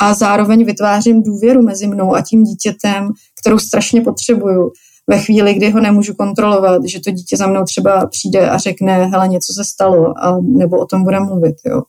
A 0.00 0.14
zároveň 0.14 0.64
vytvářím 0.64 1.22
důvěru 1.22 1.62
mezi 1.62 1.86
mnou 1.86 2.14
a 2.14 2.22
tím 2.22 2.44
dítětem, 2.44 3.08
kterou 3.40 3.58
strašně 3.58 4.00
potřebuju 4.00 4.70
ve 5.06 5.18
chvíli, 5.18 5.54
kdy 5.54 5.70
ho 5.70 5.80
nemůžu 5.80 6.14
kontrolovat, 6.14 6.82
že 6.84 7.00
to 7.00 7.10
dítě 7.10 7.36
za 7.36 7.46
mnou 7.46 7.64
třeba 7.64 8.06
přijde 8.06 8.50
a 8.50 8.58
řekne, 8.58 9.06
hele, 9.06 9.28
něco 9.28 9.52
se 9.52 9.64
stalo, 9.64 10.18
a, 10.18 10.38
nebo 10.40 10.78
o 10.78 10.86
tom 10.86 11.04
bude 11.04 11.20
mluvit. 11.20 11.56
Jo. 11.66 11.82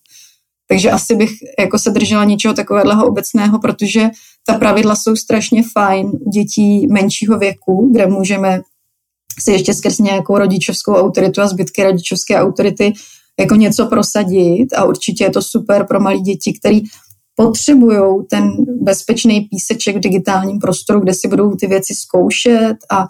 Takže 0.67 0.91
asi 0.91 1.15
bych 1.15 1.31
jako 1.59 1.79
se 1.79 1.89
držela 1.89 2.23
něčeho 2.23 2.53
takového 2.53 3.07
obecného, 3.07 3.59
protože 3.59 4.09
ta 4.45 4.53
pravidla 4.53 4.95
jsou 4.95 5.15
strašně 5.15 5.63
fajn 5.73 6.07
u 6.07 6.29
dětí 6.29 6.87
menšího 6.87 7.37
věku, 7.37 7.89
kde 7.91 8.07
můžeme 8.07 8.61
si 9.39 9.51
ještě 9.51 9.73
skrz 9.73 9.99
nějakou 9.99 10.37
rodičovskou 10.37 10.93
autoritu 10.93 11.41
a 11.41 11.47
zbytky 11.47 11.83
rodičovské 11.83 12.41
autority 12.41 12.93
jako 13.39 13.55
něco 13.55 13.85
prosadit 13.85 14.73
a 14.73 14.85
určitě 14.85 15.23
je 15.23 15.29
to 15.29 15.41
super 15.41 15.85
pro 15.85 15.99
malé 15.99 16.19
děti, 16.19 16.53
který 16.59 16.81
potřebují 17.35 18.25
ten 18.29 18.49
bezpečný 18.81 19.41
píseček 19.41 19.95
v 19.95 19.99
digitálním 19.99 20.59
prostoru, 20.59 20.99
kde 20.99 21.13
si 21.13 21.27
budou 21.27 21.55
ty 21.55 21.67
věci 21.67 21.93
zkoušet 21.95 22.75
a 22.91 23.05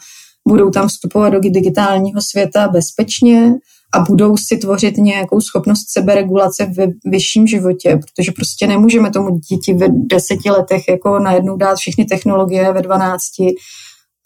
budou 0.47 0.69
tam 0.69 0.87
vstupovat 0.87 1.29
do 1.29 1.39
digitálního 1.39 2.21
světa 2.21 2.67
bezpečně 2.67 3.53
a 3.93 3.99
budou 3.99 4.37
si 4.37 4.57
tvořit 4.57 4.97
nějakou 4.97 5.41
schopnost 5.41 5.85
seberegulace 5.89 6.65
v 6.65 6.87
vyšším 7.05 7.47
životě, 7.47 7.99
protože 8.01 8.31
prostě 8.31 8.67
nemůžeme 8.67 9.11
tomu 9.11 9.29
děti 9.29 9.73
ve 9.73 9.87
deseti 9.89 10.49
letech 10.49 10.87
jako 10.89 11.19
najednou 11.19 11.57
dát 11.57 11.75
všechny 11.75 12.05
technologie 12.05 12.73
ve 12.73 12.81
dvanácti 12.81 13.55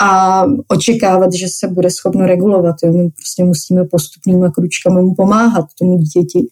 a 0.01 0.43
očekávat, 0.67 1.33
že 1.33 1.47
se 1.59 1.67
bude 1.67 1.91
schopno 1.91 2.25
regulovat. 2.25 2.75
Jo. 2.83 2.93
My 2.93 3.09
prostě 3.09 3.43
musíme 3.43 3.85
postupnýma 3.85 4.49
kručkami 4.51 5.01
mu 5.01 5.15
pomáhat 5.15 5.65
tomu 5.79 5.97
dítěti. 5.97 6.47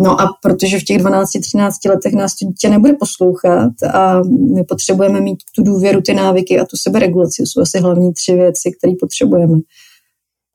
No 0.00 0.20
a 0.20 0.28
protože 0.42 0.78
v 0.78 0.84
těch 0.84 0.98
12-13 0.98 1.70
letech 1.88 2.12
nás 2.12 2.34
to 2.34 2.46
dítě 2.46 2.68
nebude 2.68 2.92
poslouchat 2.92 3.72
a 3.94 4.22
my 4.54 4.64
potřebujeme 4.64 5.20
mít 5.20 5.38
tu 5.56 5.62
důvěru, 5.62 6.00
ty 6.00 6.14
návyky 6.14 6.60
a 6.60 6.64
tu 6.64 6.76
seberegulaci. 6.76 7.42
Jsou 7.46 7.60
asi 7.60 7.80
hlavní 7.80 8.12
tři 8.12 8.32
věci, 8.34 8.70
které 8.78 8.92
potřebujeme. 9.00 9.58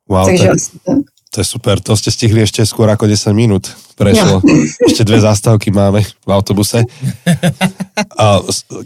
Wow, 0.10 0.26
Takže 0.26 0.44
tak, 0.44 0.56
asi 0.56 0.72
tak. 0.86 0.98
to 1.34 1.42
je 1.42 1.46
super. 1.46 1.80
To 1.84 1.94
ste 2.00 2.10
stihli 2.10 2.42
ešte 2.42 2.64
skôr 2.64 2.88
ako 2.88 3.06
10 3.12 3.36
minút. 3.36 3.68
Prešlo. 4.00 4.40
Ja. 4.40 4.88
Ešte 4.88 5.04
dve 5.04 5.20
zastávky 5.20 5.70
máme 5.70 6.02
v 6.02 6.30
autobuse. 6.32 6.88
A 8.16 8.40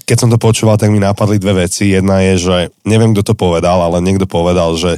keď 0.04 0.18
som 0.18 0.30
to 0.34 0.42
počúval, 0.42 0.82
tak 0.82 0.90
mi 0.90 0.98
napadli 0.98 1.38
dve 1.38 1.70
veci. 1.70 1.94
Jedna 1.94 2.26
je, 2.26 2.34
že 2.42 2.58
neviem, 2.82 3.14
kto 3.14 3.32
to 3.32 3.36
povedal, 3.38 3.86
ale 3.86 4.02
niekto 4.02 4.26
povedal, 4.26 4.74
že 4.76 4.98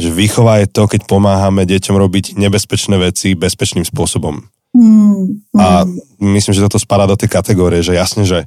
že 0.00 0.08
výchova 0.08 0.64
je 0.64 0.66
to, 0.72 0.88
keď 0.88 1.04
pomáhame 1.04 1.68
deťom 1.68 1.92
robiť 1.92 2.40
nebezpečné 2.40 2.96
veci 2.96 3.36
bezpečným 3.36 3.84
spôsobom. 3.84 4.48
Hmm, 4.70 5.42
hmm. 5.50 5.58
A 5.58 5.82
myslím, 6.22 6.54
že 6.54 6.62
toto 6.62 6.78
spadá 6.78 7.06
do 7.10 7.18
tej 7.18 7.26
kategórie, 7.26 7.82
že 7.82 7.98
jasne, 7.98 8.22
že 8.22 8.46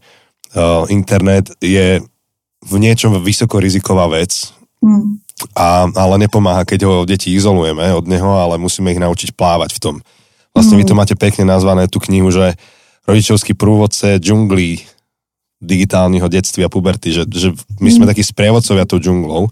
uh, 0.55 0.87
internet 0.87 1.51
je 1.59 1.99
v 2.63 2.73
niečom 2.79 3.19
vysokoriziková 3.19 4.07
vec, 4.07 4.55
hmm. 4.79 5.19
a, 5.51 5.91
ale 5.91 6.15
nepomáha, 6.23 6.63
keď 6.63 6.79
ho 6.87 6.95
deti 7.03 7.35
izolujeme 7.35 7.91
od 7.91 8.07
neho, 8.07 8.39
ale 8.39 8.55
musíme 8.55 8.95
ich 8.95 9.03
naučiť 9.03 9.35
plávať 9.35 9.75
v 9.75 9.81
tom. 9.83 9.95
Vlastne 10.55 10.79
vy 10.79 10.85
to 10.87 10.95
máte 10.95 11.17
pekne 11.17 11.49
nazvané 11.49 11.89
tú 11.89 11.97
knihu, 11.97 12.29
že 12.29 12.55
rodičovský 13.09 13.57
prúvodce 13.57 14.21
džunglí 14.21 14.85
digitálneho 15.63 16.27
detstva 16.27 16.67
a 16.67 16.71
puberty, 16.71 17.15
že, 17.15 17.23
že 17.27 17.55
my 17.79 17.89
sme 17.89 18.05
takí 18.05 18.21
sprievodcovia 18.21 18.87
tou 18.87 18.99
džunglou. 18.99 19.49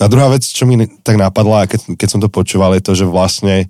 A 0.00 0.08
druhá 0.08 0.32
vec, 0.32 0.46
čo 0.46 0.64
mi 0.64 0.80
tak 1.04 1.20
napadla, 1.20 1.68
keď, 1.68 1.98
keď 1.98 2.08
som 2.08 2.20
to 2.24 2.32
počúval, 2.32 2.72
je 2.72 2.82
to, 2.82 2.92
že 2.96 3.04
vlastne 3.04 3.68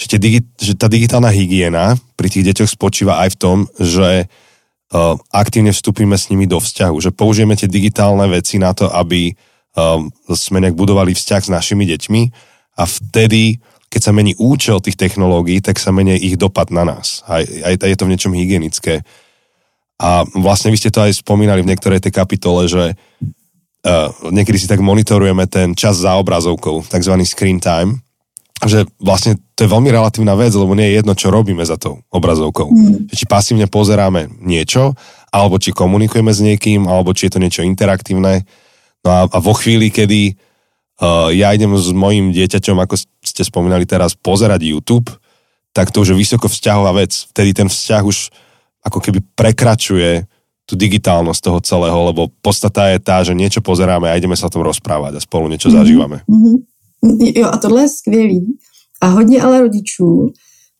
že, 0.00 0.16
tie 0.16 0.16
digi, 0.16 0.40
že 0.56 0.72
tá 0.72 0.88
digitálna 0.88 1.28
hygiena 1.28 1.92
pri 2.16 2.32
tých 2.32 2.48
deťoch 2.48 2.72
spočíva 2.72 3.20
aj 3.20 3.36
v 3.36 3.40
tom, 3.40 3.58
že 3.76 4.24
uh, 4.24 5.20
aktívne 5.28 5.76
vstúpime 5.76 6.16
s 6.16 6.32
nimi 6.32 6.48
do 6.48 6.56
vzťahu, 6.56 6.96
že 7.04 7.12
použijeme 7.12 7.52
tie 7.52 7.68
digitálne 7.68 8.24
veci 8.32 8.56
na 8.56 8.72
to, 8.72 8.88
aby 8.88 9.36
um, 9.76 10.08
sme 10.32 10.64
nejak 10.64 10.72
budovali 10.72 11.12
vzťah 11.12 11.42
s 11.44 11.52
našimi 11.52 11.84
deťmi 11.84 12.22
a 12.80 12.82
vtedy, 12.88 13.60
keď 13.92 14.00
sa 14.00 14.16
mení 14.16 14.32
účel 14.40 14.80
tých 14.80 14.96
technológií, 14.96 15.60
tak 15.60 15.76
sa 15.76 15.92
mení 15.92 16.16
ich 16.16 16.40
dopad 16.40 16.72
na 16.72 16.88
nás. 16.88 17.20
Aj, 17.28 17.44
aj, 17.44 17.84
aj 17.84 17.88
je 17.92 17.98
to 18.00 18.06
v 18.08 18.12
niečom 18.16 18.32
hygienické. 18.32 19.04
A 20.00 20.24
vlastne 20.32 20.72
vy 20.72 20.80
ste 20.80 20.88
to 20.88 21.04
aj 21.04 21.20
spomínali 21.20 21.60
v 21.60 21.76
niektorej 21.76 22.00
tej 22.00 22.16
kapitole, 22.16 22.64
že 22.72 22.96
uh, 23.84 24.08
niekedy 24.32 24.56
si 24.56 24.64
tak 24.64 24.80
monitorujeme 24.80 25.44
ten 25.44 25.76
čas 25.76 26.00
za 26.00 26.16
obrazovkou, 26.16 26.88
takzvaný 26.88 27.28
screen 27.28 27.60
time, 27.60 28.00
že 28.68 28.84
vlastne 29.00 29.40
to 29.56 29.64
je 29.64 29.72
veľmi 29.72 29.88
relatívna 29.88 30.36
vec, 30.36 30.52
lebo 30.52 30.76
nie 30.76 30.92
je 30.92 30.96
jedno, 31.00 31.16
čo 31.16 31.32
robíme 31.32 31.64
za 31.64 31.80
tou 31.80 32.04
obrazovkou. 32.12 32.68
Mm. 32.68 33.08
Či 33.08 33.24
pasívne 33.24 33.64
pozeráme 33.64 34.28
niečo, 34.40 34.92
alebo 35.32 35.56
či 35.56 35.72
komunikujeme 35.72 36.28
s 36.28 36.44
niekým, 36.44 36.84
alebo 36.84 37.16
či 37.16 37.28
je 37.28 37.38
to 37.38 37.42
niečo 37.44 37.64
interaktívne. 37.64 38.44
No 39.00 39.08
a, 39.08 39.20
a 39.30 39.38
vo 39.40 39.56
chvíli, 39.56 39.88
kedy 39.88 40.36
uh, 41.00 41.32
ja 41.32 41.56
idem 41.56 41.72
s 41.72 41.88
mojim 41.94 42.36
dieťaťom, 42.36 42.76
ako 42.84 43.00
ste 43.24 43.42
spomínali 43.46 43.88
teraz, 43.88 44.12
pozerať 44.12 44.60
YouTube, 44.68 45.08
tak 45.72 45.94
to 45.94 46.02
už 46.02 46.12
je 46.12 46.20
vysoko 46.20 46.50
vzťahová 46.50 46.92
vec. 46.98 47.14
Vtedy 47.32 47.56
ten 47.56 47.68
vzťah 47.70 48.02
už 48.04 48.28
ako 48.84 48.98
keby 49.00 49.24
prekračuje 49.36 50.26
tú 50.68 50.78
digitálnosť 50.78 51.40
toho 51.42 51.58
celého, 51.64 51.98
lebo 52.14 52.30
podstata 52.40 52.94
je 52.94 52.98
tá, 53.02 53.18
že 53.26 53.34
niečo 53.34 53.58
pozeráme 53.58 54.06
a 54.06 54.14
ideme 54.14 54.38
sa 54.38 54.46
o 54.46 54.54
tom 54.54 54.62
rozprávať 54.62 55.18
a 55.18 55.20
spolu 55.20 55.50
niečo 55.50 55.66
mm-hmm. 55.66 55.82
zažívame. 55.82 56.18
Mm-hmm. 56.30 56.56
Jo, 57.36 57.48
a 57.52 57.56
tohle 57.56 57.82
je 57.82 57.88
skvělý. 57.88 58.58
A 59.00 59.06
hodně 59.06 59.42
ale 59.42 59.60
rodičů 59.60 60.32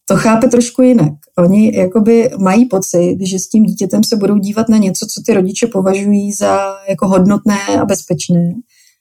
to 0.09 0.17
chápe 0.17 0.49
trošku 0.49 0.83
jinak. 0.83 1.13
Oni 1.39 1.77
jakoby 1.77 2.31
mají 2.39 2.67
pocit, 2.67 3.17
že 3.21 3.39
s 3.39 3.49
tím 3.49 3.65
dítětem 3.65 4.05
se 4.05 4.17
budou 4.17 4.39
dívat 4.39 4.69
na 4.69 4.79
něco, 4.79 5.07
co 5.07 5.23
ty 5.27 5.35
rodiče 5.35 5.67
považují 5.67 6.33
za 6.33 6.59
jako 6.89 7.09
hodnotné 7.09 7.61
a 7.81 7.85
bezpečné. 7.85 8.55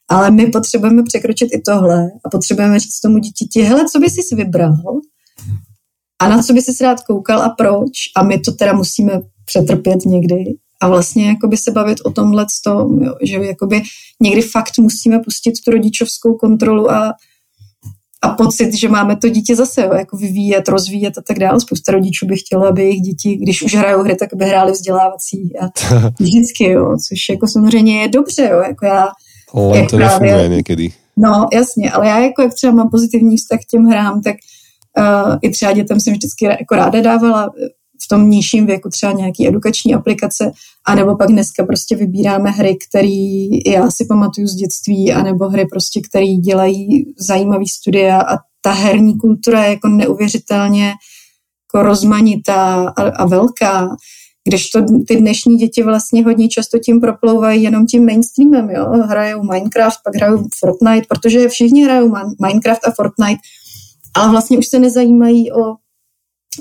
Ale 0.10 0.32
my 0.32 0.48
potřebujeme 0.48 1.04
překročit 1.04 1.50
i 1.54 1.62
tohle 1.62 2.12
a 2.26 2.30
potřebujeme 2.30 2.80
říct 2.80 3.00
tomu 3.00 3.18
dítěti, 3.18 3.62
hele, 3.62 3.86
co 3.92 4.00
by 4.00 4.10
jsi 4.10 4.36
vybral? 4.36 4.74
A 6.20 6.30
na 6.30 6.44
co 6.44 6.54
by 6.54 6.62
si 6.62 6.84
rád 6.84 7.02
koukal 7.02 7.42
a 7.42 7.50
proč? 7.50 7.92
A 8.16 8.24
my 8.24 8.40
to 8.40 8.52
teda 8.52 8.74
musíme 8.74 9.22
přetrpět 9.46 10.06
někdy. 10.06 10.36
A 10.82 10.88
vlastně 10.88 11.28
jakoby 11.28 11.58
se 11.58 11.72
bavit 11.72 11.98
o 12.06 12.12
tomhle 12.12 12.46
tom, 12.64 13.02
jo, 13.04 13.16
že 13.24 13.36
jakoby 13.36 13.82
někdy 14.22 14.42
fakt 14.42 14.78
musíme 14.80 15.20
pustit 15.20 15.54
tu 15.66 15.72
rodičovskou 15.72 16.34
kontrolu 16.34 16.92
a, 16.92 17.14
a 18.22 18.30
pocit, 18.30 18.74
že 18.74 18.90
máme 18.90 19.16
to 19.16 19.30
dítě 19.30 19.56
zase 19.56 19.82
jo, 19.82 19.94
jako 19.94 20.18
vyvíjet, 20.18 20.68
rozvíjet 20.68 21.18
a 21.18 21.22
tak 21.28 21.40
dále. 21.40 21.60
Spousta 21.60 21.92
rodičů 21.92 22.26
by 22.26 22.38
chtělo, 22.38 22.68
aby 22.68 22.84
jejich 22.84 23.02
děti, 23.02 23.36
když 23.36 23.62
už 23.62 23.76
hrajou 23.76 24.04
hry, 24.04 24.16
tak 24.16 24.30
by 24.36 24.46
hráli 24.46 24.72
vzdělávací 24.72 25.52
a 25.62 25.66
vždycky, 26.20 26.64
jo, 26.70 26.96
což 27.08 27.20
jako 27.30 27.48
samozřejmě 27.48 28.02
je 28.02 28.08
dobře, 28.08 28.50
jo, 28.52 28.60
jako 28.68 28.86
já 28.86 29.08
Jak 29.74 29.90
to 29.90 29.98
právě- 29.98 30.20
nefunguje 30.20 30.50
niekedy. 30.50 30.90
No, 31.18 31.48
jasně, 31.54 31.92
ale 31.92 32.08
já 32.08 32.20
jako 32.20 32.42
jak 32.42 32.54
třeba 32.54 32.74
mám 32.74 32.90
pozitivní 32.90 33.38
vztah 33.38 33.60
k 33.60 33.70
těm 33.72 33.86
hrám, 33.86 34.22
tak 34.22 34.36
uh, 35.00 35.38
i 35.42 35.50
třeba 35.50 35.72
dětem 35.72 36.00
jsem 36.00 36.14
vždycky 36.14 36.46
jako 36.46 36.76
ráda 36.76 37.02
dávala 37.02 37.50
v 38.06 38.08
tom 38.10 38.30
nižším 38.30 38.66
věku 38.66 38.90
třeba 38.90 39.12
nějaký 39.12 39.48
edukační 39.48 39.94
aplikace, 39.94 40.52
anebo 40.88 41.16
pak 41.16 41.30
dneska 41.30 41.66
prostě 41.66 41.96
vybíráme 41.96 42.50
hry, 42.50 42.78
které 42.90 43.48
já 43.66 43.92
si 43.92 44.06
pamatuju 44.06 44.48
z 44.48 44.56
dětství, 44.56 45.14
anebo 45.14 45.50
hry 45.50 45.66
prostě, 45.66 46.02
které 46.10 46.26
dělají 46.26 47.14
zajímavý 47.20 47.68
studia 47.68 48.22
a 48.22 48.38
ta 48.62 48.72
herní 48.72 49.18
kultura 49.18 49.64
je 49.64 49.70
jako 49.70 49.88
neuvěřitelně 49.88 50.94
jako 51.74 51.88
rozmanitá 51.88 52.90
a, 52.90 53.02
a 53.02 53.26
velká, 53.26 53.90
Když 54.48 54.70
to 54.70 54.82
ty 55.08 55.16
dnešní 55.16 55.58
děti 55.58 55.84
vlastně 55.84 56.24
hodně 56.24 56.50
často 56.50 56.80
tím 56.80 57.02
proplouvají 57.02 57.64
jenom 57.64 57.86
tím 57.86 58.06
mainstreamem, 58.06 58.70
jo? 58.70 58.86
hrajou 58.86 59.44
Minecraft, 59.44 60.00
pak 60.04 60.16
hrajou 60.16 60.48
Fortnite, 60.60 61.08
protože 61.10 61.50
všichni 61.50 61.84
hrajou 61.84 62.14
Minecraft 62.42 62.88
a 62.88 62.92
Fortnite, 62.92 63.42
ale 64.16 64.32
vlastně 64.32 64.58
už 64.58 64.68
se 64.68 64.80
nezajímají 64.80 65.52
o, 65.52 65.76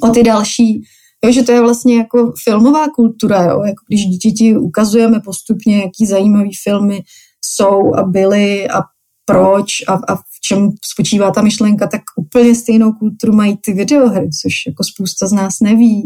o 0.03 0.09
ty 0.15 0.23
další, 0.23 0.83
jo? 1.25 1.33
že 1.33 1.43
to 1.43 1.53
je 1.53 1.61
vlastně 1.61 1.97
jako 1.97 2.33
filmová 2.45 2.87
kultura, 2.89 3.45
jo? 3.45 3.63
jako 3.63 3.85
když 3.89 4.05
děti 4.05 4.57
ukazujeme 4.57 5.21
postupně, 5.21 5.77
jaký 5.77 6.07
zajímavý 6.07 6.51
filmy 6.63 7.03
jsou 7.45 7.95
a 7.95 8.03
byly 8.03 8.69
a 8.69 8.81
proč 9.25 9.67
a, 9.89 9.93
a 9.93 10.17
v 10.17 10.41
čem 10.43 10.71
spočívá 10.85 11.31
ta 11.31 11.43
myšlenka, 11.43 11.87
tak 11.87 12.03
úplně 12.17 12.55
stejnou 12.55 12.93
kulturu 12.93 13.33
mají 13.33 13.57
ty 13.57 13.73
videohry, 13.73 14.29
což 14.43 14.53
jako 14.67 14.85
spousta 14.85 15.27
z 15.27 15.33
nás 15.33 15.61
neví 15.63 16.03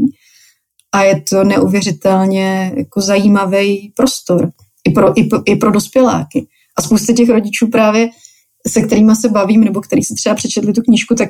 a 0.95 1.03
je 1.03 1.21
to 1.21 1.45
neuvěřitelně 1.45 2.73
jako 2.77 3.01
zajímavý 3.01 3.93
prostor 3.97 4.51
i 4.85 4.91
pro, 4.91 5.19
i, 5.19 5.29
i 5.45 5.57
pro 5.57 5.71
dospěláky. 5.71 6.47
A 6.77 6.83
spousta 6.83 7.13
těch 7.13 7.29
rodičů 7.29 7.69
právě, 7.69 8.09
se 8.69 8.83
kterými 8.83 9.17
se 9.17 9.29
bavím, 9.29 9.65
nebo 9.65 9.81
který 9.81 10.03
si 10.03 10.15
třeba 10.15 10.35
přečetli 10.35 10.73
tu 10.73 10.83
knížku, 10.83 11.15
tak 11.15 11.29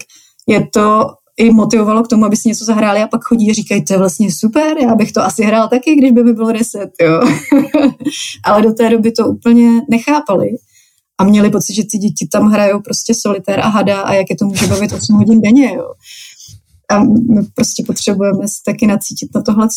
je 0.48 0.68
to 0.72 1.06
i 1.36 1.50
motivovalo 1.50 2.02
k 2.02 2.08
tomu, 2.08 2.24
aby 2.24 2.36
si 2.36 2.48
něco 2.48 2.64
zahráli 2.64 3.02
a 3.02 3.06
pak 3.08 3.24
chodí 3.24 3.50
a 3.50 3.54
říkají, 3.54 3.84
to 3.84 3.92
je 3.92 3.98
vlastně 3.98 4.32
super, 4.32 4.78
já 4.78 4.94
bych 4.94 5.12
to 5.12 5.22
asi 5.22 5.44
hrál 5.44 5.68
taky, 5.68 5.94
když 5.94 6.12
by 6.12 6.24
mi 6.24 6.32
bylo 6.32 6.52
deset, 6.52 6.90
jo. 7.02 7.20
Ale 8.44 8.62
do 8.62 8.72
té 8.72 8.90
doby 8.90 9.12
to 9.12 9.26
úplně 9.26 9.80
nechápali 9.90 10.48
a 11.18 11.24
měli 11.24 11.50
pocit, 11.50 11.74
že 11.74 11.82
ty 11.90 11.98
děti 11.98 12.28
tam 12.32 12.50
hrajou 12.50 12.80
prostě 12.80 13.14
solitér 13.14 13.60
a 13.60 13.68
hada 13.68 14.00
a 14.00 14.12
jak 14.14 14.30
je 14.30 14.36
to 14.36 14.44
může 14.44 14.66
bavit 14.66 14.92
8 14.92 15.16
hodin 15.16 15.40
denně, 15.40 15.74
jo 15.74 15.92
a 16.92 17.00
my 17.04 17.42
prostě 17.54 17.82
potřebujeme 17.86 18.48
se 18.48 18.60
taky 18.66 18.86
nacítit 18.86 19.34
na 19.34 19.42
tohle 19.42 19.68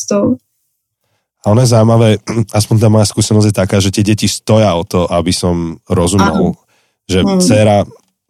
A 1.45 1.51
ono 1.53 1.61
je 1.61 1.69
zaujímavé, 1.69 2.17
aspoň 2.57 2.75
tá 2.81 2.89
moja 2.89 3.05
skúsenosť 3.05 3.47
je 3.53 3.53
taká, 3.53 3.77
že 3.77 3.93
tie 3.93 4.01
deti 4.01 4.25
stoja 4.25 4.73
o 4.73 4.81
to, 4.81 5.05
aby 5.05 5.29
som 5.29 5.77
rozumel, 5.85 6.57
Aha. 6.57 7.05
že 7.05 7.21
hmm. 7.21 7.37
dcera 7.37 7.85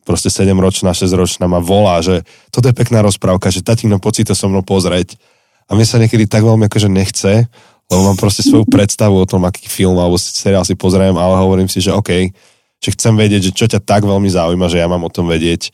proste 0.05 0.29
7-ročná, 0.29 0.93
6-ročná 0.93 1.49
ma 1.49 1.57
volá, 1.57 1.99
že 1.99 2.21
toto 2.53 2.69
je 2.69 2.77
pekná 2.77 3.01
rozprávka, 3.01 3.49
že 3.49 3.65
tatino, 3.65 3.97
poď 3.97 4.31
to 4.31 4.37
so 4.37 4.45
mnou 4.45 4.61
pozrieť. 4.61 5.17
A 5.65 5.73
mne 5.73 5.83
sa 5.83 5.97
niekedy 5.97 6.29
tak 6.29 6.45
veľmi 6.45 6.69
akože 6.69 6.87
nechce, 6.87 7.49
lebo 7.89 8.01
mám 8.05 8.17
proste 8.17 8.45
svoju 8.45 8.69
predstavu 8.77 9.17
o 9.17 9.25
tom, 9.25 9.43
aký 9.49 9.65
film 9.65 9.97
alebo 9.97 10.21
seriál 10.21 10.61
si 10.61 10.77
pozriem, 10.77 11.17
ale 11.17 11.41
hovorím 11.41 11.65
si, 11.65 11.81
že 11.81 11.89
OK, 11.89 12.29
že 12.77 12.89
chcem 12.93 13.17
vedieť, 13.17 13.49
že 13.49 13.51
čo 13.51 13.65
ťa 13.65 13.81
tak 13.81 14.05
veľmi 14.05 14.29
zaujíma, 14.29 14.69
že 14.69 14.77
ja 14.77 14.85
mám 14.85 15.01
o 15.01 15.11
tom 15.11 15.25
vedieť. 15.25 15.73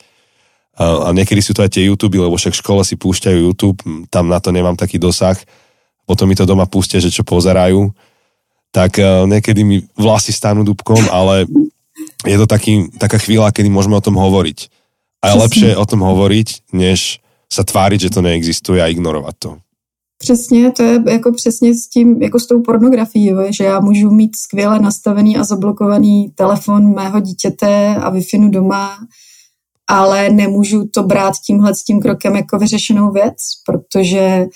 A, 0.80 1.12
niekedy 1.12 1.44
sú 1.44 1.52
to 1.52 1.60
aj 1.60 1.76
tie 1.76 1.84
YouTube, 1.84 2.16
lebo 2.16 2.32
však 2.32 2.56
v 2.56 2.62
škole 2.64 2.82
si 2.88 2.96
púšťajú 2.96 3.38
YouTube, 3.44 3.84
tam 4.08 4.32
na 4.32 4.40
to 4.40 4.48
nemám 4.48 4.72
taký 4.72 4.96
dosah, 4.96 5.36
potom 6.08 6.24
mi 6.24 6.32
to 6.32 6.48
doma 6.48 6.64
pustia, 6.64 7.04
že 7.04 7.12
čo 7.12 7.20
pozerajú, 7.20 7.92
tak 8.72 8.96
uh, 8.96 9.28
niekedy 9.28 9.60
mi 9.68 9.84
vlasy 9.92 10.32
stanú 10.32 10.64
dúbkom, 10.64 11.12
ale 11.12 11.44
je 12.26 12.36
to 12.38 12.46
taký, 12.46 12.88
taká 12.98 13.18
chvíľa, 13.18 13.52
kedy 13.52 13.68
môžeme 13.70 13.98
o 13.98 14.04
tom 14.04 14.14
hovoriť. 14.14 14.58
A 15.22 15.28
je 15.30 15.34
lepšie 15.38 15.70
o 15.78 15.86
tom 15.86 16.02
hovoriť, 16.02 16.74
než 16.74 17.22
sa 17.46 17.62
tváriť, 17.62 18.08
že 18.08 18.10
to 18.10 18.20
neexistuje 18.22 18.82
a 18.82 18.90
ignorovat 18.90 19.36
to. 19.38 19.58
Přesně, 20.18 20.70
to 20.70 20.82
je 20.82 21.02
jako 21.08 21.32
přesně 21.32 21.74
s 21.74 21.88
tím, 21.88 22.22
jako 22.22 22.40
s 22.40 22.46
tou 22.46 22.62
pornografií, 22.62 23.32
že 23.50 23.64
já 23.64 23.80
můžu 23.80 24.10
mít 24.10 24.36
skvěle 24.36 24.78
nastavený 24.78 25.36
a 25.36 25.44
zablokovaný 25.44 26.30
telefon 26.34 26.94
mého 26.94 27.20
dítěte 27.20 27.96
a 27.96 28.10
wi 28.10 28.22
doma, 28.48 28.98
ale 29.86 30.30
nemůžu 30.30 30.84
to 30.94 31.02
brát 31.02 31.34
tímhle 31.46 31.74
s 31.74 31.84
tím 31.84 32.02
krokem 32.02 32.36
jako 32.36 32.58
vyřešenou 32.58 33.10
věc, 33.10 33.36
protože 33.66 34.46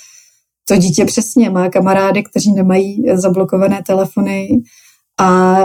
to 0.69 0.77
dítě 0.77 1.05
přesně 1.05 1.51
má 1.51 1.69
kamarády, 1.69 2.23
kteří 2.23 2.53
nemají 2.53 3.03
zablokované 3.15 3.83
telefony 3.87 4.49
a 5.21 5.57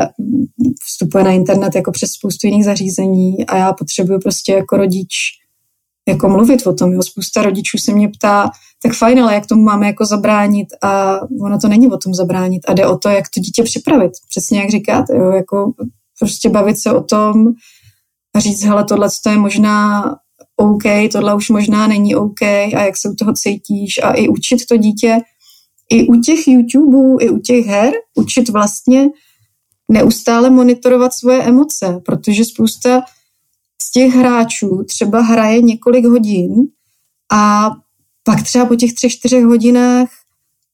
vstupuje 0.85 1.23
na 1.23 1.31
internet 1.31 1.75
jako 1.75 1.91
přes 1.91 2.11
spoustu 2.11 2.47
jiných 2.47 2.65
zařízení 2.65 3.45
a 3.45 3.57
já 3.57 3.73
potřebuju 3.73 4.19
prostě 4.19 4.51
jako 4.53 4.77
rodič 4.77 5.13
jako 6.07 6.29
mluvit 6.29 6.67
o 6.67 6.73
tom. 6.73 6.93
Jo. 6.93 7.03
Spousta 7.03 7.41
rodičů 7.41 7.77
se 7.77 7.93
mě 7.93 8.09
ptá, 8.09 8.49
tak 8.83 8.93
fajn, 8.93 9.19
ale 9.19 9.33
jak 9.33 9.45
tomu 9.45 9.63
máme 9.63 9.87
jako 9.87 10.05
zabránit 10.05 10.67
a 10.83 11.19
ono 11.41 11.59
to 11.59 11.67
není 11.67 11.87
o 11.87 11.97
tom 11.97 12.13
zabránit 12.13 12.61
a 12.67 12.73
jde 12.73 12.87
o 12.87 12.97
to, 12.97 13.09
jak 13.09 13.25
to 13.29 13.39
dítě 13.39 13.63
připravit. 13.63 14.11
Přesně 14.29 14.59
jak 14.59 14.69
říkáte, 14.69 15.15
jo, 15.15 15.31
jako 15.31 15.73
prostě 16.19 16.49
bavit 16.49 16.79
se 16.79 16.91
o 16.91 17.03
tom, 17.03 17.47
a 18.35 18.39
říct, 18.39 18.63
hele, 18.63 18.83
tohle 18.83 19.09
je 19.29 19.37
možná 19.37 20.03
OK, 20.55 20.83
tohle 21.11 21.35
už 21.35 21.49
možná 21.49 21.87
není 21.87 22.15
OK 22.15 22.41
a 22.41 22.83
jak 22.85 22.97
se 22.97 23.09
u 23.09 23.15
toho 23.15 23.33
cítíš 23.33 23.99
a 24.03 24.11
i 24.11 24.27
učit 24.27 24.59
to 24.69 24.77
dítě 24.77 25.19
i 25.89 26.07
u 26.07 26.21
těch 26.21 26.47
YouTubeů, 26.47 27.17
i 27.19 27.29
u 27.29 27.39
těch 27.39 27.65
her, 27.65 27.93
učit 28.15 28.49
vlastně 28.49 29.09
neustále 29.91 30.49
monitorovat 30.49 31.13
svoje 31.13 31.43
emoce, 31.43 32.01
protože 32.05 32.45
spousta 32.45 33.01
z 33.81 33.91
těch 33.91 34.13
hráčů 34.13 34.83
třeba 34.87 35.21
hraje 35.21 35.61
několik 35.61 36.05
hodin 36.05 36.53
a 37.33 37.71
pak 38.23 38.43
třeba 38.43 38.65
po 38.65 38.75
těch 38.75 38.93
třech, 38.93 39.11
čtyřech 39.11 39.43
hodinách 39.43 40.09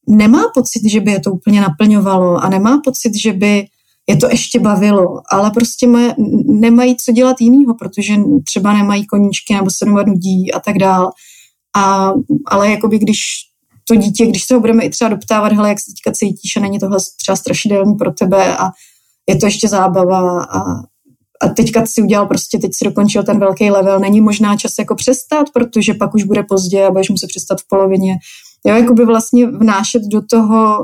nemá 0.07 0.43
pocit, 0.53 0.89
že 0.89 0.99
by 0.99 1.11
je 1.11 1.19
to 1.19 1.31
úplně 1.31 1.61
naplňovalo 1.61 2.37
a 2.37 2.49
nemá 2.49 2.81
pocit, 2.83 3.15
že 3.15 3.33
by 3.33 3.65
je 4.09 4.17
to 4.17 4.29
ještě 4.29 4.59
bavilo, 4.59 5.21
ale 5.31 5.51
prostě 5.51 5.87
maj, 5.87 6.13
nemají 6.45 6.95
co 6.97 7.11
dělat 7.11 7.41
jinýho, 7.41 7.73
protože 7.73 8.13
třeba 8.43 8.73
nemají 8.73 9.05
koníčky 9.05 9.53
nebo 9.53 9.69
se 9.69 9.85
nudí 9.85 10.51
a 10.53 10.59
tak 10.59 10.77
dál. 10.77 11.11
A, 11.75 12.13
ale 12.45 12.71
jakoby 12.71 12.99
když 12.99 13.19
to 13.83 13.95
dítě, 13.95 14.25
když 14.25 14.43
se 14.43 14.53
ho 14.53 14.59
budeme 14.59 14.83
i 14.83 14.89
třeba 14.89 15.09
doptávat, 15.09 15.51
hele, 15.51 15.69
jak 15.69 15.79
se 15.79 15.91
teďka 15.91 16.11
cítíš 16.11 16.57
a 16.57 16.59
není 16.59 16.79
tohle 16.79 16.97
třeba 17.21 17.35
strašidelný 17.35 17.95
pro 17.95 18.11
tebe 18.11 18.57
a 18.57 18.69
je 19.29 19.35
to 19.35 19.45
ještě 19.45 19.67
zábava 19.67 20.43
a, 20.43 20.59
a 21.41 21.47
teďka 21.55 21.85
si 21.85 22.01
udělal 22.01 22.25
prostě, 22.25 22.57
teď 22.57 22.71
si 22.73 22.85
dokončil 22.85 23.23
ten 23.23 23.39
velký 23.39 23.71
level, 23.71 23.99
není 23.99 24.21
možná 24.21 24.57
čas 24.57 24.73
jako 24.79 24.95
přestat, 24.95 25.47
protože 25.53 25.93
pak 25.93 26.15
už 26.15 26.23
bude 26.23 26.43
pozdě 26.43 26.85
a 26.85 26.91
budeš 26.91 27.09
muset 27.09 27.27
přestat 27.27 27.61
v 27.61 27.67
polovině. 27.69 28.15
Jo, 28.65 28.75
jakoby 28.75 29.05
vlastně 29.05 29.47
vnášet 29.47 30.01
do 30.11 30.21
toho 30.21 30.83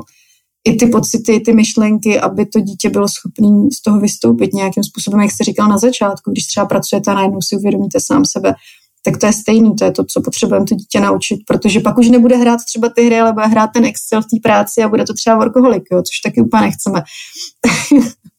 i 0.64 0.76
ty 0.76 0.86
pocity, 0.86 1.40
ty 1.40 1.52
myšlenky, 1.52 2.20
aby 2.20 2.46
to 2.46 2.60
dítě 2.60 2.90
bylo 2.90 3.08
schopné 3.08 3.68
z 3.78 3.82
toho 3.82 4.00
vystoupit 4.00 4.52
nějakým 4.52 4.84
způsobem, 4.84 5.20
jak 5.20 5.30
jste 5.30 5.44
říkal 5.44 5.68
na 5.68 5.78
začátku, 5.78 6.30
když 6.30 6.46
třeba 6.46 6.66
pracujete 6.66 7.10
a 7.10 7.14
najednou 7.14 7.42
si 7.42 7.56
uvědomíte 7.56 8.00
sám 8.00 8.24
sebe, 8.24 8.54
tak 9.04 9.16
to 9.16 9.26
je 9.26 9.32
stejný, 9.32 9.74
to 9.74 9.84
je 9.84 9.92
to, 9.92 10.04
co 10.04 10.20
potřebujeme 10.20 10.66
to 10.66 10.74
dítě 10.74 11.00
naučit, 11.00 11.40
protože 11.46 11.80
pak 11.80 11.98
už 11.98 12.08
nebude 12.08 12.36
hrát 12.36 12.60
třeba 12.66 12.88
ty 12.88 13.06
hry, 13.06 13.20
ale 13.20 13.32
bude 13.32 13.46
hrát 13.46 13.66
ten 13.66 13.84
Excel 13.84 14.22
v 14.22 14.26
té 14.26 14.36
práci 14.42 14.82
a 14.82 14.88
bude 14.88 15.04
to 15.04 15.14
třeba 15.14 15.36
workoholik, 15.36 15.82
jo, 15.92 16.02
což 16.02 16.20
taky 16.24 16.40
úplně 16.40 16.62
nechceme. 16.62 17.02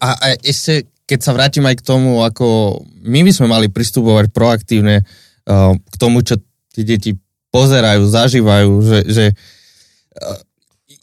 a, 0.00 0.08
a 0.16 0.26
ešte, 0.40 0.88
keď 1.04 1.18
sa 1.20 1.36
vrátim 1.36 1.64
aj 1.68 1.76
k 1.78 1.86
tomu, 1.86 2.24
ako 2.24 2.80
my 3.04 3.20
by 3.22 3.32
sme 3.36 3.46
mali 3.52 3.68
pristupovať 3.68 4.32
proaktívne 4.32 5.04
uh, 5.04 5.76
k 5.76 5.96
tomu, 6.00 6.24
čo 6.24 6.40
tie 6.72 6.82
deti 6.82 7.12
pozerajú, 7.52 8.08
zažívajú, 8.08 8.72
že, 8.80 8.98
že 9.06 9.24
uh, 9.36 10.40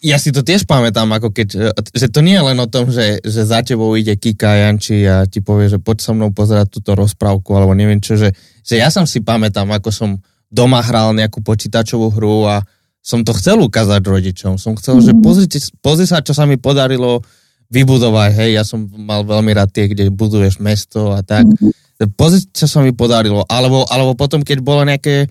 ja 0.02 0.18
si 0.22 0.30
to 0.30 0.46
tiež 0.46 0.70
pamätám, 0.70 1.10
ako 1.10 1.34
keď, 1.34 1.48
e, 1.58 1.70
že 1.98 2.08
to 2.14 2.22
nie 2.22 2.38
je 2.38 2.44
len 2.46 2.58
o 2.62 2.70
tom, 2.70 2.94
že, 2.94 3.18
že 3.26 3.42
za 3.50 3.66
tebou 3.66 3.98
ide 3.98 4.14
Kika 4.14 4.54
Janči 4.54 5.02
a 5.10 5.26
ti 5.26 5.42
povie, 5.42 5.74
že 5.74 5.82
poď 5.82 5.98
so 6.06 6.12
mnou 6.14 6.30
pozerať 6.30 6.70
túto 6.70 6.94
rozprávku, 6.94 7.50
alebo 7.58 7.74
neviem 7.74 7.98
čo, 7.98 8.14
že, 8.14 8.30
že 8.62 8.78
ja 8.78 8.94
som 8.94 9.10
si 9.10 9.26
pamätám, 9.26 9.66
ako 9.74 9.90
som 9.90 10.10
doma 10.54 10.86
hral 10.86 11.18
nejakú 11.18 11.42
počítačovú 11.42 12.14
hru 12.14 12.46
a 12.46 12.62
som 13.02 13.24
to 13.24 13.32
chcel 13.36 13.64
ukázať 13.64 14.04
rodičom. 14.04 14.60
Som 14.60 14.76
chcel, 14.76 15.00
mm-hmm. 15.00 15.08
že 15.08 15.14
mhm. 15.16 15.22
pozrite, 15.24 15.58
pozri 15.80 16.06
sa, 16.06 16.22
čo 16.22 16.36
sa 16.36 16.44
mi 16.46 16.60
podarilo 16.60 17.24
vybudovať. 17.68 18.32
Hej, 18.38 18.50
ja 18.56 18.64
som 18.64 18.88
mal 18.96 19.28
veľmi 19.28 19.52
rád 19.52 19.72
tie, 19.72 19.92
kde 19.92 20.14
buduješ 20.14 20.60
mesto 20.64 21.12
a 21.12 21.22
tak. 21.22 21.46
Mm-hmm. 21.48 22.14
Pozri, 22.14 22.46
čo 22.54 22.70
sa 22.70 22.80
mi 22.86 22.94
podarilo. 22.94 23.44
Alebo, 23.50 23.84
alebo 23.90 24.14
potom, 24.14 24.46
keď 24.46 24.62
bolo 24.62 24.86
nejaké 24.86 25.28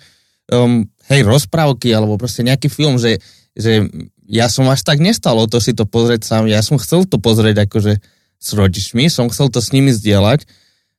um, 0.50 0.84
hej, 1.08 1.20
rozprávky, 1.22 1.94
alebo 1.94 2.18
proste 2.18 2.42
nejaký 2.42 2.66
film, 2.68 2.98
že, 2.98 3.22
že 3.54 3.86
ja 4.26 4.50
som 4.50 4.66
až 4.68 4.82
tak 4.82 4.98
nestal 4.98 5.38
o 5.38 5.46
to 5.46 5.62
si 5.62 5.72
to 5.72 5.86
pozrieť 5.86 6.26
sám, 6.26 6.50
ja 6.50 6.60
som 6.60 6.76
chcel 6.82 7.06
to 7.06 7.22
pozrieť 7.22 7.70
akože 7.70 8.02
s 8.36 8.48
rodičmi, 8.52 9.06
som 9.06 9.30
chcel 9.30 9.48
to 9.48 9.62
s 9.62 9.70
nimi 9.70 9.94
zdieľať 9.94 10.44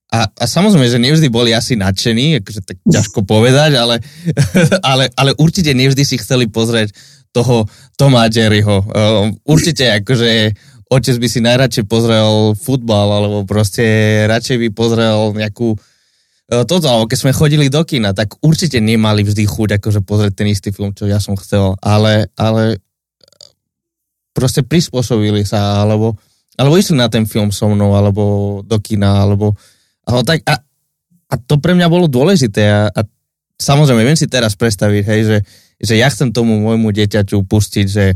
a, 0.07 0.31
a 0.31 0.45
samozrejme, 0.47 0.87
že 0.87 1.03
nevždy 1.03 1.27
boli 1.27 1.51
asi 1.51 1.75
nadšení, 1.75 2.39
akože 2.39 2.63
tak 2.63 2.79
ťažko 2.87 3.27
povedať, 3.27 3.75
ale, 3.75 3.99
ale, 4.91 5.11
ale 5.19 5.31
určite 5.35 5.75
nevždy 5.75 6.03
si 6.07 6.15
chceli 6.15 6.47
pozrieť 6.47 6.95
toho 7.35 7.67
Toma 7.99 8.31
Jerryho. 8.31 8.87
Uh, 8.87 9.35
určite 9.43 9.91
akože 9.99 10.55
otec 10.87 11.15
by 11.19 11.27
si 11.27 11.39
najradšej 11.43 11.85
pozrel 11.87 12.55
futbal, 12.55 13.07
alebo 13.11 13.37
proste 13.43 13.83
radšej 14.27 14.57
by 14.63 14.67
pozrel 14.71 15.35
nejakú 15.35 15.75
uh, 15.75 16.63
toto, 16.63 16.87
alebo 16.87 17.11
keď 17.11 17.17
sme 17.27 17.35
chodili 17.35 17.67
do 17.67 17.83
kina, 17.83 18.15
tak 18.15 18.39
určite 18.39 18.79
nemali 18.79 19.27
vždy 19.27 19.43
chuť 19.43 19.69
akože 19.83 19.99
pozrieť 20.07 20.33
ten 20.39 20.47
istý 20.47 20.71
film, 20.71 20.95
čo 20.95 21.03
ja 21.03 21.19
som 21.19 21.35
chcel, 21.35 21.75
ale, 21.83 22.31
ale 22.39 22.79
proste 24.31 24.63
prispôsobili 24.63 25.43
sa, 25.43 25.83
alebo, 25.83 26.15
alebo 26.55 26.79
išli 26.79 26.95
na 26.95 27.11
ten 27.11 27.27
film 27.27 27.51
so 27.51 27.67
mnou, 27.67 27.91
alebo 27.99 28.23
do 28.63 28.77
kina, 28.79 29.27
alebo, 29.27 29.59
alebo 30.07 30.23
tak, 30.23 30.39
a, 30.47 30.55
a 31.27 31.35
to 31.35 31.59
pre 31.59 31.75
mňa 31.75 31.87
bolo 31.91 32.07
dôležité 32.07 32.63
a, 32.63 32.81
a 32.95 33.01
samozrejme, 33.59 34.07
viem 34.07 34.15
si 34.15 34.31
teraz 34.31 34.55
predstaviť, 34.55 35.03
hej, 35.03 35.21
že, 35.27 35.37
že 35.83 35.93
ja 35.99 36.07
chcem 36.07 36.31
tomu 36.31 36.63
môjmu 36.63 36.95
dieťaťu 36.95 37.43
pustiť, 37.43 37.85
že 37.89 38.15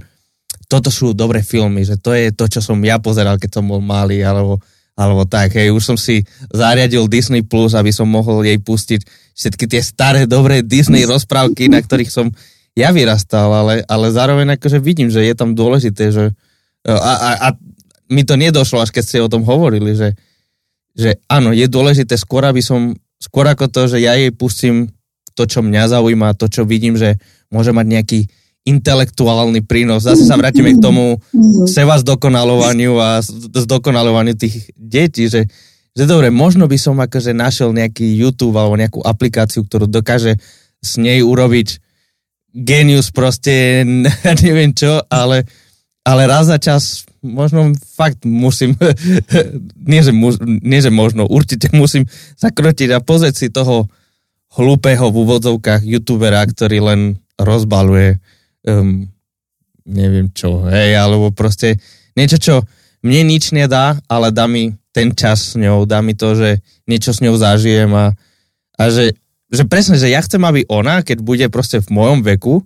toto 0.71 0.87
sú 0.87 1.11
dobré 1.11 1.43
filmy, 1.43 1.83
že 1.83 1.99
to 1.99 2.15
je 2.15 2.31
to, 2.31 2.47
čo 2.47 2.63
som 2.63 2.79
ja 2.79 2.95
pozeral, 2.95 3.35
keď 3.35 3.59
som 3.59 3.67
bol 3.67 3.83
malý, 3.83 4.23
alebo, 4.23 4.63
alebo 4.95 5.27
tak, 5.27 5.59
hej, 5.59 5.67
už 5.67 5.83
som 5.83 5.97
si 5.99 6.23
zariadil 6.47 7.11
Disney 7.11 7.43
Plus, 7.43 7.75
aby 7.75 7.91
som 7.91 8.07
mohol 8.07 8.47
jej 8.47 8.55
pustiť 8.55 9.03
všetky 9.35 9.67
tie 9.67 9.83
staré, 9.83 10.23
dobré 10.23 10.63
Disney 10.63 11.03
rozprávky, 11.03 11.67
na 11.67 11.83
ktorých 11.83 12.07
som 12.07 12.31
ja 12.71 12.95
vyrastal, 12.95 13.51
ale, 13.51 13.83
ale 13.83 14.15
zároveň 14.15 14.55
akože 14.55 14.79
vidím, 14.79 15.11
že 15.11 15.27
je 15.27 15.35
tam 15.35 15.51
dôležité, 15.51 16.15
že 16.15 16.31
a, 16.87 16.95
a, 16.95 17.29
a 17.35 17.47
mi 18.07 18.23
to 18.23 18.39
nedošlo, 18.39 18.79
až 18.79 18.95
keď 18.95 19.03
ste 19.03 19.19
o 19.19 19.27
tom 19.27 19.43
hovorili, 19.43 19.91
že, 19.91 20.15
že 20.95 21.19
áno, 21.27 21.51
je 21.51 21.67
dôležité 21.67 22.15
skôr, 22.15 22.47
aby 22.47 22.63
som, 22.63 22.95
skôr 23.19 23.43
ako 23.51 23.67
to, 23.67 23.91
že 23.91 23.99
ja 23.99 24.15
jej 24.15 24.31
pustím 24.31 24.87
to, 25.35 25.43
čo 25.43 25.59
mňa 25.59 25.91
zaujíma, 25.99 26.39
to, 26.39 26.47
čo 26.47 26.63
vidím, 26.63 26.95
že 26.95 27.19
môže 27.51 27.75
mať 27.75 27.85
nejaký 27.91 28.19
intelektuálny 28.61 29.65
prínos. 29.65 30.05
Zase 30.05 30.25
sa 30.25 30.37
vrátime 30.37 30.77
k 30.77 30.83
tomu 30.83 31.17
seba 31.65 31.97
zdokonalovaniu 31.97 32.93
a 33.01 33.17
zdokonalovaniu 33.57 34.37
tých 34.37 34.69
detí, 34.77 35.25
že, 35.25 35.49
že 35.97 36.03
dobre, 36.05 36.29
možno 36.29 36.69
by 36.69 36.77
som 36.77 36.97
akože 37.01 37.33
našiel 37.33 37.73
nejaký 37.73 38.05
YouTube 38.05 38.53
alebo 38.53 38.77
nejakú 38.77 39.01
aplikáciu, 39.01 39.65
ktorú 39.65 39.89
dokáže 39.89 40.37
s 40.77 41.01
nej 41.01 41.25
urobiť 41.25 41.81
genius 42.53 43.09
proste, 43.09 43.81
neviem 44.45 44.77
čo, 44.77 45.01
ale, 45.09 45.49
ale 46.05 46.21
raz 46.29 46.45
za 46.45 46.61
čas 46.61 47.09
možno 47.25 47.73
fakt 47.97 48.25
musím, 48.29 48.77
nie 49.91 50.01
že, 50.05 50.13
mu, 50.13 50.33
nie 50.45 50.81
že 50.85 50.93
možno, 50.93 51.25
určite 51.25 51.73
musím 51.73 52.05
zakrotiť 52.37 52.93
a 52.93 53.01
pozrieť 53.01 53.35
si 53.37 53.47
toho 53.49 53.89
hlúpeho 54.53 55.09
v 55.09 55.17
úvodzovkách 55.17 55.81
youtubera, 55.81 56.45
ktorý 56.45 56.77
len 56.93 57.01
rozbaluje 57.39 58.21
um, 58.67 59.07
neviem 59.85 60.29
čo, 60.31 60.65
hej, 60.69 60.97
alebo 60.97 61.33
proste 61.33 61.81
niečo, 62.13 62.37
čo 62.37 62.55
mne 63.01 63.33
nič 63.33 63.53
nedá, 63.53 63.97
ale 64.05 64.29
dá 64.29 64.45
mi 64.45 64.77
ten 64.91 65.15
čas 65.15 65.53
s 65.53 65.59
ňou, 65.59 65.87
dá 65.87 66.03
mi 66.03 66.13
to, 66.13 66.35
že 66.35 66.59
niečo 66.85 67.15
s 67.15 67.23
ňou 67.23 67.39
zažijem 67.39 67.89
a, 67.95 68.13
a 68.77 68.83
že, 68.91 69.15
že 69.49 69.63
presne, 69.65 69.95
že 69.97 70.11
ja 70.11 70.19
chcem, 70.21 70.41
aby 70.43 70.67
ona, 70.67 71.01
keď 71.01 71.17
bude 71.23 71.45
proste 71.47 71.79
v 71.79 71.89
mojom 71.89 72.21
veku, 72.21 72.61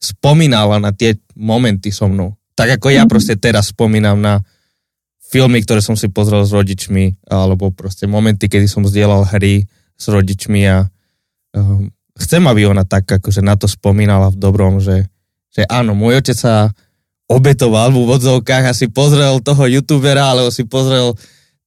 spomínala 0.00 0.80
na 0.80 0.90
tie 0.90 1.16
momenty 1.36 1.92
so 1.92 2.08
mnou. 2.08 2.34
Tak 2.56 2.80
ako 2.80 2.92
ja 2.92 3.04
mhm. 3.06 3.10
proste 3.10 3.34
teraz 3.38 3.72
spomínam 3.72 4.18
na 4.20 4.44
filmy, 5.30 5.62
ktoré 5.62 5.78
som 5.78 5.94
si 5.94 6.10
pozrel 6.10 6.42
s 6.42 6.50
rodičmi, 6.50 7.22
alebo 7.30 7.70
proste 7.70 8.10
momenty, 8.10 8.50
kedy 8.50 8.66
som 8.66 8.82
zdieľal 8.82 9.30
hry 9.30 9.62
s 9.94 10.04
rodičmi 10.10 10.66
a 10.66 10.90
um, 11.54 11.86
chcem, 12.18 12.42
aby 12.42 12.66
ona 12.66 12.82
tak 12.82 13.06
akože 13.06 13.38
na 13.38 13.54
to 13.54 13.70
spomínala 13.70 14.34
v 14.34 14.40
dobrom, 14.42 14.82
že, 14.82 15.06
že 15.60 15.64
áno, 15.68 15.92
môj 15.92 16.24
otec 16.24 16.36
sa 16.40 16.72
obetoval 17.30 17.92
v 17.92 18.00
úvodzovkách 18.08 18.64
a 18.66 18.76
si 18.76 18.88
pozrel 18.88 19.38
toho 19.44 19.68
youtubera, 19.68 20.32
alebo 20.32 20.50
si 20.50 20.64
pozrel 20.64 21.14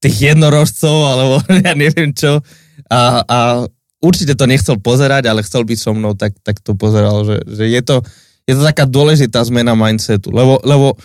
tých 0.01 0.35
jednorožcov, 0.35 0.95
alebo 1.07 1.35
ja 1.65 1.77
neviem 1.77 2.11
čo. 2.11 2.41
A, 2.89 3.23
a 3.23 3.37
určite 4.03 4.35
to 4.35 4.49
nechcel 4.49 4.75
pozerať, 4.81 5.29
ale 5.31 5.45
chcel 5.45 5.63
byť 5.63 5.79
so 5.79 5.95
mnou, 5.95 6.17
tak, 6.17 6.35
tak 6.43 6.59
to 6.59 6.75
pozeral, 6.75 7.23
že, 7.23 7.39
že 7.47 7.69
je, 7.71 7.81
to, 7.85 8.03
je 8.43 8.53
to 8.57 8.61
taká 8.65 8.83
dôležitá 8.83 9.39
zmena 9.47 9.77
mindsetu, 9.77 10.33
lebo, 10.33 10.59
lebo 10.67 10.99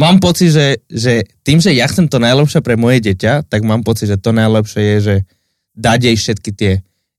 mám 0.00 0.16
pocit, 0.16 0.48
že, 0.48 0.80
že 0.88 1.28
tým, 1.44 1.60
že 1.60 1.76
ja 1.76 1.84
chcem 1.84 2.08
to 2.08 2.16
najlepšie 2.16 2.64
pre 2.64 2.80
moje 2.80 3.04
dieťa, 3.04 3.50
tak 3.52 3.60
mám 3.68 3.84
pocit, 3.84 4.08
že 4.08 4.16
to 4.16 4.32
najlepšie 4.32 4.80
je, 4.80 4.98
že 5.02 5.16
dať 5.76 5.98
jej 6.08 6.16
všetky 6.16 6.50
tie 6.56 6.72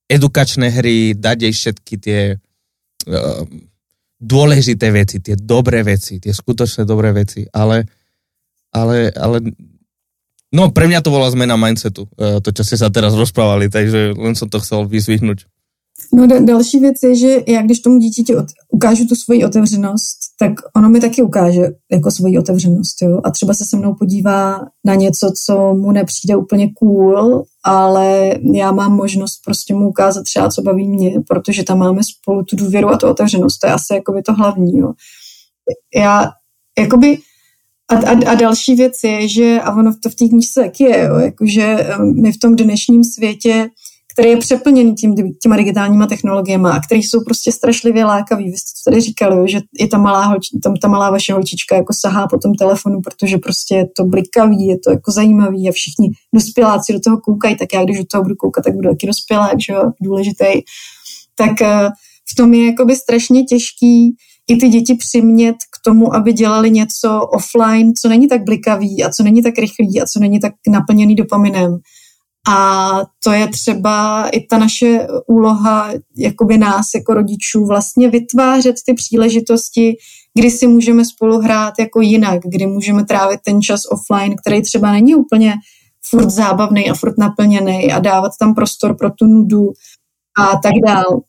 edukačné 0.09 0.73
hry, 0.73 1.13
dať 1.13 1.37
jej 1.45 1.53
všetky 1.53 1.95
tie 2.01 2.21
uh, 3.05 3.43
dôležité 4.21 4.93
veci, 4.93 5.17
tie 5.17 5.33
dobré 5.33 5.81
veci, 5.81 6.21
tie 6.21 6.29
skutočné 6.29 6.85
dobré 6.85 7.09
veci, 7.09 7.49
ale, 7.49 7.89
ale, 8.69 9.09
ale 9.17 9.41
no 10.53 10.69
pre 10.69 10.85
mňa 10.85 11.01
to 11.01 11.09
bola 11.09 11.33
zmena 11.33 11.57
mindsetu, 11.57 12.05
e, 12.15 12.37
to, 12.37 12.53
čo 12.53 12.61
ste 12.61 12.77
sa 12.77 12.93
teraz 12.93 13.17
rozprávali, 13.17 13.67
takže 13.73 14.13
len 14.13 14.37
som 14.37 14.45
to 14.45 14.61
chcel 14.61 14.85
vyzvihnúť. 14.85 15.49
No 16.13 16.27
da, 16.27 16.39
další 16.39 16.79
věc 16.79 16.97
je, 17.03 17.15
že 17.15 17.31
já 17.47 17.61
když 17.61 17.79
tomu 17.79 17.99
dítěti 17.99 18.35
od, 18.35 18.45
ukážu 18.71 19.05
tu 19.05 19.15
svoji 19.15 19.45
otevřenost, 19.45 20.17
tak 20.39 20.51
ono 20.75 20.89
mi 20.89 20.99
taky 20.99 21.21
ukáže 21.21 21.61
jako 21.91 22.11
svoji 22.11 22.37
otevřenost. 22.37 23.01
Jo? 23.01 23.19
A 23.23 23.31
třeba 23.31 23.53
se 23.53 23.65
se 23.65 23.77
mnou 23.77 23.95
podívá 23.95 24.59
na 24.85 24.95
něco, 24.95 25.31
co 25.45 25.73
mu 25.73 25.91
nepřijde 25.91 26.35
úplně 26.35 26.69
cool, 26.73 27.43
ale 27.63 28.35
já 28.53 28.71
mám 28.71 28.95
možnost 28.95 29.41
prostě 29.45 29.73
mu 29.73 29.89
ukázat 29.89 30.23
třeba, 30.23 30.49
co 30.49 30.61
baví 30.61 30.87
mě, 30.87 31.13
protože 31.27 31.63
tam 31.63 31.77
máme 31.77 32.01
spolu 32.03 32.43
tu 32.43 32.55
důvěru 32.55 32.89
a 32.89 32.97
tu 32.97 33.07
otevřenost. 33.07 33.59
To 33.59 33.67
je 33.67 33.73
asi 33.73 33.93
jakoby 33.93 34.21
to 34.21 34.33
hlavní. 34.33 34.77
Jo? 34.77 34.93
Já 35.95 36.31
jakoby 36.79 37.17
a, 37.91 37.95
a, 37.95 38.31
a 38.31 38.35
další 38.35 38.75
věc 38.75 38.93
je, 39.03 39.27
že, 39.27 39.61
a 39.61 39.75
ono 39.75 39.91
to 40.03 40.09
v 40.09 40.15
té 40.15 40.27
knižce 40.27 40.61
taky 40.61 40.83
je, 40.83 40.99
jo, 40.99 41.19
jakože 41.19 41.63
eh, 41.63 41.97
my 42.21 42.31
v 42.31 42.39
tom 42.39 42.55
dnešním 42.55 43.03
světě 43.03 43.69
který 44.13 44.29
je 44.29 44.37
přeplněný 44.37 44.95
tím, 44.95 45.15
těma 45.41 45.57
digitálníma 45.57 46.07
technologiemi 46.07 46.67
a 46.71 46.79
který 46.79 47.03
jsou 47.03 47.23
prostě 47.23 47.51
strašlivě 47.51 48.05
lákavý. 48.05 48.45
Vy 48.51 48.57
jste 48.57 48.71
to 48.83 48.91
tady 48.91 49.01
říkali, 49.01 49.51
že 49.51 49.59
je 49.79 49.87
ta 49.87 49.97
malá, 49.97 50.25
holč, 50.25 50.47
tam 50.63 50.73
ta 50.75 50.87
malá 50.87 51.11
vaše 51.11 51.33
holčička 51.33 51.75
jako 51.75 51.93
sahá 51.93 52.27
po 52.27 52.37
tom 52.37 52.53
telefonu, 52.53 53.01
protože 53.01 53.37
prostě 53.37 53.75
je 53.75 53.85
to 53.97 54.03
blikavý, 54.05 54.67
je 54.67 54.79
to 54.79 54.91
jako 54.91 55.11
zajímavý 55.11 55.69
a 55.69 55.71
všichni 55.71 56.09
dospěláci 56.33 56.93
do 56.93 56.99
toho 56.99 57.17
koukají, 57.17 57.55
tak 57.55 57.73
já 57.73 57.83
když 57.83 57.97
do 57.97 58.05
toho 58.11 58.23
budu 58.23 58.35
koukat, 58.35 58.63
tak 58.63 58.75
budu 58.75 58.89
taky 58.89 59.07
dospělák, 59.07 59.55
že 59.67 59.73
jo, 59.73 59.83
důležitý. 60.01 60.61
Tak 61.35 61.61
eh, 61.61 61.89
v 62.31 62.35
tom 62.35 62.53
je 62.53 62.65
jakoby 62.65 62.95
strašně 62.95 63.43
těžký 63.43 64.15
i 64.49 64.55
ty 64.55 64.69
děti 64.69 64.95
přimět 64.95 65.55
k 65.55 65.83
tomu, 65.83 66.15
aby 66.15 66.33
dělali 66.33 66.71
něco 66.71 67.19
offline, 67.21 67.93
co 68.01 68.09
není 68.09 68.27
tak 68.27 68.43
blikavý 68.43 69.03
a 69.03 69.09
co 69.09 69.23
není 69.23 69.41
tak 69.41 69.57
rychlý 69.57 70.01
a 70.01 70.05
co 70.05 70.19
není 70.19 70.39
tak 70.39 70.53
naplněný 70.69 71.15
dopaminem. 71.15 71.77
A 72.49 72.89
to 73.23 73.31
je 73.31 73.47
třeba 73.47 74.27
i 74.29 74.45
ta 74.45 74.57
naše 74.57 75.07
úloha 75.27 75.89
jakoby 76.17 76.57
nás 76.57 76.85
jako 76.95 77.13
rodičů 77.13 77.65
vlastně 77.65 78.09
vytvářet 78.09 78.75
ty 78.85 78.93
příležitosti, 78.93 79.95
kdy 80.39 80.51
si 80.51 80.67
můžeme 80.67 81.05
spolu 81.05 81.39
hrát 81.39 81.73
jako 81.79 82.01
jinak, 82.01 82.39
kdy 82.45 82.65
můžeme 82.65 83.05
trávit 83.05 83.39
ten 83.45 83.61
čas 83.61 83.81
offline, 83.91 84.35
který 84.35 84.61
třeba 84.61 84.91
není 84.91 85.15
úplně 85.15 85.53
furt 86.09 86.29
zábavný 86.29 86.89
a 86.89 86.93
furt 86.93 87.17
naplněný 87.17 87.91
a 87.91 87.99
dávat 87.99 88.31
tam 88.39 88.55
prostor 88.55 88.97
pro 88.97 89.09
tu 89.09 89.25
nudu 89.25 89.71
a 90.37 90.57
tak 90.57 90.73
dál. 90.85 91.21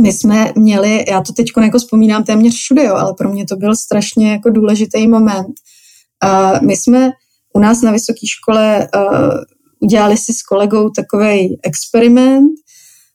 My 0.00 0.12
jsme 0.12 0.52
měli, 0.56 1.04
já 1.08 1.20
to 1.20 1.32
teď 1.32 1.46
jako 1.62 1.78
vzpomínám 1.78 2.24
téměř 2.24 2.54
všude, 2.54 2.84
jo, 2.84 2.94
ale 2.94 3.14
pro 3.14 3.32
mě 3.32 3.44
to 3.44 3.56
byl 3.56 3.76
strašně 3.76 4.32
jako 4.32 4.50
důležitý 4.50 5.08
moment. 5.08 5.54
Uh, 6.24 6.66
my 6.66 6.76
jsme 6.76 7.10
u 7.54 7.58
nás 7.58 7.82
na 7.82 7.90
vysoké 7.90 8.26
škole 8.26 8.88
uh, 8.96 9.30
udělali 9.84 10.16
si 10.16 10.32
s 10.32 10.42
kolegou 10.42 10.90
takový 10.90 11.58
experiment, 11.62 12.50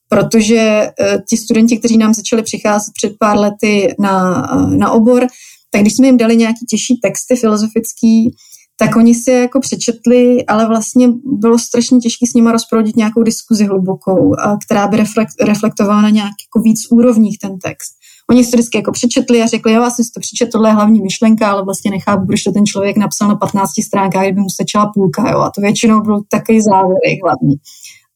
protože 0.10 0.88
uh, 0.88 1.22
ti 1.30 1.38
studenti, 1.38 1.78
kteří 1.78 1.98
nám 1.98 2.14
začali 2.14 2.44
přicházet 2.44 2.92
před 2.96 3.14
pár 3.20 3.38
lety 3.38 3.96
na, 4.00 4.44
uh, 4.54 4.76
na 4.76 4.92
obor, 4.92 5.28
tak 5.72 5.82
když 5.82 5.94
jsme 5.96 6.08
jim 6.08 6.18
dali 6.18 6.38
nějaký 6.38 6.66
těžší 6.70 7.00
texty 7.04 7.36
filozofický, 7.36 8.32
tak 8.80 8.96
oni 8.96 9.16
si 9.16 9.32
je 9.32 9.40
jako 9.40 9.60
přečetli, 9.60 10.46
ale 10.46 10.68
vlastně 10.68 11.10
bylo 11.26 11.60
strašně 11.60 12.00
těžké 12.00 12.26
s 12.28 12.34
nimi 12.34 12.52
rozproudit 12.52 12.96
nějakou 12.96 13.24
diskuzi 13.24 13.66
hlubokou, 13.66 14.36
která 14.66 14.88
by 14.88 14.98
reflektovala 15.46 16.02
na 16.02 16.10
nějak 16.10 16.34
jako 16.48 16.60
víc 16.64 16.80
úrovních 16.92 17.40
ten 17.40 17.58
text. 17.60 17.99
Oni 18.30 18.44
si 18.44 18.52
to 18.52 18.58
vždycky 18.58 18.78
jako 18.78 18.92
přečetli 18.92 19.42
a 19.42 19.48
řekli, 19.48 19.74
jo, 19.74 19.82
já 19.82 19.90
jsem 19.90 20.06
si 20.06 20.12
to 20.12 20.20
přečetl, 20.20 20.52
tohle 20.52 20.70
je 20.70 20.74
hlavní 20.74 21.02
myšlenka, 21.02 21.52
ale 21.52 21.66
vlastně 21.66 21.92
nechápu, 21.92 22.26
proč 22.28 22.44
to 22.44 22.52
ten 22.52 22.66
člověk 22.66 22.98
napsal 22.98 23.28
na 23.28 23.36
15 23.36 23.70
stránkách, 23.86 24.24
kdyby 24.24 24.42
mu 24.42 24.50
stačila 24.50 24.92
půlka, 24.94 25.32
jo, 25.32 25.40
a 25.40 25.52
to 25.56 25.62
většinou 25.62 26.02
byl 26.02 26.22
takový 26.30 26.62
závěr 26.62 26.98
hlavní. 27.24 27.56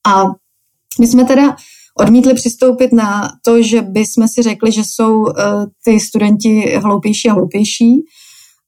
A 0.08 0.24
my 1.00 1.08
jsme 1.08 1.26
teda 1.26 1.56
odmítli 2.00 2.34
přistoupit 2.34 2.94
na 2.94 3.30
to, 3.42 3.62
že 3.62 3.82
by 3.82 4.00
jsme 4.00 4.28
si 4.28 4.42
řekli, 4.42 4.72
že 4.72 4.82
jsou 4.84 5.22
uh, 5.22 5.32
ty 5.86 6.00
studenti 6.00 6.80
hloupější 6.84 7.30
a 7.30 7.34
hloupější. 7.34 7.96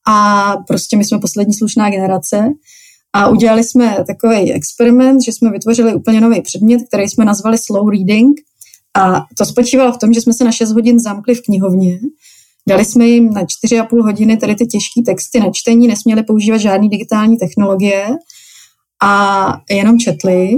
A 0.08 0.54
prostě 0.68 0.98
my 0.98 1.06
jsme 1.06 1.20
poslední 1.20 1.54
slušná 1.54 1.90
generace. 1.90 2.50
A 3.14 3.28
udělali 3.30 3.64
jsme 3.64 4.04
takový 4.08 4.54
experiment, 4.54 5.24
že 5.24 5.32
jsme 5.32 5.52
vytvořili 5.52 5.96
úplně 5.96 6.22
nový 6.22 6.42
předmět, 6.42 6.82
který 6.88 7.08
jsme 7.08 7.26
nazvali 7.26 7.58
slow 7.58 7.90
reading– 7.90 8.40
a 8.96 9.26
to 9.38 9.46
spočívalo 9.46 9.92
v 9.92 9.98
tom, 9.98 10.14
že 10.14 10.22
jsme 10.22 10.34
se 10.34 10.44
na 10.44 10.52
6 10.52 10.72
hodin 10.72 11.00
zamkli 11.00 11.36
v 11.36 11.42
knihovně, 11.42 12.00
dali 12.70 12.86
jsme 12.86 13.06
jim 13.06 13.34
na 13.34 13.42
4,5 13.42 14.04
hodiny 14.04 14.38
tady 14.38 14.56
ty 14.56 14.66
těžké 14.66 15.02
texty 15.06 15.40
na 15.40 15.46
čtení, 15.54 15.88
nesměli 15.88 16.24
používat 16.24 16.58
žádné 16.58 16.90
digitální 16.90 17.38
technologie 17.38 18.10
a 19.04 19.54
jenom 19.70 20.00
četli. 20.00 20.50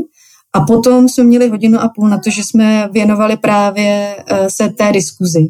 A 0.53 0.61
potom 0.61 1.09
jsme 1.09 1.23
měli 1.23 1.49
hodinu 1.49 1.79
a 1.79 1.89
půl 1.95 2.09
na 2.09 2.17
to, 2.17 2.29
že 2.29 2.43
jsme 2.43 2.89
věnovali 2.91 3.37
právě 3.37 4.15
eh, 4.27 4.49
se 4.49 4.69
té 4.69 4.91
diskuzi. 4.91 5.47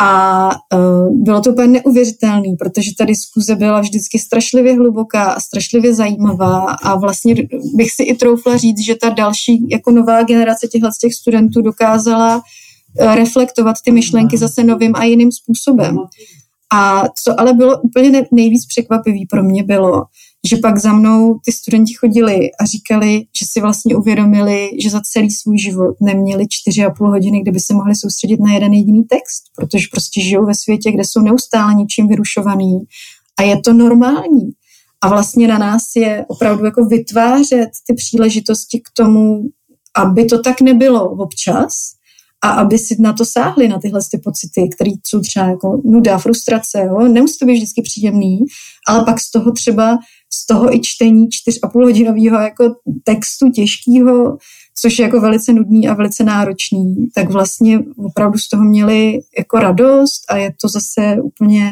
A 0.00 0.50
uh, 0.74 1.22
bylo 1.24 1.40
to 1.40 1.50
úplně 1.50 1.68
neuvěřitelné, 1.68 2.48
protože 2.58 2.90
ta 2.98 3.04
diskuze 3.04 3.54
byla 3.54 3.80
vždycky 3.80 4.18
strašlivě 4.18 4.74
hluboká 4.74 5.24
a 5.24 5.40
strašlivě 5.40 5.94
zajímavá 5.94 6.66
a 6.82 6.98
vlastně 6.98 7.34
bych 7.74 7.90
si 7.90 8.02
i 8.02 8.14
troufla 8.14 8.56
říct, 8.56 8.84
že 8.86 8.94
ta 8.94 9.08
další 9.08 9.68
jako 9.70 9.90
nová 9.90 10.22
generace 10.22 10.68
těchto 10.68 10.88
těch 11.00 11.14
studentů 11.14 11.62
dokázala 11.62 12.42
reflektovat 13.14 13.76
ty 13.84 13.92
myšlenky 13.92 14.38
zase 14.38 14.64
novým 14.64 14.92
a 14.96 15.04
jiným 15.04 15.32
způsobem. 15.32 15.98
A 16.74 17.04
co 17.22 17.40
ale 17.40 17.52
bylo 17.52 17.80
úplně 17.80 18.26
nejvíc 18.32 18.66
překvapivý 18.66 19.26
pro 19.26 19.42
mě 19.42 19.62
bylo, 19.62 20.04
že 20.46 20.56
pak 20.56 20.78
za 20.78 20.92
mnou 20.92 21.38
ty 21.44 21.52
studenti 21.52 21.94
chodili 21.94 22.50
a 22.60 22.64
říkali, 22.64 23.26
že 23.40 23.46
si 23.48 23.60
vlastně 23.60 23.96
uvědomili, 23.96 24.70
že 24.82 24.90
za 24.90 25.00
celý 25.12 25.30
svůj 25.30 25.58
život 25.58 25.96
neměli 26.00 26.46
čtyři 26.48 26.84
a 26.84 26.90
půl 26.90 27.10
hodiny, 27.10 27.40
kde 27.42 27.52
by 27.52 27.60
se 27.60 27.74
mohli 27.74 27.94
soustředit 27.94 28.40
na 28.40 28.54
jeden 28.54 28.72
jediný 28.72 29.04
text, 29.04 29.44
protože 29.56 29.86
prostě 29.90 30.20
žijou 30.22 30.46
ve 30.46 30.54
světě, 30.54 30.92
kde 30.92 31.04
jsou 31.04 31.20
neustále 31.20 31.74
ničím 31.74 32.08
vyrušovaný 32.08 32.78
a 33.38 33.42
je 33.42 33.60
to 33.60 33.72
normální. 33.72 34.50
A 35.00 35.08
vlastně 35.08 35.48
na 35.48 35.58
nás 35.58 35.82
je 35.96 36.24
opravdu 36.28 36.64
jako 36.64 36.84
vytvářet 36.84 37.68
ty 37.86 37.94
příležitosti 37.94 38.80
k 38.80 38.88
tomu, 38.96 39.42
aby 39.96 40.24
to 40.24 40.42
tak 40.42 40.60
nebylo 40.60 41.10
občas 41.10 41.93
a 42.44 42.48
aby 42.48 42.78
si 42.78 42.96
na 43.00 43.12
to 43.12 43.24
sáhli, 43.24 43.68
na 43.68 43.78
tyhle 43.78 44.00
ty 44.10 44.18
pocity, 44.18 44.68
které 44.68 44.90
jsou 45.06 45.20
třeba 45.20 45.46
jako 45.46 45.80
nuda, 45.84 46.18
frustrace, 46.18 46.78
jo? 46.78 47.08
nemusí 47.08 47.38
to 47.38 47.46
být 47.46 47.54
vždycky 47.54 47.82
příjemný, 47.82 48.38
ale 48.88 49.04
pak 49.04 49.20
z 49.20 49.30
toho 49.30 49.52
třeba 49.52 49.98
z 50.32 50.46
toho 50.46 50.74
i 50.74 50.80
čtení 50.82 51.28
čtyř 51.30 51.58
a 51.62 51.68
půl 51.68 51.86
hodinového 51.86 52.36
jako 52.38 52.74
textu 53.04 53.50
těžkého, 53.50 54.38
což 54.80 54.98
je 54.98 55.02
jako 55.02 55.20
velice 55.20 55.52
nudný 55.52 55.88
a 55.88 55.94
velice 55.94 56.24
náročný, 56.24 57.06
tak 57.14 57.30
vlastně 57.30 57.80
opravdu 57.96 58.38
z 58.38 58.48
toho 58.48 58.64
měli 58.64 59.20
jako 59.38 59.58
radost 59.58 60.22
a 60.28 60.36
je 60.36 60.54
to 60.60 60.68
zase 60.68 61.16
úplně 61.22 61.70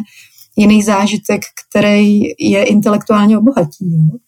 jiný 0.57 0.83
zážitek, 0.83 1.43
který 1.69 2.21
je 2.39 2.65
intelektuálně 2.65 3.39
obohatí. 3.39 3.93
Jo? 3.93 4.19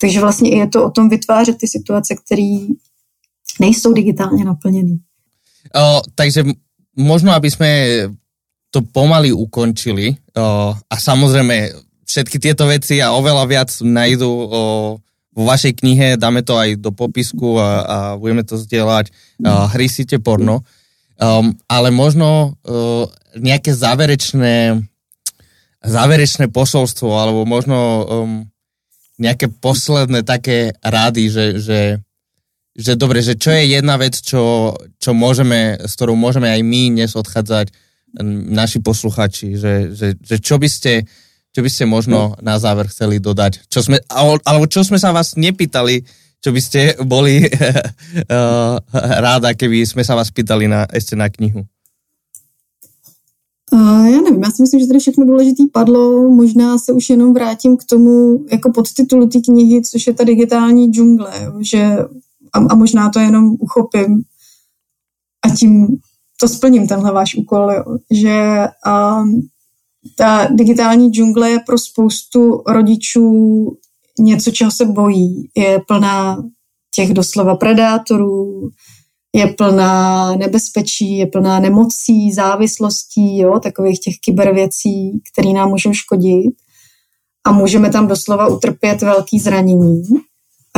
Takže 0.00 0.20
vlastně 0.20 0.58
je 0.58 0.68
to 0.68 0.84
o 0.84 0.90
tom 0.90 1.08
vytvářet 1.08 1.58
ty 1.58 1.68
situace, 1.68 2.14
které 2.24 2.58
nejsou 3.60 3.92
digitálně 3.92 4.44
naplněné. 4.44 4.96
Takže 6.14 6.44
možno, 6.96 7.32
aby 7.32 7.50
jsme 7.50 7.70
to 8.70 8.82
pomaly 8.82 9.32
ukončili 9.32 10.16
o, 10.36 10.74
a 10.90 10.94
samozřejmě 10.96 11.70
všetky 12.06 12.38
tieto 12.38 12.66
veci 12.66 13.02
a 13.02 13.14
oveľa 13.14 13.44
viac 13.46 13.70
nájdu 13.82 14.30
o, 14.30 14.48
vo 15.30 15.44
vašej 15.46 15.78
knihe, 15.78 16.18
dáme 16.18 16.42
to 16.42 16.58
aj 16.58 16.76
do 16.82 16.90
popisku 16.90 17.54
a, 17.58 17.68
a 17.80 17.96
budeme 18.18 18.42
to 18.42 18.58
zdieľať. 18.58 19.14
Uh, 19.38 19.70
hry 19.70 19.86
porno. 20.18 20.66
Um, 21.22 21.54
ale 21.70 21.94
možno 21.94 22.58
uh, 22.66 23.06
nejaké 23.38 23.70
záverečné 23.70 24.82
záverečné 25.80 26.52
posolstvo, 26.52 27.08
alebo 27.16 27.48
možno 27.48 27.78
um, 28.04 28.30
nejaké 29.16 29.48
posledné 29.48 30.24
také 30.28 30.76
rady, 30.84 31.24
že, 31.32 31.46
že, 31.60 31.80
že 32.76 32.96
dobre, 32.96 33.22
že 33.22 33.34
čo 33.34 33.50
je 33.50 33.74
jedna 33.76 33.96
vec, 33.96 34.14
čo, 34.18 34.74
čo 34.98 35.10
môžeme, 35.10 35.78
s 35.80 35.92
ktorou 35.98 36.14
môžeme 36.14 36.48
aj 36.50 36.60
my 36.62 36.82
dnes 36.94 37.12
odchádzať, 37.16 37.70
naši 38.50 38.82
posluchači, 38.82 39.54
že, 39.54 39.94
že, 39.94 40.18
že 40.18 40.36
čo 40.42 40.58
by 40.58 40.68
ste 40.68 41.06
čo 41.50 41.66
by 41.66 41.70
ste 41.70 41.82
možno 41.82 42.38
na 42.38 42.62
záver 42.62 42.86
chceli 42.86 43.18
dodať? 43.18 43.66
Čo 43.66 43.82
sme, 43.82 43.98
alebo 44.46 44.70
čo 44.70 44.86
sme 44.86 45.02
sa 45.02 45.10
vás 45.10 45.34
nepýtali, 45.34 46.06
čo 46.38 46.54
by 46.54 46.60
ste 46.62 46.94
boli 47.02 47.42
uh, 47.42 48.78
ráda, 49.26 49.58
keby 49.58 49.82
jsme 49.82 50.06
sa 50.06 50.14
vás 50.14 50.30
pýtali 50.30 50.70
na, 50.70 50.86
ještě 50.94 51.16
na 51.16 51.28
knihu? 51.28 51.66
Uh, 53.72 54.06
já 54.06 54.20
nevím, 54.20 54.42
já 54.42 54.50
si 54.50 54.62
myslím, 54.62 54.80
že 54.80 54.86
tady 54.86 54.98
všechno 54.98 55.26
důležité 55.26 55.62
padlo. 55.72 56.30
Možná 56.30 56.78
se 56.78 56.92
už 56.92 57.10
jenom 57.10 57.34
vrátím 57.34 57.76
k 57.76 57.84
tomu 57.84 58.44
jako 58.52 58.72
podtitulu 58.72 59.28
té 59.28 59.40
knihy, 59.40 59.82
což 59.82 60.06
je 60.06 60.12
ta 60.14 60.24
digitální 60.24 60.92
džungle, 60.92 61.52
že 61.60 61.98
a, 62.52 62.58
a 62.58 62.74
možná 62.74 63.10
to 63.10 63.18
jenom 63.20 63.56
uchopím 63.60 64.22
a 65.46 65.54
tím 65.56 65.86
to 66.40 66.48
splním, 66.48 66.88
tenhle 66.88 67.12
váš 67.12 67.34
úkol, 67.34 67.72
jo, 67.72 67.84
že 68.10 68.66
um, 68.86 69.40
ta 70.16 70.48
digitální 70.50 71.10
džungle 71.10 71.50
je 71.50 71.58
pro 71.66 71.78
spoustu 71.78 72.62
rodičů 72.68 73.66
něco, 74.18 74.50
čeho 74.50 74.70
se 74.70 74.84
bojí. 74.84 75.50
Je 75.56 75.80
plná 75.88 76.42
těch 76.94 77.12
doslova 77.12 77.56
predátorů, 77.56 78.70
je 79.36 79.46
plná 79.46 80.36
nebezpečí, 80.36 81.18
je 81.18 81.26
plná 81.26 81.60
nemocí, 81.60 82.32
závislostí, 82.32 83.38
jo, 83.38 83.60
takových 83.60 84.00
těch 84.00 84.14
kybervěcí, 84.24 85.20
které 85.32 85.52
nám 85.52 85.68
můžou 85.68 85.92
škodit. 85.92 86.54
A 87.46 87.52
můžeme 87.52 87.90
tam 87.90 88.06
doslova 88.06 88.48
utrpět 88.48 89.02
velký 89.02 89.38
zranění, 89.38 90.02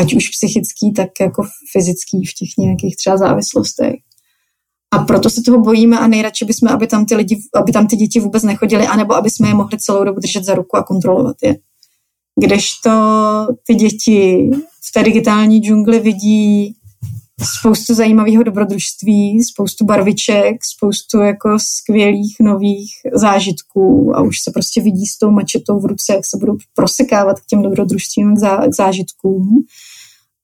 ať 0.03 0.15
už 0.15 0.29
psychický, 0.29 0.93
tak 0.93 1.09
jako 1.21 1.43
fyzický 1.73 2.27
v 2.27 2.35
těch 2.35 2.49
nějakých 2.59 2.97
třeba 2.97 3.17
závislostech. 3.17 3.95
A 4.95 4.99
proto 4.99 5.31
se 5.31 5.43
toho 5.43 5.61
bojíme 5.61 5.99
a 5.99 6.07
nejradši 6.07 6.45
bychom, 6.45 6.69
aby 6.69 6.87
tam 6.87 7.07
ty 7.07 7.15
lidi, 7.15 7.41
aby 7.55 7.73
tam 7.73 7.87
ty 7.87 7.97
děti 7.97 8.21
vůbec 8.21 8.43
nechodili, 8.43 8.87
anebo 8.87 9.15
aby 9.15 9.31
jsme 9.31 9.49
je 9.49 9.55
mohli 9.55 9.79
celou 9.79 10.05
dobu 10.05 10.21
držet 10.21 10.45
za 10.45 10.55
ruku 10.55 10.77
a 10.77 10.83
kontrolovat 10.83 11.37
je. 11.43 11.57
Kdežto 12.45 12.91
ty 13.67 13.75
děti 13.75 14.51
v 14.89 14.93
té 14.95 15.03
digitální 15.03 15.59
džungli 15.59 16.01
vidí 16.01 16.75
spoustu 17.43 17.95
zajímavého 17.95 18.43
dobrodružství, 18.43 19.43
spoustu 19.45 19.85
barviček, 19.85 20.65
spoustu 20.65 21.19
jako 21.19 21.59
skvělých 21.59 22.37
nových 22.41 22.91
zážitků 23.15 24.13
a 24.17 24.23
už 24.23 24.37
se 24.45 24.51
prostě 24.51 24.81
vidí 24.81 25.07
s 25.07 25.19
tou 25.19 25.31
mačetou 25.31 25.81
v 25.81 25.85
ruce, 25.85 26.13
jak 26.15 26.27
se 26.27 26.37
budou 26.37 26.57
prosekávat 26.75 27.41
k 27.41 27.47
těm 27.47 27.63
dobrodružstvím, 27.63 28.35
k, 28.35 28.39
zá, 28.39 28.57
k 28.67 28.75
zážitkům 28.75 29.65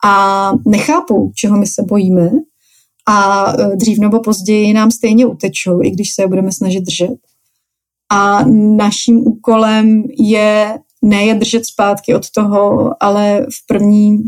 a 0.04 0.52
nechápou, 0.66 1.32
čeho 1.34 1.58
my 1.58 1.66
se 1.66 1.82
bojíme 1.82 2.30
a 3.08 3.46
e, 3.52 3.76
dřív 3.76 3.98
nebo 3.98 4.20
později 4.20 4.72
nám 4.72 4.90
stejně 4.90 5.26
utečou, 5.26 5.82
i 5.82 5.90
když 5.90 6.14
se 6.14 6.22
je 6.22 6.28
budeme 6.28 6.52
snažit 6.52 6.80
držet. 6.80 7.16
A 8.10 8.44
naším 8.76 9.18
úkolem 9.26 10.04
je 10.18 10.78
ne 11.02 11.24
je 11.24 11.34
držet 11.34 11.66
zpátky 11.66 12.14
od 12.14 12.30
toho, 12.30 12.90
ale 13.00 13.40
v 13.40 13.66
prvním, 13.66 14.22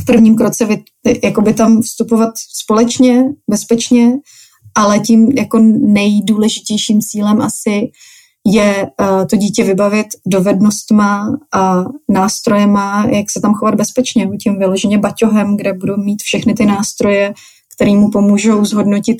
v 0.00 0.04
prvním 0.04 0.36
kroce 0.36 0.68
jakoby 1.24 1.54
tam 1.54 1.82
vstupovat 1.82 2.30
společně, 2.62 3.24
bezpečně, 3.50 4.12
ale 4.74 4.98
tím 4.98 5.30
jako 5.30 5.58
nejdůležitějším 5.80 7.00
cílem 7.00 7.42
asi 7.42 7.90
je 8.46 8.90
uh, 9.00 9.26
to 9.26 9.36
dítě 9.36 9.64
vybavit 9.64 10.06
dovednostma 10.26 11.38
a 11.54 11.84
nástrojema, 12.08 13.06
jak 13.06 13.30
se 13.30 13.40
tam 13.40 13.54
chovat 13.54 13.74
bezpečně, 13.74 14.28
tím 14.42 14.58
vyloženě 14.58 14.98
baťohem, 14.98 15.56
kde 15.56 15.72
budou 15.72 15.96
mít 15.96 16.22
všechny 16.22 16.54
ty 16.54 16.66
nástroje, 16.66 17.34
který 17.76 17.96
mu 17.96 18.10
pomůžou 18.10 18.64
zhodnotit, 18.64 19.16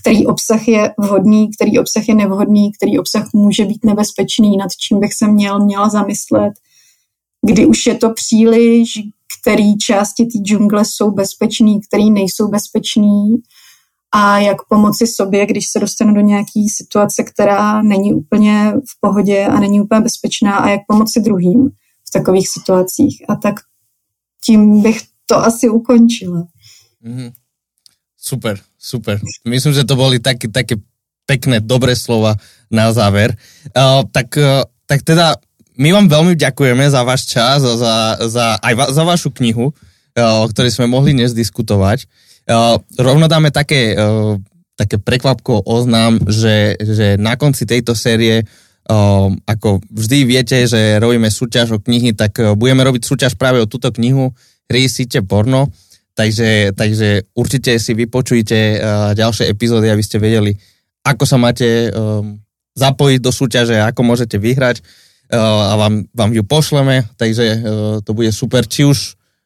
který 0.00 0.26
obsah 0.26 0.68
je 0.68 0.92
vhodný, 0.98 1.50
který 1.56 1.78
obsah 1.78 2.08
je 2.08 2.14
nevhodný, 2.14 2.72
který 2.72 2.98
obsah 2.98 3.28
může 3.34 3.64
být 3.64 3.84
nebezpečný, 3.84 4.56
nad 4.56 4.70
čím 4.76 5.00
bych 5.00 5.14
se 5.14 5.28
měl, 5.28 5.64
měla 5.64 5.88
zamyslet, 5.88 6.52
kdy 7.46 7.66
už 7.66 7.86
je 7.86 7.94
to 7.94 8.10
příliš, 8.10 8.98
který 9.38 9.78
části 9.78 10.24
té 10.24 10.38
džungle 10.38 10.84
jsou 10.84 11.10
bezpečný, 11.10 11.80
který 11.80 12.10
nejsou 12.10 12.48
bezpečný 12.48 13.36
a 14.14 14.38
jak 14.38 14.56
pomoci 14.68 15.06
sobě, 15.06 15.46
když 15.46 15.68
se 15.68 15.78
dostanu 15.78 16.14
do 16.14 16.20
nějaké 16.20 16.60
situace, 16.76 17.22
která 17.22 17.82
není 17.82 18.14
úplně 18.14 18.72
v 18.72 19.00
pohodě 19.00 19.46
a 19.46 19.60
není 19.60 19.80
úplně 19.80 20.00
bezpečná 20.00 20.56
a 20.56 20.68
jak 20.68 20.80
pomoci 20.88 21.20
druhým 21.20 21.70
v 22.08 22.10
takových 22.12 22.48
situacích. 22.48 23.24
A 23.28 23.34
tak 23.34 23.54
tím 24.44 24.82
bych 24.82 25.02
to 25.26 25.36
asi 25.36 25.68
ukončila. 25.68 26.46
Mm-hmm. 27.04 27.32
Super, 28.16 28.60
super. 28.78 29.20
Myslím, 29.48 29.72
že 29.72 29.84
to 29.84 29.96
boli 29.96 30.18
také, 30.18 30.48
také 30.48 30.76
pekné, 31.26 31.60
dobré 31.60 31.96
slova 31.96 32.34
na 32.70 32.92
záver. 32.92 33.36
Uh, 33.76 34.02
tak, 34.12 34.36
uh, 34.36 34.62
tak 34.86 35.02
teda 35.02 35.34
my 35.80 35.88
vám 35.96 36.06
veľmi 36.12 36.34
ďakujeme 36.36 36.84
za 36.92 37.00
váš 37.08 37.32
čas 37.32 37.64
a 37.64 37.72
za, 37.72 37.94
za, 38.28 38.46
aj 38.60 38.74
va, 38.76 38.86
za 38.92 39.02
vašu 39.08 39.32
knihu, 39.32 39.72
uh, 39.72 40.44
o 40.44 40.46
ktorej 40.52 40.76
sme 40.76 40.92
mohli 40.92 41.16
dnes 41.16 41.32
diskutovať. 41.32 42.04
Uh, 42.44 42.76
rovno 43.00 43.24
dáme 43.32 43.48
také, 43.48 43.96
uh, 43.96 44.36
také 44.76 45.00
prekvapko 45.00 45.64
oznám, 45.64 46.20
že, 46.28 46.76
že 46.76 47.16
na 47.16 47.40
konci 47.40 47.64
tejto 47.64 47.96
série 47.96 48.44
ako 49.46 49.78
vždy 49.86 50.26
viete, 50.26 50.66
že 50.66 50.98
robíme 50.98 51.30
súťaž 51.30 51.78
o 51.78 51.78
knihy, 51.78 52.10
tak 52.10 52.42
budeme 52.58 52.82
robiť 52.82 53.06
súťaž 53.06 53.38
práve 53.38 53.62
o 53.62 53.70
túto 53.70 53.94
knihu 53.94 54.34
Hry 54.66 54.90
porno. 55.22 55.70
Takže, 56.18 56.74
takže 56.74 57.30
určite 57.38 57.78
si 57.78 57.94
vypočujte 57.94 58.82
ďalšie 59.14 59.46
epizódy, 59.46 59.94
aby 59.94 60.02
ste 60.02 60.18
vedeli, 60.18 60.58
ako 61.06 61.22
sa 61.22 61.38
máte 61.38 61.94
zapojiť 62.74 63.20
do 63.22 63.30
súťaže, 63.30 63.78
ako 63.78 64.00
môžete 64.02 64.42
vyhrať 64.42 64.82
a 65.36 65.74
vám, 65.78 66.10
vám 66.10 66.30
ju 66.34 66.42
pošleme, 66.42 67.06
takže 67.14 67.44
uh, 67.44 67.60
to 68.02 68.10
bude 68.12 68.34
super. 68.34 68.66
Či 68.66 68.90
už 68.90 68.98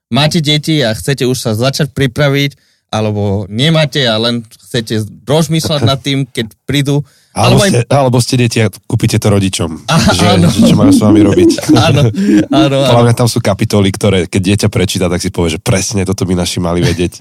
máte 0.09 0.41
deti 0.41 0.80
a 0.80 0.97
chcete 0.97 1.28
už 1.28 1.37
sa 1.37 1.53
začať 1.53 1.93
pripraviť, 1.93 2.57
alebo 2.95 3.51
nemáte 3.51 4.07
a 4.07 4.14
len 4.22 4.47
chcete 4.47 5.03
rozmýšľať 5.26 5.80
nad 5.82 5.99
tým, 5.99 6.22
keď 6.30 6.55
prídu 6.62 7.03
alebo, 7.35 7.59
alebo, 7.59 7.62
ste, 7.66 7.78
aj... 7.82 7.91
alebo 7.91 8.16
ste 8.22 8.35
deti 8.39 8.59
a 8.62 8.70
kúpite 8.70 9.18
to 9.18 9.26
rodičom, 9.26 9.91
Aha, 9.91 10.11
že, 10.14 10.26
že 10.55 10.61
čo 10.70 10.78
majú 10.78 10.95
s 10.95 11.03
vami 11.03 11.20
robiť. 11.26 11.51
áno, 11.91 12.03
áno, 12.55 12.76
áno. 12.87 12.95
Hlavne 12.95 13.14
tam 13.18 13.26
sú 13.26 13.43
kapitoly, 13.43 13.91
ktoré 13.91 14.30
keď 14.30 14.41
dieťa 14.55 14.68
prečíta, 14.70 15.11
tak 15.11 15.18
si 15.18 15.35
povie, 15.35 15.59
že 15.59 15.61
presne 15.61 16.07
toto 16.07 16.22
by 16.22 16.39
naši 16.39 16.62
mali 16.62 16.78
vedieť. 16.80 17.18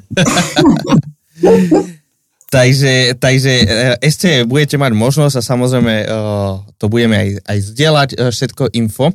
Takže, 2.54 3.18
takže 3.18 3.54
uh, 3.66 3.68
ešte 3.98 4.46
budete 4.46 4.78
mať 4.78 4.94
možnosť 4.94 5.42
a 5.42 5.42
samozrejme 5.42 5.94
uh, 6.06 6.62
to 6.78 6.86
budeme 6.86 7.18
aj, 7.18 7.30
aj 7.50 7.58
zdieľať 7.74 8.10
uh, 8.14 8.30
všetko 8.30 8.70
info. 8.78 9.10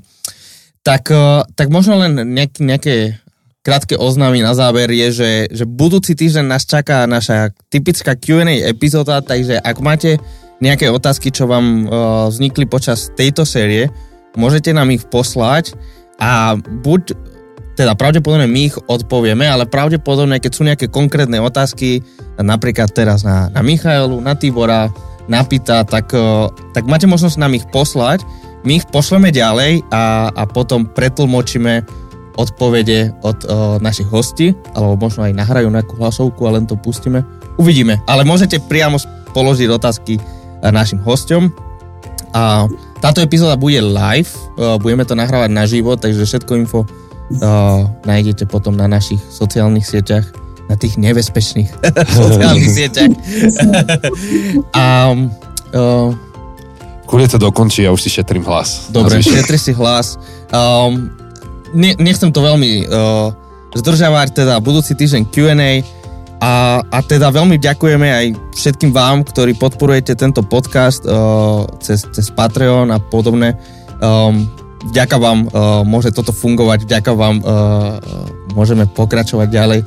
Tak, 0.78 1.12
tak 1.52 1.68
možno 1.68 2.00
len 2.00 2.16
nejak, 2.32 2.64
nejaké 2.64 3.20
krátke 3.60 3.92
oznámy 3.92 4.40
na 4.40 4.56
záver 4.56 4.88
je, 4.88 5.08
že, 5.12 5.32
že 5.52 5.68
budúci 5.68 6.16
týždeň 6.16 6.48
nás 6.48 6.64
čaká 6.64 7.04
naša 7.04 7.52
typická 7.68 8.16
Q&A 8.16 8.64
epizóda, 8.64 9.20
takže 9.20 9.60
ak 9.60 9.84
máte 9.84 10.16
nejaké 10.64 10.88
otázky, 10.88 11.28
čo 11.28 11.44
vám 11.44 11.84
vznikli 12.32 12.64
počas 12.64 13.12
tejto 13.20 13.44
série, 13.44 13.92
môžete 14.32 14.72
nám 14.72 14.88
ich 14.88 15.04
poslať 15.12 15.76
a 16.16 16.56
buď 16.56 17.12
teda 17.78 17.94
pravdepodobne 17.94 18.50
my 18.50 18.60
ich 18.66 18.74
odpovieme, 18.74 19.46
ale 19.46 19.62
pravdepodobne, 19.62 20.42
keď 20.42 20.50
sú 20.50 20.66
nejaké 20.66 20.90
konkrétne 20.90 21.38
otázky, 21.38 22.02
napríklad 22.34 22.90
teraz 22.90 23.22
na, 23.22 23.46
na 23.54 23.62
Michailu, 23.62 24.18
na 24.18 24.34
Tibora, 24.34 24.90
na 25.30 25.46
Pita, 25.46 25.86
tak, 25.86 26.10
eh, 26.10 26.50
tak 26.74 26.90
máte 26.90 27.06
možnosť 27.06 27.38
nám 27.38 27.54
ich 27.54 27.62
poslať, 27.70 28.26
my 28.66 28.82
ich 28.82 28.86
pošleme 28.90 29.30
ďalej 29.30 29.86
a, 29.94 30.34
a 30.34 30.42
potom 30.50 30.90
pretlmočíme 30.90 31.86
odpovede 32.34 33.14
od 33.22 33.38
o, 33.46 33.46
eh, 33.46 33.54
našich 33.78 34.10
hostí, 34.10 34.58
alebo 34.74 34.98
možno 34.98 35.30
aj 35.30 35.38
nahrajú 35.38 35.70
nejakú 35.70 35.94
hlasovku 36.02 36.42
a 36.50 36.58
len 36.58 36.66
to 36.66 36.74
pustíme. 36.74 37.22
Uvidíme, 37.62 38.02
ale 38.10 38.26
môžete 38.26 38.58
priamo 38.58 38.98
položiť 39.30 39.70
otázky 39.70 40.18
eh, 40.18 40.74
našim 40.74 40.98
hostom. 41.06 41.54
A 42.34 42.66
táto 42.98 43.24
epizóda 43.24 43.56
bude 43.56 43.80
live, 43.80 44.28
budeme 44.84 45.00
to 45.00 45.16
nahrávať 45.16 45.48
naživo, 45.48 45.96
takže 45.96 46.28
všetko 46.28 46.60
info 46.60 46.84
uh, 47.42 47.88
nájdete 48.08 48.48
potom 48.48 48.74
na 48.76 48.88
našich 48.88 49.20
sociálnych 49.28 49.84
sieťach, 49.84 50.24
na 50.68 50.76
tých 50.76 51.00
nebezpečných 51.00 51.68
sociálnych 52.20 52.68
sieťach. 52.68 53.12
um, 54.76 55.32
uh, 55.72 56.12
Kúde 57.08 57.24
to 57.24 57.40
dokončí, 57.40 57.88
ja 57.88 57.90
už 57.92 58.04
si 58.04 58.12
šetrím 58.12 58.44
hlas. 58.44 58.92
Dobre, 58.92 59.24
šetri 59.24 59.56
si 59.56 59.72
hlas. 59.72 60.20
Um, 60.52 61.08
ne, 61.72 61.96
nechcem 61.96 62.28
to 62.28 62.44
veľmi 62.44 62.84
uh, 62.84 63.32
zdržavať, 63.72 64.44
teda 64.44 64.60
budúci 64.60 64.92
týždeň 64.92 65.22
Q&A 65.32 65.80
a, 66.38 66.84
a 66.84 66.98
teda 67.02 67.34
veľmi 67.34 67.58
ďakujeme 67.58 68.08
aj 68.12 68.26
všetkým 68.54 68.94
vám, 68.94 69.26
ktorí 69.26 69.58
podporujete 69.58 70.14
tento 70.14 70.44
podcast 70.44 71.02
uh, 71.08 71.66
cez, 71.82 72.06
cez 72.14 72.30
Patreon 72.30 72.94
a 72.94 73.00
podobné. 73.00 73.58
Um, 73.98 74.46
vďaka 74.84 75.16
vám 75.18 75.38
uh, 75.48 75.82
môže 75.82 76.14
toto 76.14 76.30
fungovať, 76.30 76.86
vďaka 76.86 77.12
vám 77.14 77.36
uh, 77.42 77.98
môžeme 78.54 78.86
pokračovať 78.86 79.48
ďalej. 79.50 79.80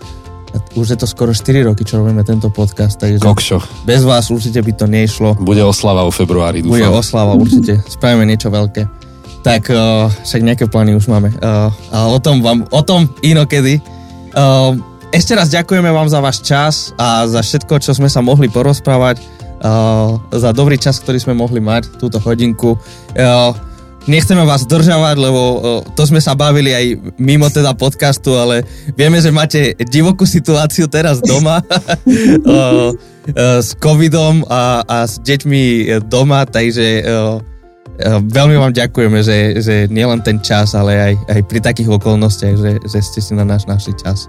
Už 0.75 0.91
je 0.91 0.97
to 0.99 1.07
skoro 1.07 1.31
4 1.31 1.63
roky, 1.71 1.87
čo 1.87 2.03
robíme 2.03 2.27
tento 2.27 2.51
podcast, 2.51 2.99
takže 2.99 3.23
Kokšo. 3.23 3.87
bez 3.87 4.03
vás 4.03 4.27
určite 4.27 4.59
by 4.59 4.71
to 4.75 4.85
nešlo. 4.87 5.39
Bude 5.39 5.63
oslava 5.63 6.03
v 6.03 6.11
februári, 6.11 6.59
dúfam. 6.59 6.75
Bude 6.75 6.91
oslava, 6.91 7.39
určite. 7.39 7.79
Spravíme 7.87 8.27
niečo 8.27 8.51
veľké. 8.51 8.83
Tak 9.47 9.71
uh, 9.71 10.11
však 10.11 10.41
nejaké 10.43 10.65
plány 10.67 10.93
už 10.99 11.07
máme. 11.07 11.31
Uh, 11.39 11.71
a 11.95 11.97
o 12.11 12.19
tom 12.19 12.43
vám, 12.43 12.67
o 12.67 12.81
tom 12.83 13.07
inokedy. 13.23 13.79
Uh, 14.35 14.75
ešte 15.11 15.35
raz 15.35 15.51
ďakujeme 15.51 15.87
vám 15.91 16.07
za 16.11 16.19
váš 16.19 16.43
čas 16.43 16.95
a 16.99 17.27
za 17.27 17.39
všetko, 17.43 17.79
čo 17.79 17.91
sme 17.95 18.11
sa 18.11 18.19
mohli 18.19 18.51
porozprávať. 18.51 19.23
Uh, 19.61 20.19
za 20.35 20.51
dobrý 20.51 20.75
čas, 20.75 20.99
ktorý 20.99 21.19
sme 21.19 21.33
mohli 21.35 21.63
mať, 21.63 21.95
túto 21.95 22.19
hodinku. 22.19 22.75
Uh, 23.15 23.55
nechceme 24.09 24.41
vás 24.45 24.65
zdržavať, 24.65 25.15
lebo 25.17 25.41
to 25.93 26.03
sme 26.07 26.17
sa 26.17 26.33
bavili 26.33 26.73
aj 26.73 26.85
mimo 27.21 27.49
teda 27.49 27.77
podcastu, 27.77 28.33
ale 28.37 28.65
vieme, 28.97 29.21
že 29.21 29.29
máte 29.29 29.77
divokú 29.89 30.25
situáciu 30.25 30.89
teraz 30.89 31.21
doma 31.21 31.61
s 33.65 33.77
covidom 33.77 34.41
a, 34.49 34.81
a 34.85 34.97
s 35.05 35.21
deťmi 35.21 35.97
doma, 36.09 36.49
takže 36.49 37.05
veľmi 38.09 38.55
vám 38.57 38.73
ďakujeme, 38.73 39.19
že, 39.21 39.37
že 39.61 39.75
nielen 39.91 40.25
ten 40.25 40.41
čas, 40.41 40.73
ale 40.73 40.97
aj, 40.97 41.13
aj 41.29 41.41
pri 41.45 41.59
takých 41.61 41.89
okolnostiach, 41.91 42.55
že, 42.57 42.71
že 42.87 42.99
ste 43.01 43.19
si 43.21 43.33
na 43.37 43.45
náš 43.45 43.69
našli 43.69 43.93
čas. 43.99 44.25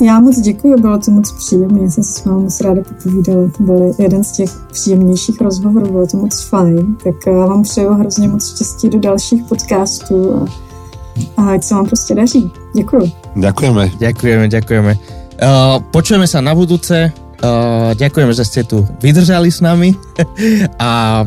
Já 0.00 0.20
moc 0.20 0.40
děkuji, 0.40 0.76
bylo 0.80 0.98
to 0.98 1.10
moc 1.10 1.32
příjemné, 1.32 1.82
já 1.82 1.90
jsem 1.90 2.04
se 2.04 2.12
s 2.12 2.24
vámi 2.24 2.42
moc 2.42 2.60
ráda 2.60 2.82
popovídala, 2.82 3.48
to 3.56 3.62
byl 3.62 3.94
jeden 3.98 4.24
z 4.24 4.32
těch 4.32 4.50
příjemnějších 4.72 5.40
rozhovorů, 5.40 5.92
bylo 5.92 6.06
to 6.06 6.16
moc 6.16 6.42
fajn, 6.42 6.96
tak 7.04 7.14
eh, 7.26 7.30
vám 7.30 7.62
přeju 7.62 7.92
hrozně 7.94 8.28
moc 8.28 8.54
štěstí 8.54 8.88
do 8.88 8.98
dalších 8.98 9.42
podcastů 9.42 10.34
a, 10.34 11.42
a 11.42 11.50
ať 11.50 11.64
se 11.64 11.74
vám 11.74 11.86
prostě 11.86 12.14
daří. 12.14 12.52
Děkuji. 12.74 13.12
Děkujeme. 13.36 13.90
Děkujeme, 13.98 14.48
děkujeme. 14.48 14.96
Uh, 15.42 15.82
počujeme 15.90 16.26
se 16.26 16.42
na 16.42 16.54
budúce, 16.54 17.12
uh, 17.14 17.94
ďakujeme, 17.94 18.34
že 18.34 18.42
ste 18.44 18.66
tu 18.66 18.82
vydržali 18.98 19.54
s 19.54 19.62
nami 19.62 19.94
a 20.82 21.22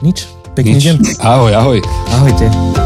nič, 0.00 0.24
pekný 0.56 0.80
nič. 0.80 0.84
deň. 0.84 0.96
Ahoj, 1.20 1.52
ahoj. 1.52 1.78
Ahojte. 2.16 2.85